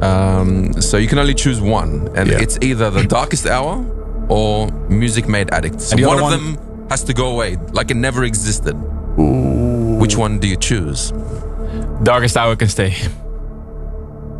Um, 0.02 0.72
so 0.80 0.96
you 0.98 1.08
can 1.08 1.18
only 1.18 1.34
choose 1.34 1.60
one, 1.60 2.08
and 2.14 2.30
it's 2.30 2.58
either 2.60 2.90
the 2.90 3.04
Darkest 3.04 3.46
Hour 3.46 3.84
or 4.28 4.70
Music 4.88 5.28
Made 5.28 5.50
Addicts. 5.50 5.92
And 5.92 6.02
the 6.02 6.06
one 6.06 6.16
of 6.18 6.22
one- 6.22 6.54
them 6.56 6.88
has 6.90 7.02
to 7.04 7.14
go 7.14 7.32
away, 7.32 7.56
like 7.72 7.90
it 7.90 7.96
never 7.96 8.24
existed. 8.24 8.74
Which 9.16 10.16
one 10.16 10.38
do 10.40 10.46
you 10.48 10.56
choose? 10.56 11.12
Darkest 12.02 12.36
Hour 12.36 12.54
can 12.56 12.68
stay. 12.68 12.94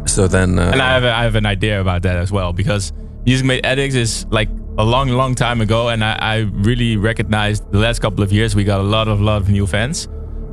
So 0.06 0.26
then, 0.28 0.58
uh, 0.58 0.70
and 0.72 0.82
I 0.82 0.94
have, 0.94 1.04
a, 1.04 1.12
I 1.12 1.22
have 1.22 1.34
an 1.36 1.46
idea 1.46 1.80
about 1.80 2.02
that 2.02 2.16
as 2.16 2.30
well 2.32 2.52
because 2.52 2.92
Music 3.26 3.46
Made 3.46 3.66
Addicts 3.66 3.94
is 3.94 4.26
like 4.30 4.48
a 4.78 4.84
long, 4.84 5.08
long 5.08 5.34
time 5.34 5.60
ago, 5.60 5.88
and 5.88 6.02
I, 6.02 6.12
I 6.20 6.36
really 6.52 6.96
recognized 6.96 7.70
the 7.70 7.78
last 7.78 8.00
couple 8.00 8.22
of 8.24 8.32
years 8.32 8.54
we 8.54 8.64
got 8.64 8.80
a 8.80 8.84
lot 8.84 9.08
of 9.08 9.20
lot 9.20 9.42
of 9.42 9.50
new 9.50 9.66
fans 9.66 10.08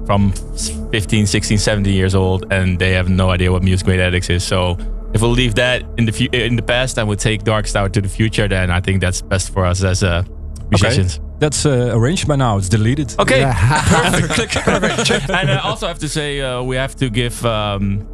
from 0.05 0.31
15, 0.91 1.27
16, 1.27 1.57
17 1.57 1.93
years 1.93 2.15
old, 2.15 2.51
and 2.51 2.79
they 2.79 2.91
have 2.93 3.09
no 3.09 3.29
idea 3.29 3.51
what 3.51 3.63
Music 3.63 3.87
Made 3.87 3.99
Addicts 3.99 4.29
is. 4.29 4.43
So 4.43 4.77
if 5.13 5.21
we'll 5.21 5.31
leave 5.31 5.55
that 5.55 5.83
in 5.97 6.05
the 6.05 6.11
fu- 6.11 6.29
in 6.31 6.55
the 6.55 6.61
past 6.61 6.97
and 6.97 7.07
we'll 7.07 7.17
take 7.17 7.43
Dark 7.43 7.67
Star 7.67 7.89
to 7.89 8.01
the 8.01 8.09
future, 8.09 8.47
then 8.47 8.69
I 8.69 8.81
think 8.81 9.01
that's 9.01 9.21
best 9.21 9.53
for 9.53 9.65
us 9.65 9.83
as 9.83 10.03
uh, 10.03 10.23
musicians. 10.69 11.19
That's 11.39 11.65
uh, 11.65 11.91
arranged 11.93 12.27
by 12.27 12.35
now. 12.35 12.57
It's 12.57 12.69
deleted. 12.69 13.15
Okay, 13.19 13.43
perfect. 13.55 14.53
perfect. 14.55 15.29
and 15.29 15.51
I 15.51 15.59
also 15.59 15.87
have 15.87 15.99
to 15.99 16.09
say 16.09 16.41
uh, 16.41 16.63
we 16.63 16.75
have 16.75 16.95
to 16.95 17.09
give 17.09 17.45
um, 17.45 18.07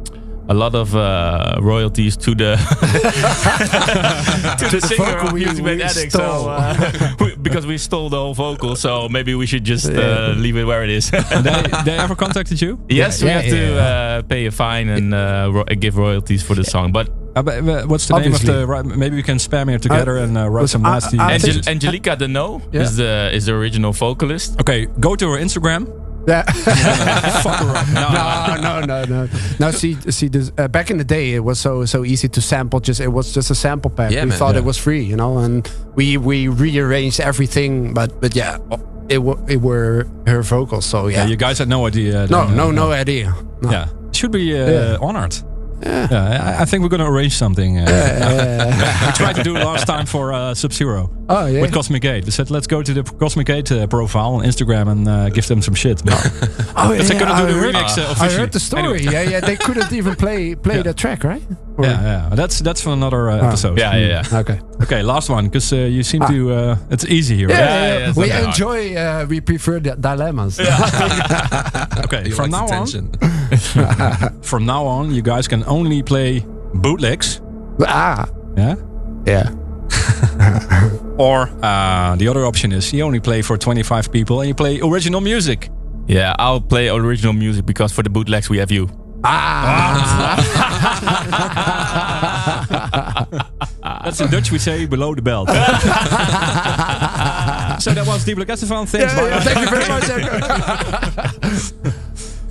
a 0.48 0.54
lot 0.54 0.74
of 0.74 0.94
uh, 0.94 1.58
royalties 1.62 2.16
to 2.18 2.34
the 2.34 2.56
to 4.58 4.68
the 4.70 4.80
singer 4.80 5.04
vocal 5.04 5.26
of 5.28 5.32
we- 5.32 5.44
Music 5.44 5.64
Made 5.64 5.76
we 5.78 5.82
Addict, 5.82 6.12
stole. 6.12 6.44
so, 6.44 6.50
uh, 6.50 7.14
we- 7.20 7.36
because 7.36 7.66
we 7.66 7.78
stole 7.78 8.08
the 8.10 8.16
whole 8.16 8.34
vocal. 8.34 8.76
So 8.76 9.08
maybe 9.08 9.34
we 9.34 9.46
should 9.46 9.64
just 9.64 9.88
uh, 9.90 10.34
leave 10.36 10.56
it 10.56 10.64
where 10.64 10.84
it 10.84 10.90
is. 10.90 11.10
they, 11.44 11.62
they 11.84 11.96
ever 11.98 12.14
contacted 12.14 12.60
you? 12.60 12.78
yes, 12.88 13.20
Yeah, 13.20 13.24
we 13.26 13.30
yeah, 13.30 13.40
have 13.40 13.50
to 13.50 13.74
yeah. 13.74 13.80
Uh, 14.18 14.22
pay 14.22 14.46
a 14.46 14.50
fine 14.50 14.88
and 14.88 15.14
uh, 15.14 15.50
ro- 15.52 15.64
give 15.64 15.96
royalties 15.96 16.42
for 16.42 16.54
the 16.54 16.64
song, 16.64 16.92
but. 16.92 17.08
Uh, 17.36 17.42
but, 17.42 17.66
but 17.66 17.88
what's 17.88 18.06
the 18.06 18.14
Obviously. 18.14 18.46
name 18.46 18.54
of 18.54 18.60
the? 18.60 18.66
right- 18.66 18.84
Maybe 18.84 19.16
we 19.16 19.22
can 19.22 19.38
spam 19.38 19.68
here 19.68 19.78
together 19.80 20.18
and 20.18 20.38
uh, 20.38 20.48
write 20.48 20.68
some 20.68 20.86
I- 20.86 20.94
nasty. 20.94 21.18
I 21.18 21.34
Angel- 21.34 21.68
Angelica 21.68 22.16
Deno 22.16 22.62
Yeah. 22.72 22.82
is 22.82 22.96
the 22.96 23.30
is 23.32 23.46
the 23.46 23.54
original 23.54 23.92
vocalist. 23.92 24.60
okay, 24.60 24.86
go 25.00 25.16
to 25.16 25.32
her 25.32 25.38
Instagram. 25.38 25.88
Yeah. 26.26 26.44
No, 27.94 28.56
no, 28.56 28.80
no, 28.80 29.04
no, 29.04 29.04
no. 29.04 29.28
No, 29.60 29.70
see, 29.70 29.94
see, 30.10 30.28
this, 30.28 30.50
uh, 30.58 30.68
back 30.68 30.90
in 30.90 30.98
the 30.98 31.04
day, 31.04 31.34
it 31.34 31.40
was 31.44 31.60
so 31.60 31.84
so 31.84 32.04
easy 32.04 32.28
to 32.28 32.40
sample. 32.40 32.80
Just 32.80 33.00
it 33.00 33.08
was 33.12 33.32
just 33.34 33.50
a 33.50 33.54
sample 33.54 33.90
pack. 33.90 34.10
Yeah, 34.10 34.24
we 34.24 34.30
man. 34.30 34.38
thought 34.38 34.54
Yeah. 34.54 34.60
it 34.62 34.64
was 34.64 34.76
free, 34.78 35.02
you 35.02 35.16
know, 35.16 35.38
and 35.38 35.68
we 35.94 36.16
we 36.16 36.48
rearranged 36.48 37.20
everything. 37.20 37.94
But 37.94 38.20
but 38.20 38.34
yeah, 38.34 38.58
it 39.08 39.20
it 39.48 39.60
were 39.60 40.06
her 40.26 40.42
vocals. 40.42 40.86
So 40.86 41.06
Yeah, 41.08 41.18
yeah, 41.24 41.26
you 41.30 41.36
guys 41.36 41.58
had 41.58 41.68
no 41.68 41.86
idea. 41.86 42.26
no, 42.30 42.46
no, 42.48 42.68
uh, 42.68 42.72
no 42.72 42.92
idea. 42.92 43.34
No. 43.62 43.70
Yeah, 43.70 43.86
should 44.12 44.32
be 44.32 44.54
uh, 44.58 44.98
honored. 45.00 45.34
Yeah. 45.84 46.08
Yeah, 46.10 46.56
I, 46.58 46.62
I 46.62 46.64
think 46.64 46.82
we're 46.82 46.88
gonna 46.88 47.10
arrange 47.10 47.34
something. 47.36 47.78
Uh, 47.78 47.84
we 49.06 49.12
tried 49.12 49.34
to 49.36 49.42
do 49.42 49.54
it 49.56 49.64
last 49.64 49.86
time 49.86 50.06
for 50.06 50.32
uh, 50.32 50.54
Sub 50.54 50.72
Zero 50.72 51.10
Oh 51.28 51.46
yeah. 51.46 51.60
with 51.60 51.72
Cosmic 51.72 52.02
Gate. 52.02 52.24
we 52.24 52.30
said 52.30 52.50
let's 52.50 52.66
go 52.66 52.82
to 52.82 52.92
the 52.94 53.02
Cosmic 53.02 53.46
Gate 53.46 53.70
uh, 53.72 53.86
profile 53.86 54.34
on 54.34 54.44
Instagram 54.44 54.88
and 54.90 55.08
uh, 55.08 55.28
give 55.30 55.46
them 55.46 55.60
some 55.62 55.74
shit. 55.74 56.02
Oh 56.76 56.88
they're 56.92 57.18
gonna 57.20 57.32
I 57.32 57.40
do 57.46 57.52
the 57.52 57.58
heard- 57.60 57.74
remix, 57.74 57.98
I 57.98 58.10
officially. 58.10 58.34
heard 58.40 58.52
the 58.52 58.60
story. 58.60 58.82
Anyway. 59.00 59.12
Yeah, 59.12 59.22
yeah. 59.22 59.40
They 59.40 59.56
couldn't 59.56 59.92
even 59.92 60.16
play 60.16 60.54
play 60.54 60.76
Yeah. 60.76 60.82
the 60.82 60.94
track, 60.94 61.22
right? 61.24 61.42
Or- 61.76 61.84
yeah, 61.84 62.02
yeah, 62.02 62.28
that's 62.36 62.60
that's 62.60 62.80
for 62.82 62.90
another 62.92 63.30
uh, 63.30 63.40
Oh. 63.40 63.48
episode. 63.48 63.78
Yeah, 63.78 63.96
yeah, 63.96 64.22
yeah. 64.30 64.38
Okay. 64.40 64.60
Okay, 64.82 65.02
last 65.02 65.28
one 65.30 65.46
because 65.46 65.72
uh, 65.72 65.76
you 65.90 66.02
seem 66.02 66.22
Ah. 66.22 66.28
to. 66.28 66.52
Uh, 66.52 66.76
it's 66.90 67.04
easy 67.04 67.34
here. 67.36 67.48
Yeah, 67.50 67.58
right? 67.58 67.66
yeah, 67.70 67.98
yeah, 67.98 68.08
it's 68.08 68.16
we 68.18 68.28
not 68.28 68.42
enjoy. 68.44 68.94
Uh, 68.94 69.26
we 69.28 69.40
prefer 69.40 69.80
the 69.80 69.96
dilemmas. 69.96 70.60
Okay, 72.04 72.30
from 72.30 72.50
now 72.50 72.66
the 72.66 72.74
on, 72.74 74.42
from 74.42 74.66
now 74.66 74.84
on, 74.86 75.10
you 75.14 75.22
guys 75.22 75.48
can 75.48 75.64
only 75.66 76.02
play 76.02 76.44
bootlegs. 76.74 77.40
ah, 77.86 78.26
Yeah. 78.56 78.76
yeah. 79.26 79.50
Or 81.18 81.48
uh, 81.62 82.16
the 82.16 82.28
other 82.28 82.44
option 82.44 82.72
is 82.72 82.92
you 82.92 83.04
only 83.04 83.20
play 83.20 83.42
for 83.42 83.56
25 83.56 84.10
people 84.12 84.40
and 84.40 84.48
you 84.48 84.54
play 84.54 84.80
original 84.82 85.20
music. 85.20 85.70
Yeah, 86.08 86.34
I'll 86.38 86.60
play 86.60 86.88
original 86.88 87.32
music 87.32 87.64
because 87.66 87.92
for 87.94 88.02
the 88.02 88.10
bootlegs 88.10 88.50
we 88.50 88.58
have 88.58 88.70
you. 88.70 88.88
That's 94.04 94.20
in 94.20 94.30
Dutch 94.30 94.50
we 94.52 94.58
say 94.58 94.86
below 94.86 95.14
the 95.14 95.22
belt. 95.22 95.48
so 97.82 97.92
that 97.94 98.06
was 98.06 98.24
Deep 98.24 98.38
S-te-Fan. 98.48 98.86
Thanks. 98.86 99.14
bye. 99.14 99.40
Thank 99.40 99.70
you 99.70 99.76
very 99.76 99.88
much. 99.88 101.72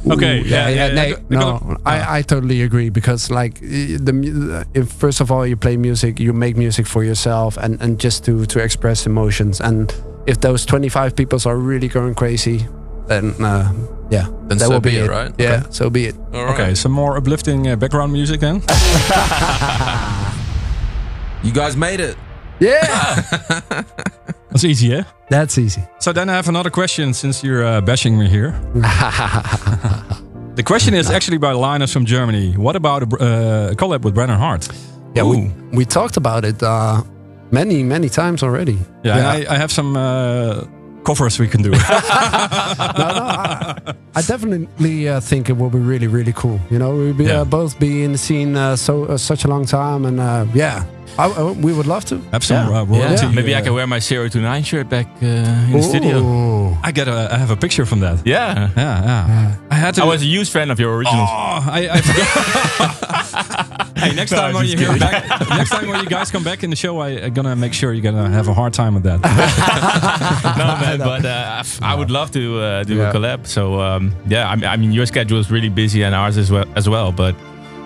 Okay, 0.05 0.41
Ooh, 0.41 0.43
yeah, 0.43 0.67
yeah, 0.67 0.87
nee, 0.89 0.95
they're 0.95 1.15
gonna- 1.29 1.65
no, 1.65 1.77
I, 1.85 2.17
I 2.17 2.21
totally 2.23 2.61
agree 2.63 2.89
because 2.89 3.31
like 3.31 3.61
the 3.61 4.65
if 4.73 4.91
first 4.91 5.21
of 5.21 5.31
all 5.31 5.47
you 5.47 5.55
play 5.55 5.77
music, 5.77 6.19
you 6.19 6.33
make 6.33 6.57
music 6.57 6.85
for 6.87 7.05
yourself 7.05 7.55
and 7.55 7.81
and 7.81 7.97
just 8.01 8.25
to 8.25 8.45
to 8.47 8.59
express 8.59 9.05
emotions. 9.05 9.61
And 9.61 9.95
if 10.27 10.41
those 10.41 10.65
twenty 10.65 10.89
five 10.89 11.15
people 11.15 11.39
are 11.45 11.55
really 11.55 11.87
going 11.87 12.15
crazy, 12.15 12.67
then 13.07 13.33
uh, 13.41 13.71
yeah, 14.09 14.27
Then 14.47 14.57
that 14.57 14.67
so 14.67 14.69
will 14.69 14.79
be 14.81 14.91
be 14.91 14.97
it, 14.97 15.05
it, 15.05 15.09
right? 15.09 15.31
Yeah, 15.37 15.53
Okay. 15.53 15.67
so 15.69 15.89
be 15.89 16.05
it. 16.07 16.15
All 16.33 16.45
right. 16.45 16.53
Okay, 16.59 16.75
some 16.75 16.91
more 16.91 17.17
uplifting 17.17 17.67
uh, 17.67 17.75
background 17.75 18.11
music 18.13 18.39
then. 18.39 18.61
You 21.43 21.51
guys 21.51 21.75
made 21.75 21.99
it. 21.99 22.15
Yeah, 22.59 23.21
That's 24.49 24.63
easy, 24.63 24.93
eh? 24.93 25.03
that's 25.29 25.57
easy. 25.57 25.81
So 25.99 26.13
then 26.13 26.29
I 26.29 26.33
have 26.33 26.47
another 26.47 26.69
question 26.69 27.13
since 27.13 27.43
you're 27.43 27.65
uh, 27.65 27.81
bashing 27.81 28.17
me 28.17 28.29
here. 28.29 28.51
the 30.55 30.63
question 30.63 30.93
is 30.93 31.09
actually 31.09 31.39
by 31.39 31.51
Linus 31.51 31.91
from 31.91 32.05
Germany. 32.05 32.53
What 32.55 32.75
about 32.75 33.03
a, 33.03 33.05
uh, 33.05 33.71
a 33.71 33.75
collab 33.75 34.03
with 34.03 34.13
Brennan 34.13 34.37
Heart? 34.39 34.69
Yeah, 35.15 35.23
Ooh. 35.23 35.29
we 35.29 35.51
we 35.77 35.85
talked 35.85 36.17
about 36.17 36.45
it 36.45 36.61
uh, 36.63 37.01
many 37.51 37.83
many 37.83 38.09
times 38.09 38.43
already. 38.43 38.77
Yeah, 39.03 39.17
and 39.17 39.27
I, 39.27 39.55
I 39.55 39.57
have 39.57 39.71
some 39.71 39.97
uh, 39.97 40.63
covers 41.03 41.39
we 41.39 41.47
can 41.47 41.61
do. 41.61 41.71
no, 41.71 41.77
no, 41.79 41.87
I, 42.97 43.93
I 44.15 44.21
definitely 44.21 45.09
uh, 45.09 45.19
think 45.19 45.49
it 45.49 45.53
will 45.57 45.69
be 45.69 45.79
really, 45.79 46.07
really 46.07 46.33
cool. 46.33 46.59
You 46.69 46.79
know, 46.79 46.95
we'll 46.95 47.13
be, 47.13 47.25
Yeah. 47.25 47.41
uh, 47.41 47.45
both 47.45 47.79
be 47.79 48.03
in 48.03 48.11
the 48.13 48.17
scene 48.17 48.55
uh, 48.55 48.75
so 48.75 49.05
uh, 49.05 49.17
such 49.17 49.45
a 49.45 49.47
long 49.47 49.65
time, 49.65 50.05
and 50.05 50.19
uh, 50.19 50.45
yeah, 50.53 50.83
I, 51.17 51.25
I- 51.29 51.51
we 51.51 51.71
would 51.73 51.85
love 51.87 52.05
to. 52.05 52.17
have 52.31 52.43
some 52.43 52.69
Yeah. 52.71 52.79
uh, 52.81 52.85
royalty. 52.85 53.27
Maybe 53.35 53.53
I 53.55 53.59
uh, 53.59 53.63
can 53.63 53.73
wear 53.73 53.85
my 53.87 53.99
Zero 53.99 54.27
to 54.29 54.39
Nine 54.39 54.63
shirt 54.63 54.89
back 54.89 55.07
uh, 55.21 55.25
in 55.25 55.71
the 55.73 55.81
studio. 55.83 56.17
Ooh. 56.19 56.77
I 56.83 56.91
got 56.91 57.07
a, 57.07 57.29
I 57.31 57.37
have 57.37 57.51
a 57.51 57.55
picture 57.57 57.85
from 57.85 57.99
that. 57.99 58.25
Yeah. 58.25 58.69
Yeah, 58.75 59.03
yeah. 59.05 59.55
I 59.69 59.75
had 59.75 59.93
to. 59.95 60.01
I 60.03 60.05
was 60.05 60.21
a 60.21 60.25
huge 60.25 60.49
fan 60.49 60.71
of 60.71 60.79
your 60.79 60.95
originals. 60.97 61.29
Oh, 61.31 61.59
I, 61.77 61.89
I 61.91 62.01
forgot. 62.01 63.97
hey, 63.97 64.15
next 64.15 64.31
No, 64.31 64.37
time 64.37 64.53
when 64.55 64.65
you 64.65 64.77
hear 64.77 64.97
back, 64.97 65.29
next 65.49 65.69
time 65.69 65.87
when 65.87 65.99
you 66.03 66.09
guys 66.09 66.31
come 66.31 66.43
back 66.43 66.63
in 66.63 66.69
the 66.71 66.75
show, 66.75 66.99
I, 66.99 67.09
I'm 67.25 67.33
gonna 67.33 67.55
make 67.55 67.73
sure 67.73 67.93
you're 67.93 68.01
gonna 68.11 68.29
have 68.29 68.47
a 68.47 68.53
hard 68.53 68.73
time 68.73 68.93
with 68.95 69.03
that. 69.03 69.19
no, 70.57 70.65
man, 70.81 70.99
but 70.99 71.25
uh, 71.25 71.57
f- 71.59 71.81
I 71.81 71.93
would 71.95 72.09
love 72.11 72.31
to 72.31 72.59
uh, 72.59 72.83
do 72.83 72.95
Yeah. 72.95 73.09
a 73.09 73.13
collab. 73.13 73.45
So 73.45 73.79
um, 73.79 74.13
yeah, 74.27 74.49
I 74.49 74.55
mean, 74.55 74.65
I 74.65 74.77
mean, 74.77 74.91
your 74.91 75.05
schedule 75.05 75.39
is 75.39 75.51
really 75.51 75.69
busy 75.69 76.03
and 76.03 76.15
ours 76.15 76.37
as 76.37 76.49
well, 76.51 76.65
as 76.75 76.89
well. 76.89 77.11
But 77.11 77.35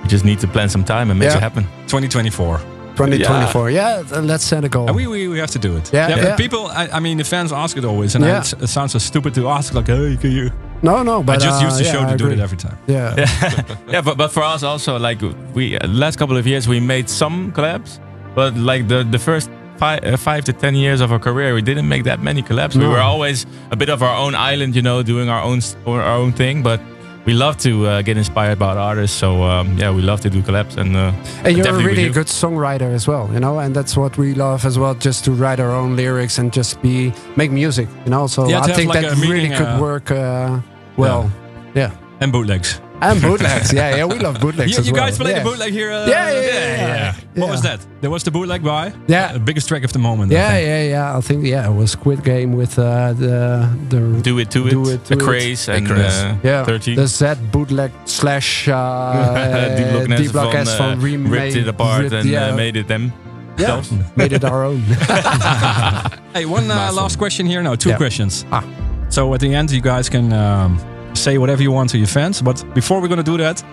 we 0.04 0.08
just 0.08 0.24
need 0.26 0.40
to 0.40 0.48
plan 0.48 0.70
some 0.70 0.84
time 0.86 1.10
and 1.12 1.20
make 1.20 1.30
Yeah. 1.30 1.38
it 1.38 1.42
happen. 1.44 1.64
2024. 1.88 2.60
2024. 2.98 3.70
Yeah, 3.72 4.04
th- 4.04 4.22
let's 4.24 4.44
set 4.44 4.64
a 4.64 4.70
goal. 4.70 4.94
We, 4.94 5.08
we, 5.08 5.28
we 5.28 5.40
have 5.40 5.52
to 5.52 5.60
do 5.60 5.78
it. 5.78 5.92
Yeah, 5.94 6.10
but 6.10 6.24
yeah. 6.24 6.36
People, 6.36 6.68
I, 6.68 6.88
I 6.94 7.00
mean, 7.00 7.18
the 7.18 7.24
fans 7.24 7.52
ask 7.52 7.78
it 7.78 7.86
always, 7.86 8.16
and 8.16 8.24
Yeah. 8.26 8.40
it 8.42 8.68
sounds 8.68 8.92
so 8.94 9.00
stupid 9.00 9.34
to 9.36 9.48
ask, 9.48 9.74
like, 9.74 9.88
hey, 9.88 10.18
can 10.18 10.32
you? 10.32 10.50
no, 10.82 11.04
no, 11.04 11.24
but 11.24 11.38
I 11.38 11.40
just 11.46 11.62
uh, 11.62 11.66
use 11.66 11.78
the 11.78 11.84
yeah, 11.86 11.92
show 11.94 12.10
to 12.12 12.18
do 12.18 12.30
it 12.30 12.40
every 12.40 12.58
time. 12.58 12.78
Yeah, 12.88 13.16
yeah, 13.88 14.02
but 14.02 14.16
but 14.18 14.32
for 14.32 14.44
us 14.44 14.64
also, 14.64 14.98
like 15.00 15.20
we 15.56 15.78
uh, 15.78 15.88
last 15.88 16.18
couple 16.20 16.38
of 16.38 16.46
years, 16.46 16.68
we 16.68 16.80
made 16.80 17.10
some 17.10 17.52
collabs, 17.52 18.00
but 18.36 18.56
like 18.56 18.88
the 18.88 19.04
the 19.04 19.20
first. 19.20 19.50
Five, 19.80 20.04
uh, 20.04 20.18
five 20.18 20.44
to 20.46 20.54
ten 20.54 20.74
years 20.74 21.02
of 21.02 21.12
our 21.12 21.20
career, 21.20 21.54
we 21.54 21.62
didn't 21.62 21.88
make 21.88 22.04
that 22.06 22.20
many 22.20 22.42
collabs. 22.42 22.76
We 22.76 22.88
were 22.88 23.00
always 23.00 23.46
a 23.70 23.76
bit 23.76 23.90
of 23.90 24.02
our 24.02 24.16
own 24.26 24.34
island, 24.34 24.76
you 24.76 24.82
know, 24.82 25.04
doing 25.04 25.30
our 25.30 25.44
own 25.44 25.60
our 25.86 26.02
own 26.02 26.32
thing. 26.34 26.64
But 26.64 26.80
we 27.28 27.34
love 27.34 27.58
to 27.58 27.86
uh, 27.86 28.02
get 28.02 28.18
inspired 28.18 28.58
by 28.58 28.76
artists. 28.76 29.18
So 29.20 29.44
um, 29.44 29.78
yeah, 29.78 29.92
we 29.96 30.02
love 30.02 30.22
to 30.22 30.30
do 30.30 30.42
collabs 30.42 30.78
and. 30.78 30.96
Uh, 30.96 31.12
And 31.44 31.58
you're 31.58 31.68
a 31.68 31.74
really 31.74 32.08
do. 32.08 32.14
good 32.14 32.28
songwriter 32.28 32.94
as 32.96 33.08
well, 33.08 33.30
you 33.34 33.40
know, 33.40 33.60
and 33.60 33.76
that's 33.76 33.96
what 33.98 34.18
we 34.18 34.34
love 34.34 34.66
as 34.66 34.78
well, 34.80 34.96
just 34.96 35.26
to 35.26 35.32
write 35.32 35.60
our 35.60 35.72
own 35.72 35.96
lyrics 35.96 36.40
and 36.40 36.56
just 36.56 36.82
be 36.82 37.12
make 37.36 37.52
music, 37.52 37.88
you 38.06 38.12
know. 38.12 38.28
So 38.28 38.48
Yeah, 38.48 38.62
I 38.62 38.74
think 38.74 38.94
like 38.94 39.02
that 39.02 39.18
a 39.18 39.22
really 39.22 39.42
meaning, 39.50 39.58
could 39.58 39.68
uh, 39.68 39.82
work 39.82 40.10
uh, 40.12 40.60
well. 40.98 41.30
Yeah. 41.76 41.92
And 42.22 42.32
bootlegs. 42.32 42.82
And 43.00 43.22
bootlegs, 43.22 43.72
yeah, 43.74 43.96
yeah, 43.96 44.06
we 44.06 44.18
love 44.18 44.40
bootlegs 44.42 44.72
You, 44.72 44.80
as 44.80 44.88
you 44.88 44.94
well. 44.94 45.04
guys 45.06 45.18
played 45.18 45.36
yeah. 45.36 45.44
the 45.44 45.50
bootleg 45.50 45.72
here. 45.72 45.92
Uh, 45.92 46.08
Yeah, 46.08 46.32
yeah, 46.32 46.42
yeah, 46.42 46.88
yeah. 46.88 47.14
What 47.42 47.50
was 47.52 47.62
that? 47.62 47.80
There 48.02 48.10
was 48.10 48.24
the 48.24 48.32
bootleg 48.32 48.64
by. 48.64 48.92
Yeah. 49.08 49.34
the 49.34 49.40
biggest 49.40 49.68
track 49.68 49.84
of 49.84 49.92
the 49.94 50.00
moment. 50.00 50.32
Yeah, 50.32 50.58
yeah, 50.58 50.84
yeah. 50.84 51.18
I 51.18 51.22
think 51.22 51.46
yeah, 51.46 51.70
it 51.70 51.76
was 51.76 51.92
Squid 51.92 52.24
Game 52.24 52.54
with 52.58 52.80
uh, 52.80 53.14
the 53.14 53.70
the 53.90 54.00
Do 54.24 54.40
it 54.40 54.50
to 54.52 54.66
it, 54.68 54.72
Do 54.72 54.90
it 54.90 55.06
to 55.06 55.14
a 55.14 55.18
it. 55.18 55.24
craze 55.24 55.70
and 55.70 55.86
Craze. 55.88 56.24
uh, 56.24 56.36
yeah 56.44 56.66
13. 56.66 56.96
the 56.96 57.08
Z 57.08 57.26
bootleg 57.52 57.92
slash 58.06 58.68
uh, 58.68 59.76
D 59.78 59.84
Block 60.08 60.18
D 60.20 60.28
Block 60.30 60.52
van, 60.54 60.62
S 60.68 60.74
uh, 60.74 60.78
van 60.78 61.00
remade, 61.00 61.32
ripped 61.32 61.56
it 61.56 61.68
apart 61.68 62.02
ripped- 62.02 62.16
and 62.16 62.26
yeah, 62.30 62.50
uh, 62.54 62.56
made 62.56 62.76
it 62.76 62.88
them. 62.88 63.12
yeah, 63.60 63.84
made 64.16 64.34
it 64.34 64.44
our 64.44 64.64
own. 64.66 64.82
Hey, 66.34 66.46
one 66.46 66.70
uh, 66.70 66.92
last 66.94 67.18
question 67.18 67.46
here. 67.48 67.62
No, 67.64 67.76
two 67.76 67.90
Yeah. 67.90 67.98
questions. 67.98 68.46
Ah. 68.52 68.64
So 69.10 69.34
at 69.34 69.40
the 69.40 69.54
end, 69.56 69.72
you 69.72 69.82
guys 69.82 70.10
can 70.10 70.32
um, 70.34 70.78
say 71.14 71.38
whatever 71.38 71.62
you 71.62 71.72
want 71.72 71.90
to 71.92 71.98
your 71.98 72.08
fans. 72.08 72.42
But 72.42 72.64
before 72.74 73.00
we're 73.02 73.08
gonna 73.10 73.24
do 73.24 73.38
that, 73.38 73.64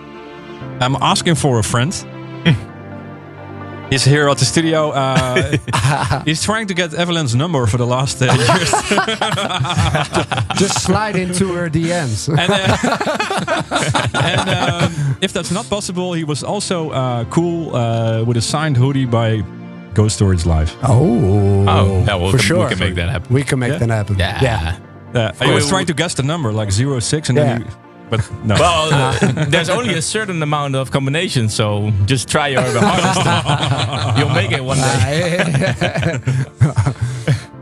I'm 0.81 0.95
asking 1.01 1.35
for 1.35 1.59
a 1.59 1.63
friend. 1.63 1.93
He's 3.91 4.03
here 4.03 4.27
at 4.29 4.37
the 4.39 4.45
studio. 4.45 4.89
Uh, 4.89 5.57
he's 6.25 6.43
trying 6.43 6.65
to 6.67 6.73
get 6.73 6.95
Evelyn's 6.95 7.35
number 7.35 7.67
for 7.67 7.77
the 7.77 7.85
last 7.85 8.19
uh, 8.19 8.25
years. 8.33 8.71
Just 10.59 10.83
slide 10.83 11.15
into 11.15 11.53
her 11.53 11.69
DMs. 11.69 12.27
and 12.27 12.51
uh, 12.51 14.17
and 14.23 14.49
um, 14.49 15.17
if 15.21 15.31
that's 15.33 15.51
not 15.51 15.69
possible, 15.69 16.13
he 16.13 16.23
was 16.23 16.43
also 16.43 16.89
uh, 16.89 17.25
cool 17.25 17.75
uh, 17.75 18.23
with 18.23 18.37
a 18.37 18.41
signed 18.41 18.75
hoodie 18.75 19.05
by 19.05 19.43
Ghost 19.93 20.15
Stories 20.15 20.47
Live. 20.47 20.75
Oh, 20.81 21.65
Oh, 21.67 22.03
yeah, 22.07 22.15
well, 22.15 22.31
for 22.31 22.37
we 22.37 22.43
sure. 22.43 22.63
We 22.63 22.69
can 22.69 22.79
make 22.79 22.95
that 22.95 23.09
happen. 23.09 23.33
We 23.33 23.43
can 23.43 23.59
make 23.59 23.71
Yeah? 23.73 23.77
that 23.77 23.89
happen. 23.91 24.17
Yeah. 24.17 24.41
yeah. 24.41 24.77
Uh, 25.15 25.31
I 25.39 25.53
was 25.53 25.67
trying 25.69 25.85
to 25.87 25.93
guess 25.93 26.13
the 26.15 26.23
number, 26.23 26.51
like 26.51 26.71
zero 26.71 26.99
six, 26.99 27.29
and 27.29 27.37
Yeah. 27.37 27.43
then, 27.45 27.61
you, 27.61 27.67
but 28.09 28.19
no. 28.43 28.55
Well, 28.55 28.89
uh, 28.93 29.45
there's 29.49 29.69
only 29.69 29.93
a 29.95 30.01
certain 30.01 30.43
amount 30.43 30.75
of 30.75 30.91
combinations, 30.91 31.53
so 31.55 31.91
just 32.05 32.27
try 32.27 32.49
your 32.49 32.61
hardest. 32.75 34.17
You'll 34.19 34.29
make 34.35 34.51
it 34.51 34.63
one 34.63 34.77
day. 34.77 35.37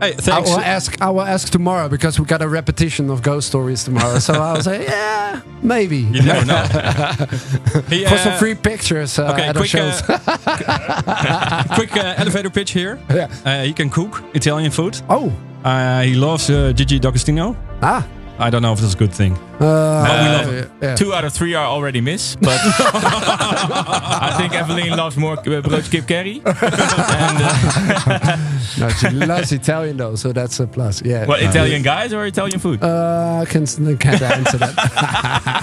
hey, 0.00 0.14
I 0.32 0.40
will 0.40 0.58
ask. 0.60 1.00
I 1.00 1.10
will 1.10 1.22
ask 1.22 1.50
tomorrow 1.50 1.88
because 1.88 2.18
we 2.20 2.26
got 2.26 2.42
a 2.42 2.48
repetition 2.48 3.08
of 3.10 3.22
ghost 3.22 3.46
stories 3.48 3.84
tomorrow. 3.84 4.18
so 4.18 4.34
I'll 4.34 4.62
say, 4.62 4.84
yeah, 4.84 5.40
maybe. 5.62 5.98
You 5.98 6.22
never 6.22 6.44
know. 6.46 6.64
He, 7.88 8.04
For 8.04 8.14
uh, 8.14 8.18
some 8.18 8.38
free 8.38 8.54
pictures 8.54 9.18
uh, 9.18 9.32
Okay, 9.32 9.44
at 9.48 9.56
our 9.56 9.62
quick, 9.62 9.70
shows. 9.70 10.02
uh, 10.08 11.64
quick 11.74 11.96
uh, 11.96 12.14
elevator 12.18 12.50
pitch 12.50 12.72
here. 12.72 12.98
Yeah. 13.10 13.28
Uh, 13.44 13.62
he 13.64 13.72
can 13.72 13.88
cook 13.90 14.22
Italian 14.34 14.70
food. 14.70 15.00
oh, 15.08 15.28
Uh, 15.28 15.30
he 16.04 16.14
loves 16.14 16.50
uh, 16.50 16.72
Gigi 16.76 16.98
D'Agostino. 16.98 17.56
ah. 17.82 18.02
I 18.38 18.50
don't 18.50 18.62
know 18.62 18.72
if 18.72 18.80
that's 18.80 18.94
a 18.94 18.96
good 18.96 19.12
thing. 19.12 19.32
Uh, 19.60 19.60
we 19.60 19.66
love 19.68 20.52
yeah, 20.52 20.66
yeah. 20.82 20.96
Two 20.96 21.14
out 21.14 21.24
of 21.24 21.32
three 21.32 21.54
are 21.54 21.66
already 21.66 22.00
miss, 22.00 22.34
but 22.36 22.58
I 22.64 24.34
think 24.36 24.52
Evelyn 24.54 24.90
loves 24.96 25.16
more 25.16 25.34
uh, 25.38 25.42
broodje 25.42 25.90
kip 25.90 26.08
curry. 26.08 26.42
and, 26.44 27.38
uh, 27.40 28.36
No, 28.80 28.88
she 28.90 29.10
loves 29.10 29.52
Italian 29.52 29.96
though, 29.96 30.16
so 30.16 30.32
that's 30.32 30.58
a 30.58 30.66
plus. 30.66 31.00
Yeah. 31.02 31.26
what, 31.26 31.42
Italian 31.42 31.82
guys 31.82 32.12
or 32.12 32.26
Italian 32.26 32.58
food? 32.58 32.82
Uh, 32.82 33.42
I 33.42 33.44
can 33.44 33.66
can't 33.98 34.20
answer 34.22 34.58
that. 34.58 34.74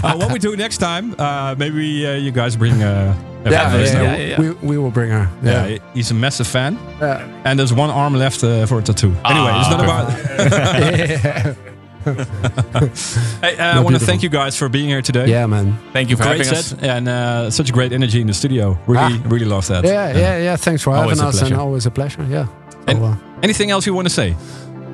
Uh, 0.03 0.15
what 0.15 0.31
we 0.31 0.39
do 0.39 0.55
next 0.55 0.77
time, 0.77 1.13
uh, 1.19 1.55
maybe 1.57 2.07
uh, 2.07 2.13
you 2.13 2.31
guys 2.31 2.55
bring 2.55 2.81
uh, 2.81 3.13
yeah, 3.45 3.65
Evelyn. 3.67 3.85
yeah, 3.85 4.01
yeah, 4.01 4.25
yeah. 4.27 4.39
We, 4.39 4.51
we 4.69 4.77
will 4.77 4.91
bring 4.91 5.09
her. 5.11 5.29
Yeah, 5.43 5.67
Yeah. 5.67 5.77
he's 5.93 6.11
a 6.11 6.13
massive 6.13 6.47
fan. 6.47 6.77
Yeah. 7.01 7.27
And 7.43 7.59
there's 7.59 7.73
one 7.73 7.89
arm 7.89 8.13
left 8.15 8.43
uh, 8.43 8.65
for 8.65 8.79
a 8.79 8.81
tattoo. 8.81 9.13
Anyway, 9.25 9.51
it's 9.55 9.69
not 9.69 9.83
about. 9.83 11.57
Yeah. 12.05 12.87
hey, 13.41 13.57
uh, 13.57 13.77
I 13.77 13.79
want 13.81 13.97
to 13.99 14.05
thank 14.05 14.23
you 14.23 14.29
guys 14.29 14.57
for 14.57 14.69
being 14.69 14.89
here 14.89 15.01
today. 15.01 15.27
Yeah, 15.27 15.45
man. 15.47 15.77
Thank 15.93 16.09
you 16.09 16.17
for 16.17 16.23
Great 16.23 16.45
having 16.45 16.53
us. 16.57 16.73
and 16.81 17.07
uh, 17.07 17.49
such 17.51 17.71
great 17.71 17.91
energy 17.93 18.21
in 18.21 18.27
the 18.27 18.33
studio. 18.33 18.77
Really, 18.87 19.19
Ah. 19.19 19.21
really 19.25 19.45
love 19.45 19.67
that. 19.67 19.83
Yeah, 19.83 20.17
yeah, 20.17 20.37
yeah. 20.37 20.55
Thanks 20.57 20.81
for 20.83 20.91
Always 20.93 21.19
having 21.19 21.29
us, 21.29 21.39
pleasure. 21.39 21.53
and 21.53 21.61
always 21.61 21.85
a 21.85 21.91
pleasure. 21.91 22.23
Yeah. 22.29 22.47
And- 22.87 22.97
So, 22.99 23.05
uh, 23.05 23.15
Anything 23.43 23.71
else 23.71 23.85
you 23.87 23.93
want 23.95 24.07
to 24.07 24.13
say? 24.13 24.35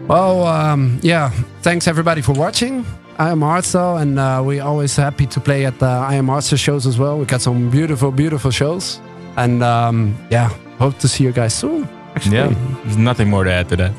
well, 0.07 0.45
um, 0.47 0.99
yeah. 1.01 1.31
Thanks 1.61 1.88
everybody 1.88 2.21
for 2.21 2.34
watching. 2.34 2.85
I 3.19 3.29
am 3.31 3.39
Hardstyle, 3.41 3.99
and 4.01 4.17
uh, 4.19 4.41
we're 4.45 4.61
always 4.63 4.95
happy 4.95 5.25
to 5.27 5.39
play 5.39 5.65
at 5.65 5.79
the 5.79 5.85
I 5.88 6.15
am 6.15 6.27
Hardstyle 6.27 6.57
shows 6.59 6.85
as 6.88 6.97
well. 6.97 7.17
We 7.19 7.25
got 7.25 7.41
some 7.41 7.69
beautiful, 7.69 8.11
beautiful 8.11 8.51
shows, 8.51 8.99
and 9.35 9.63
um, 9.63 10.15
yeah, 10.29 10.49
hope 10.79 10.97
to 10.99 11.07
see 11.07 11.23
you 11.23 11.31
guys 11.34 11.53
soon. 11.53 11.88
Actually. 12.15 12.38
Yeah, 12.38 12.53
there's 12.84 12.97
nothing 12.97 13.29
more 13.29 13.43
to 13.43 13.51
add 13.51 13.67
to 13.69 13.75
that. 13.77 13.91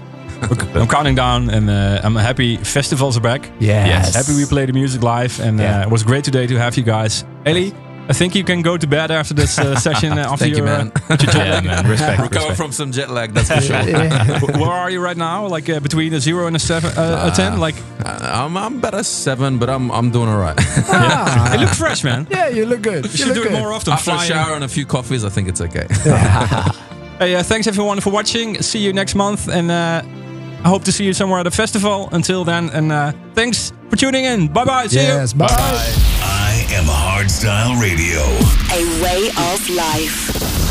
I'm 0.75 0.87
counting 0.87 1.15
down, 1.17 1.51
and 1.51 1.69
uh, 1.69 2.01
I'm 2.05 2.15
happy 2.17 2.57
festivals 2.59 3.17
are 3.17 3.21
back. 3.23 3.51
Yes. 3.61 4.15
Happy 4.15 4.35
we 4.37 4.47
play 4.47 4.67
the 4.67 4.73
music 4.73 5.03
live, 5.03 5.41
and 5.41 5.59
Yeah. 5.59 5.81
uh, 5.81 5.87
it 5.87 5.91
was 5.91 6.03
great 6.03 6.25
today 6.25 6.47
to 6.47 6.59
have 6.59 6.77
you 6.77 6.85
guys. 6.85 7.25
Ellie, 7.45 7.73
I 8.09 8.13
think 8.15 8.35
you 8.35 8.45
can 8.45 8.63
go 8.63 8.77
to 8.79 8.87
bed 8.87 9.11
after 9.11 9.35
this 9.35 9.59
uh, 9.59 9.75
session. 9.87 10.13
Uh, 10.13 10.23
after 10.33 10.45
Thank 10.45 10.57
you, 10.57 10.65
your, 10.65 10.67
man. 10.67 10.93
Uh, 11.11 11.17
your 11.21 11.35
Yeah, 11.35 11.51
lag. 11.55 11.65
man. 11.65 11.87
Respect. 11.91 12.21
Recover 12.23 12.35
respect. 12.49 12.57
from 12.57 12.73
some 12.73 12.93
jet 12.93 13.11
lag, 13.11 13.35
that's 13.35 13.51
for 13.51 13.61
sure. 13.61 13.83
Wh- 14.41 14.61
Where 14.61 14.71
are 14.71 14.91
you 14.91 15.01
right 15.05 15.17
now? 15.17 15.47
Like 15.49 15.69
uh, 15.69 15.81
between 15.81 16.15
a 16.15 16.21
zero 16.21 16.47
and 16.47 16.57
a 16.57 16.59
seven, 16.59 16.91
uh, 16.97 17.31
a 17.33 17.37
ten? 17.37 17.59
Like 17.59 17.75
Uh, 18.05 18.45
I'm, 18.45 18.57
I'm 18.57 18.77
about 18.79 18.95
a 18.95 19.03
seven, 19.05 19.59
but 19.59 19.69
I'm 19.69 19.91
I'm 19.91 20.11
doing 20.11 20.29
all 20.29 20.39
right. 20.41 20.57
Ah. 20.89 21.53
it 21.55 21.61
looks 21.61 21.77
fresh, 21.79 22.05
man. 22.05 22.27
Yeah, 22.31 22.49
you 22.49 22.65
look 22.67 22.83
good. 22.83 23.05
You 23.05 23.17
should 23.19 23.35
do 23.35 23.43
it 23.45 23.53
more 23.53 23.73
often. 23.73 23.93
After 23.93 24.13
a 24.13 24.19
shower 24.21 24.55
and 24.55 24.65
a 24.65 24.69
few 24.69 24.87
coffees, 24.87 25.25
I 25.25 25.31
think 25.31 25.49
it's 25.49 25.61
okay. 25.61 25.87
Hey, 27.19 27.35
uh, 27.35 27.43
thanks 27.43 27.67
everyone 27.67 28.01
for 28.01 28.11
watching. 28.13 28.63
See 28.63 28.79
you 28.79 28.93
next 28.93 29.15
month, 29.17 29.49
and 29.49 29.71
uh, 29.71 30.03
I 30.65 30.69
hope 30.69 30.85
to 30.85 30.93
see 30.93 31.05
you 31.05 31.13
somewhere 31.13 31.41
at 31.41 31.47
a 31.47 31.51
festival. 31.51 32.09
Until 32.13 32.45
then, 32.45 32.69
and 32.71 32.93
uh, 32.93 33.13
thanks 33.35 33.73
for 33.91 33.97
tuning 33.97 34.25
in. 34.25 34.49
Bye 34.49 34.65
bye. 34.65 34.87
See 34.89 34.97
Yes. 34.97 35.33
you. 35.33 35.39
Bye. 35.39 35.47
I 35.51 36.67
am 36.71 36.85
Hardstyle 36.85 37.81
Radio. 37.81 38.21
A 38.73 39.03
way 39.03 39.29
of 39.53 39.71
life. 39.71 40.68